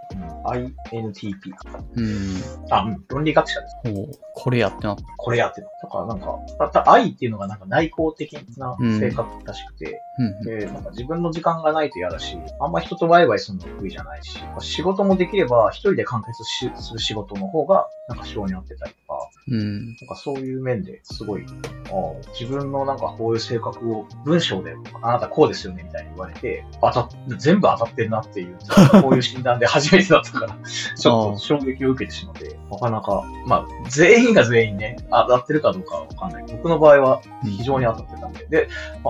[0.45, 1.51] INTP
[1.95, 2.43] うん。
[2.69, 3.75] あ、うん、論理学者です。
[3.85, 4.95] おこれやってな。
[5.17, 16.43] これやってなだからなんか、たった愛っていうのがなんか内向的な性格らしくて、うん、で、なんか自分の時間がないと嫌だし、あんま人とワイワイするの得意じゃないし、仕事もできれば一人で完結
[16.81, 21.45] する仕事の方が、なんか性に合ってたりとか、うん、なんかそういう面ですごい、
[21.91, 28.57] あ自分のなんかこういう性格を文章で、あなたこうですよねみたいに言われて、当た全部当たってるなっていう、
[29.01, 30.57] こういう診断で初めてだったから、
[30.95, 36.43] ちょっと衝撃を受けてしまって、なかなか、まあ、全員が全員ね、当たってるかどうかはわかんない。
[36.51, 38.43] 僕の場合は非常に当たってたんで。
[38.43, 38.67] うん、で、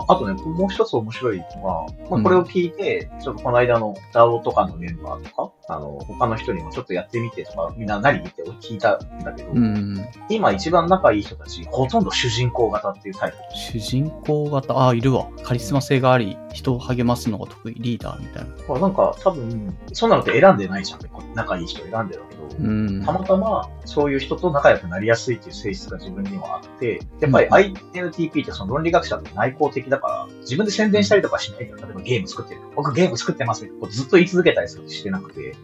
[0.07, 13.37] あとね、もう一つ面白いのは、まあ、これを聞いて、ちょっとこの間の DAO とかのメンバーとか、あの、他の人にもちょっとやってみてとか、みんな何って聞いたんだけど、うん、今一番仲いい人たち、ほとんど主人公型っていうタイプ。
[13.55, 15.27] 主人公型ああ、いるわ。
[15.43, 18.79] カリスマ性があり、人を励ますのが得意、リーダーみたいな。
[18.79, 20.99] なんか、多分、そんなのって選んでないじゃん。
[21.35, 32.61] 仲いい人選んでるけど、うん、たまたまそういう人と仲良くなりやすいっていう性質が自分にはあって、やっぱり INTP ってその論理学者って内向的だから、自分で宣伝したりとかしないけど、例えばゲーム作ってる。
[32.75, 35.55] 僕ゲーム作ってますってずっと言い続けたりしてなくて、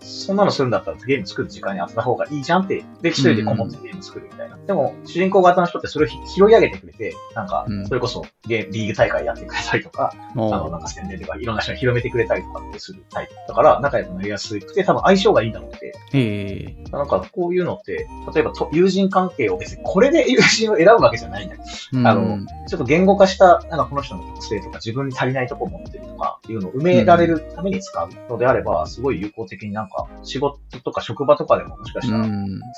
[0.00, 4.56] そんなのするんだったらゲーム作る時間に当てた方がいいじゃんって、で、一人でこもってゲーム作るみたいな。
[4.66, 13.34] でも、主人公型の人ってそれを拾い上げてくれて、なんか、それこそゲーム、リーグ大会やってくれたりとか、あの、なんか宣伝とかいろんな人に広めてくれたりとかってするタイプ。
[13.48, 15.92] だから仲良くなりやすくて、多分相性がいいんだろうって。
[16.12, 32.26] へなんかこういうのって、例えば友人関係を別にこれで友人を選ぶわけじゃないんだけど、あの、ちょっと言語化した、なんかこの人の特性とか自分に足りないところを持ってるとかいうのを埋められるために使うのであれば、すごい有効的になんか仕事とか職場とかでももしかしたら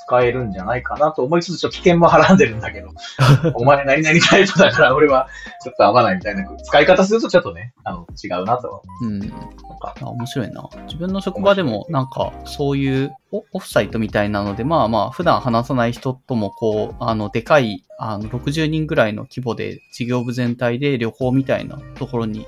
[0.05, 2.89] 使えるんじゃないかなと思いつつ、ちょっと危険もはらんでるんだけど、
[3.55, 5.27] お前何々タイプだから俺は
[5.63, 8.83] ちょっと合わないみたいな使い方するとちょっとね、あの、違うなと。
[9.01, 9.19] うん。
[9.19, 10.69] なんか面白いな。
[10.85, 22.45] 自分の職場でもなんかそういうオフサイトみたいなので、まあまあ、普段話さない人とも、こう、あの、でかい、あの、60人ぐらいの規模で、事業部全体で旅行みたいなところに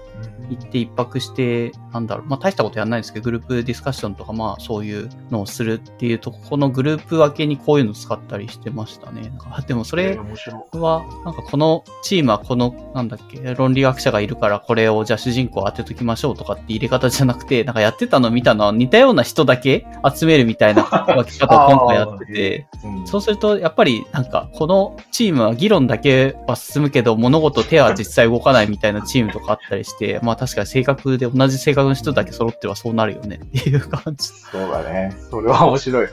[0.49, 9.31] 行って一泊して、なんだろう、まあ大したことやんないですけど、グループディスカッションとか、まあそういうのをするっていうと、このグループ分けにこういうの使ったりしてましたね。
[9.67, 19.85] でもそれは、なんかこのチームはこの、なんだっけ、論理学者がいるからこれをじゃあ主人公当てときましょうとかって入れ方じゃなくて、なんかやってたのを見たのは似たような人だけ
[20.15, 22.67] 集めるみたいな分け方を今回やってて、
[23.05, 34.27] そうするとやっぱりなんかこのチームは議論だけは進むけど物事手は実際動かないみたいなチームとかあったりして、まあ確かに性格で同じ性格の人だけ揃ってはそうなるよねっていう感じ。
[34.27, 35.15] そうだね。
[35.29, 36.05] そ れは面白い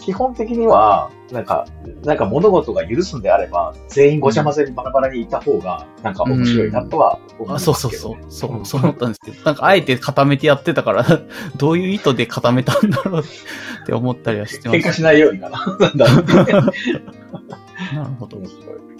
[0.00, 1.66] 基本的には、なんか、
[2.04, 8.16] なんか物事が許すんであれば、全員ごちゃ混ぜにバラバラにいた方が、なんか面白いなとは思いますけど、そうそうそう。
[8.30, 11.04] そう、そう思ったんですけど、なんかあえて固めてやってたから、
[11.56, 14.80] どういう意図で固めたんだろうって思ったりはしてます。
[14.80, 15.78] 喧嘩しないようにかな。
[15.94, 16.06] な
[18.04, 18.40] るほど。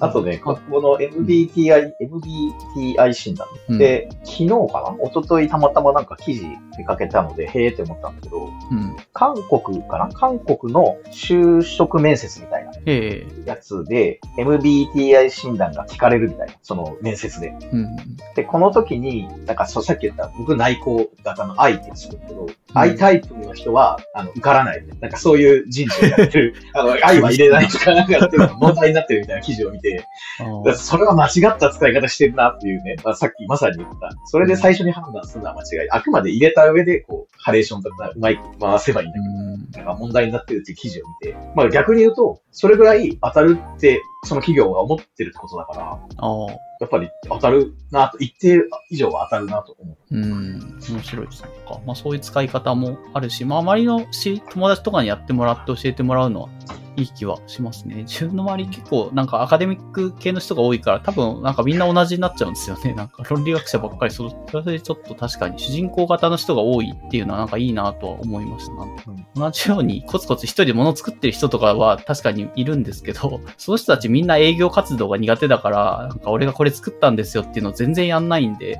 [0.01, 3.49] あとね、この MBTI、MBTI 診断。
[3.79, 5.09] で、うん、昨日かな？
[5.09, 6.47] 一昨日たまたまなんか記事
[6.79, 10.09] 見かけたので、へえって思ったんだけど、うん、韓国かな？
[10.09, 12.73] 韓国の就職面接みたいな
[13.45, 17.49] やつで、MBTI 診断が聞かれるみたいな、その面接で。
[17.73, 17.97] うん、
[18.37, 24.87] で、この時に、なんかさっき言った僕内向型の I って言うんですけど、うん、I タイプの人は、あの、受からない。
[25.01, 29.88] なんかそういう人事をやってる、 あの、I は入れないとかなんかやって問題になってるみたいな記事を見て、
[30.77, 34.11] それは間違った使い方してるなっていうね、まあ、さっきまさに言った。
[34.27, 35.91] それで最初に判断するのは間違い。
[35.91, 45.99] あくまで入れた上で、こう、ハレーションとかうまい回せばいいんだけど、なんか問題になってるっていう記事を見て、まあ逆に言うと、それぐらい当たるって、その企業が思ってるってことだから、
[46.81, 50.17] やっぱり当たるなと、一定以上は当たるなと思う。
[50.17, 51.49] うん、面白いですね。
[51.87, 56.49] まあそういう使い方もあるし、まあ周りのし友達とかにやってもらって教えてもらうのは
[56.99, 58.03] いい気はしますね。
[58.03, 62.93] 自分の周り結構なんかアカデミック系の人が多いから多分なんかみんな同じになっちゃうんですよね。
[62.93, 68.73] なんか論理学者ばっかりそれでちょっと確かに主人公型の人が多いっていうのはなんかいいなとは思いました。
[69.37, 78.79] 同じようにコツコツ一人で物作ってる人とかは確かにいるんですけど、 その人たちみんな営業活動が苦手だから、なんか俺がこれ作ったんですよっていうのを全然やんないんで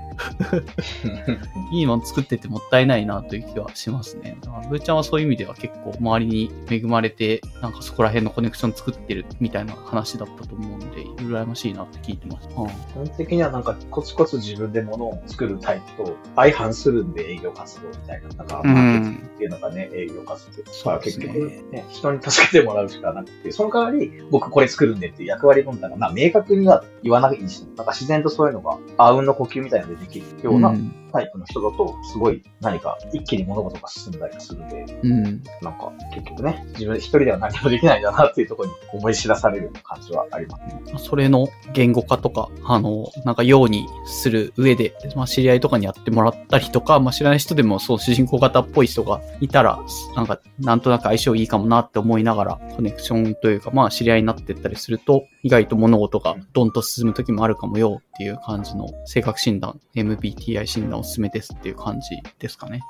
[1.73, 4.37] いいもの作っててもったいないなという気はしますね。
[4.69, 12.49] ブーちゃんはそういう意味では結構周りに恵まれて、なんかそこら辺のコネクション作ってるみたいな話だったと思うんで、羨ましいなって聞いてます。
[12.49, 20.58] うん、基本的にはなんかコツコツ自分で物を作るタイプと相反するんで営業活動みたいな、なんかマーケティングっていうのがね、営業活動。
[20.67, 21.33] そう、結局
[21.71, 30.75] ね、人に助けてもらうしかなくて、その代わり僕これ作るんでっていう役割分担が、まあ明確には言わないにしても、なんか自然とそういうのが、あうんの呼吸みたいなのでできるような、
[31.13, 35.25] タイプの人だと、すごい何か一気に物事が進んだりするんで、うん、
[35.63, 40.59] なんか結局ね、自分一人では何もできないんだなっていうところに思い知らされる感じはありま
[40.99, 49.79] す、それの言語化とか、あの、なんかようにする上で、まあ知り合いとかにやってもらったりとか、まあ知らない人でもそう主人公型っぽい人がいたら、
[50.17, 62.81] なんかなんとなく相性いいかもなって思いながら、コネクションというか、まあ知り合いになってったりすると、意外と物事がドンと進む時もあるかもよっていう感じの性格診断、MBTI 診断おすすめですっていう感じですかね。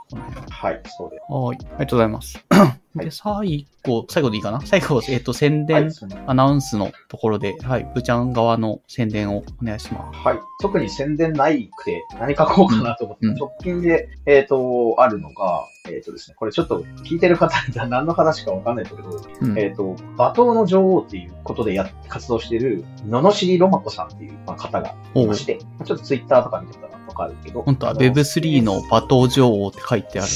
[0.51, 1.33] はい、そうです。
[1.33, 2.45] はい、ありがとうございます。
[2.95, 4.61] で、最後、最後でいいかな？
[4.61, 5.93] 最後、えっ、ー、と、宣伝、はい、
[6.27, 10.19] アナウンスのところで、はい、ブーちゃん側の宣伝をお願いします。
[10.19, 10.41] はい。
[10.61, 27.63] 特に宣伝ないくて、何書こうかなと思って、うん、直近で、えっ、ー、と、あるのが、えっ、ー、とですね、これちょっと聞いてる方には何の話かわかんないんだけど、うん、えっ、と、罵倒の女王っていうことでや、活動している、ののしりろまこさんっていう方がいまして、ちょっとツイッターとか見てたらわかるけど。
[27.63, 30.29] 本当は Web3 の罵倒女王って書いてある。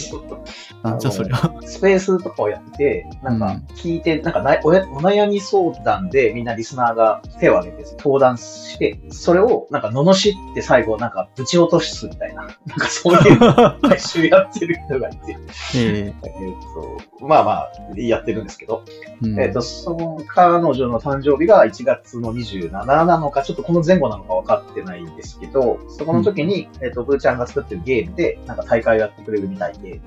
[0.83, 1.61] なんじゃそれは。
[1.63, 13.39] スペースとかをやってて、なんか聞いて、うん、なんかおお悩み相談でみんなリスナーが手を挙げて登壇して、それをなんか罵って最後なんかぶち落とすみたいな、なんかそういう
[13.83, 15.37] 毎週やってる人がいて、
[15.77, 16.21] えー、
[17.21, 18.85] とまあまあやってるんですけど、
[19.23, 30.01] うん、えっ、ー、と、その彼女の誕生日が1月の27なのか、ちょっとこの前後なのか分かってないんですけど、そこの時に、うん、えっ、ー、と、ブーちゃんが作ってるゲームで、なんか大会をやってくれるみたいで、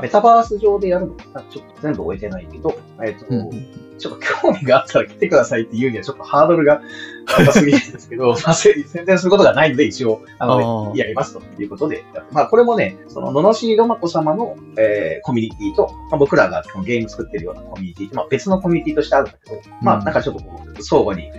[0.00, 6.82] メタバース上でやるのかちょっと全部終えてないけど、えっ、ー、と、うんちょっと興味があったら来てくださいって言うにはちょっとハードルが
[7.26, 12.04] 高すぎるんですけど、まあ、宣伝することがないので一応、あの、やりますということで。
[12.30, 21.30] まあ、これもね、その、ののしりろまこ様の、えー、コミュニティと、まあ、僕らがゲーム作ってるようなコミュニティと、まあ、別のコミュニティとしてあるんだけど、まあ、なんかちょっとこう、相互に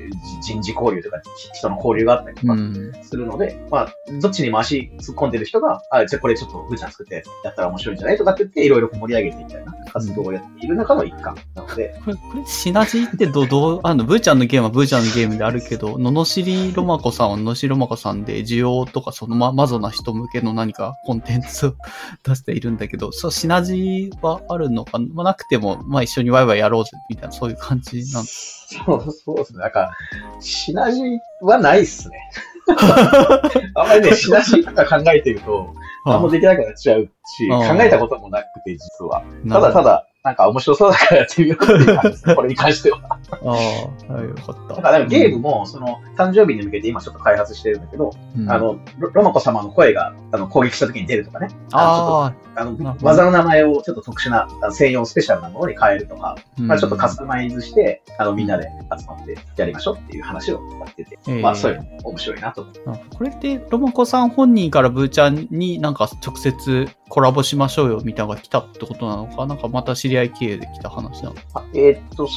[0.41, 1.21] 人事交流とか、
[1.53, 2.55] 人の交流があったりとか
[3.03, 8.17] するので、うん、まあ、どっちにも足突っ込んでる人が、あ、じゃあこれちょっとぐーちゃん作ってやったら面白いんじゃない？
[8.17, 11.95] とかって言って、いろいろ盛り上げていきたいな活動をやっている中の一環なので。
[12.03, 21.73] これ、これ、シナジーってど、どう、あの、ブーちゃんのゲームはブーちゃんのゲームであるけど、ののしりロマコさんはしりロマコさんで、需要とかそのま、まぞな人向けの何かコンテンツを
[22.23, 29.59] 出しているんだけど、そう、シナジーはあるのかまあ、なくても、まあ一緒にワイワイやろうぜ、みたいな、そういう感じなんですそう、そうですね。
[29.59, 29.91] なんか、
[30.39, 32.17] シナジーはないっすね。
[33.75, 35.73] あんまりね、シナジーとか考えてると、
[36.05, 39.23] 何もできなくなっちゃうし、考えたこともなくて、実は。
[39.49, 42.35] ただただ、なんか面白そうだからやってみようっていう感じです。
[42.35, 43.19] これに関しては。
[43.43, 44.75] ああ、よかった。
[44.75, 51.49] だからゲームも、その、誕生日に向けて今ちょっと開発してるんだけど、うん、あのロ、ロマコ様の声が、あの、攻撃した時に出るとかね。
[51.73, 52.43] ああ。
[52.55, 62.65] あの、技の名前をちょっと特殊な、専用スペシャルなものに変えるとか、うん、まあちょっとカスタマイズして、あの、みんなで集まってやりましょうっていう話をやってて、えー、まあそういうの面白いなと
[63.17, 71.35] これって、ロマコさん本人からブーちゃんになんか直接コラボしましょうよみたいなのが来たってことなのか、なんかまた知り合い経営で来た話なの？
[71.53, 72.27] あえー、っと、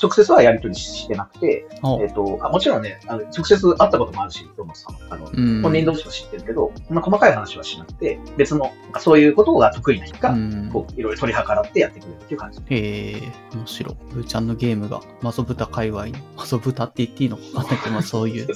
[0.00, 1.66] 直接はやり取りしてなくて、
[2.00, 5.26] えっ、とあ、もちろんね、あの直接会ったこともあるし、どうもさあの、
[5.62, 10.34] 本人同士は知ってるけど、そんな細かい話はしなくて、別の、そういうことが得意な人が、
[10.72, 12.60] こう、いろいろ取り計らってやってくれるっていう感じ。
[12.60, 13.96] へえ、面白い。
[14.12, 18.46] ブーちゃんのゲームが、マゾブタ界隈に、マゾブタって言っていいのかわかんないけど、まあそうい う、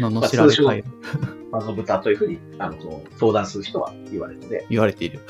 [0.00, 0.98] のの知られ界隈。
[1.50, 5.20] マゾブタというふうに、あの、相談する人は言われて言われている。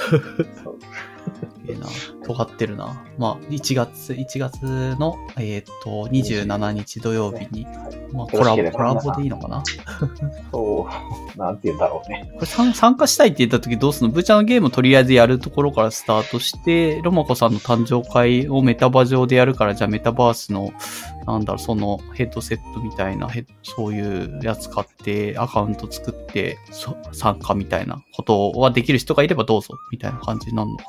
[0.62, 0.78] そう。
[1.68, 1.86] ええな。
[2.24, 3.04] 尖ってるな。
[3.18, 4.62] まあ、1月、1月
[4.98, 7.66] の、えっ、ー、と、27日土曜日に、
[8.12, 9.62] まあ、コラボ、コラボでいいのかな？
[10.50, 10.88] そ
[11.36, 12.30] う、なんて言うんだろうね。
[12.34, 14.14] これ参加したいって言った時どうするの？
[14.14, 20.72] ブーちゃんのゲームをとりあえずやるところからスタートして、ロマコさんの誕生会をメタバ上でやるから、じゃあメタバースの、
[21.26, 23.28] なんだろう、そのヘッドセットみたいな、
[23.62, 26.58] そういうやつ買って、アカウント作作って、
[27.12, 30.84] 参加みたいなことはできる人がいればどうぞ、みたいな感じになるのか。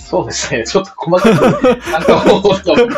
[0.00, 0.64] そうですね。
[0.64, 1.42] ちょっと細かく、
[1.90, 2.42] なんかもう、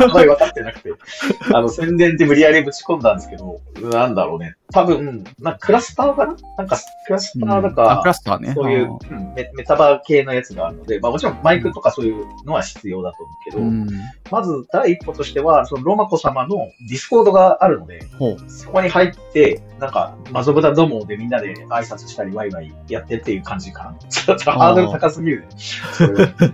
[0.01, 0.91] あんまり分かってなくて、
[1.53, 4.55] あの、宣伝って無理やりぶち込んだんですけど、なんだろうね。
[4.71, 6.35] 多分、なんかクラスターかな？
[6.57, 8.53] なんか、クラスターだか、うん、クラスターね。
[8.53, 13.87] そういう、うん、メメタバー系のやつがあるので、まあもちろんマイクとかそういうのは必要だと思うけど、うん、
[14.31, 16.57] まず第一歩としては、そのロマコ様の
[16.89, 18.01] Discord があるので、
[18.47, 23.95] そこに入って、なんか、マゾブタどもでみんなで挨拶したりワイワイやってっていう感じかな。
[24.09, 25.47] ちょっとハードル高すぎるね。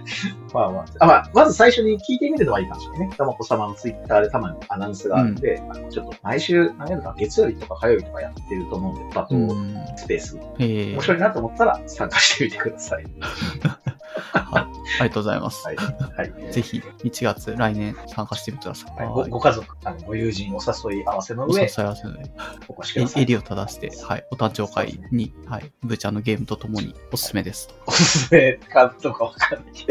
[0.53, 3.15] まあまあ、あまあ、まず最初に聞いてみるのはいいかもしれないね。
[3.17, 9.35] たまこ様のツイッターでたまにアナウンスがあるんで、うん、ちょっと毎週、何やるか、月曜日とか火曜日とかやってると思うんで、バト
[9.97, 10.37] スペース。
[10.59, 13.05] 面白いなと思ったら参加してみてください。
[14.33, 14.63] はい、
[14.99, 15.65] ありがとうございます。
[15.65, 15.75] はい。
[15.77, 18.95] はい、ぜひ、1月、来年参加してみてください。
[18.95, 20.59] はい、ごご家族、あのご友人、お
[20.91, 22.19] 誘い合わせの上、お誘い合わせの上、
[22.67, 23.23] お越しください。
[23.23, 27.69] 襟を正して、はい、お誕生会に、はい、ブーちゃんのゲームとともにおすすめです。
[27.85, 29.90] おすすめかどうかわかんないけ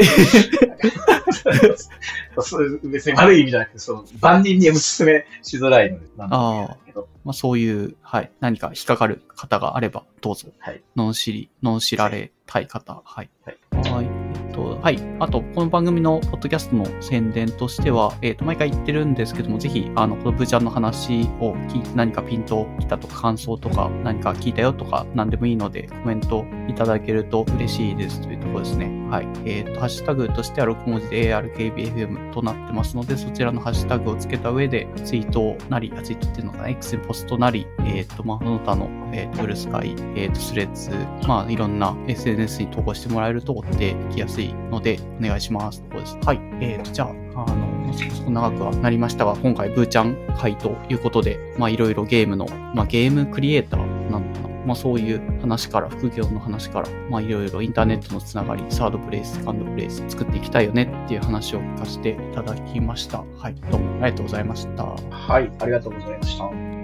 [2.83, 7.07] 別に悪い意味じゃなくて、その、万人におすすめしづらいので、なんだけど。
[7.23, 10.49] まあ、そういう、はい、何か引っかかる方があれば、どうぞ。
[10.59, 10.83] はい。
[10.95, 13.29] のん知り、のん知られたい方、はい。
[13.45, 13.57] はい
[13.89, 14.05] はい。
[14.05, 14.97] えっと、はい。
[15.19, 28.87] あと、この番組のポッドキャストの宣伝としては、えっと、毎回言ってるんですけども、ぜひ、あの、このブーちゃんの話を聞いて、何かピント来たとか、感想とか、何か聞いたよとか、何でもいいので、コメントいただけると嬉しいですというところですね。
[29.11, 29.27] はい。
[29.45, 40.89] えっと、ハッシュタグとしては6文字で ARKBFM となってますので、そちらのハッシュタグをつけた上で、ツイートなり、ツイートっていうのかな、X にポストなり、えっと、まあ、その他の、えっと、ブルスカイ、えっと、スレッズ、
[41.27, 45.81] まあ、いろんな SNS に投稿してもらえると追っていきやすいので、お願いします。
[45.83, 46.17] ところです。
[46.25, 46.39] はい。
[46.61, 54.51] えーと、じゃあ、あの、そこ長くはなりましたが、今回、ブーちゃん会ということで、まあ、いろいろゲームの、まあ、ゲームクリエイターなのかな。
[54.65, 63.23] まあ、そういう話から、副業の話から、まあ、いろいろインターネットのつながり、サードプレイス、セカンドプレイス作っていきたいよねっていう話を聞かせていただきました。
[63.37, 63.55] はい。
[63.71, 64.83] どうもありがとうございました。
[65.09, 65.51] はい。
[65.59, 66.80] ありがとうございました。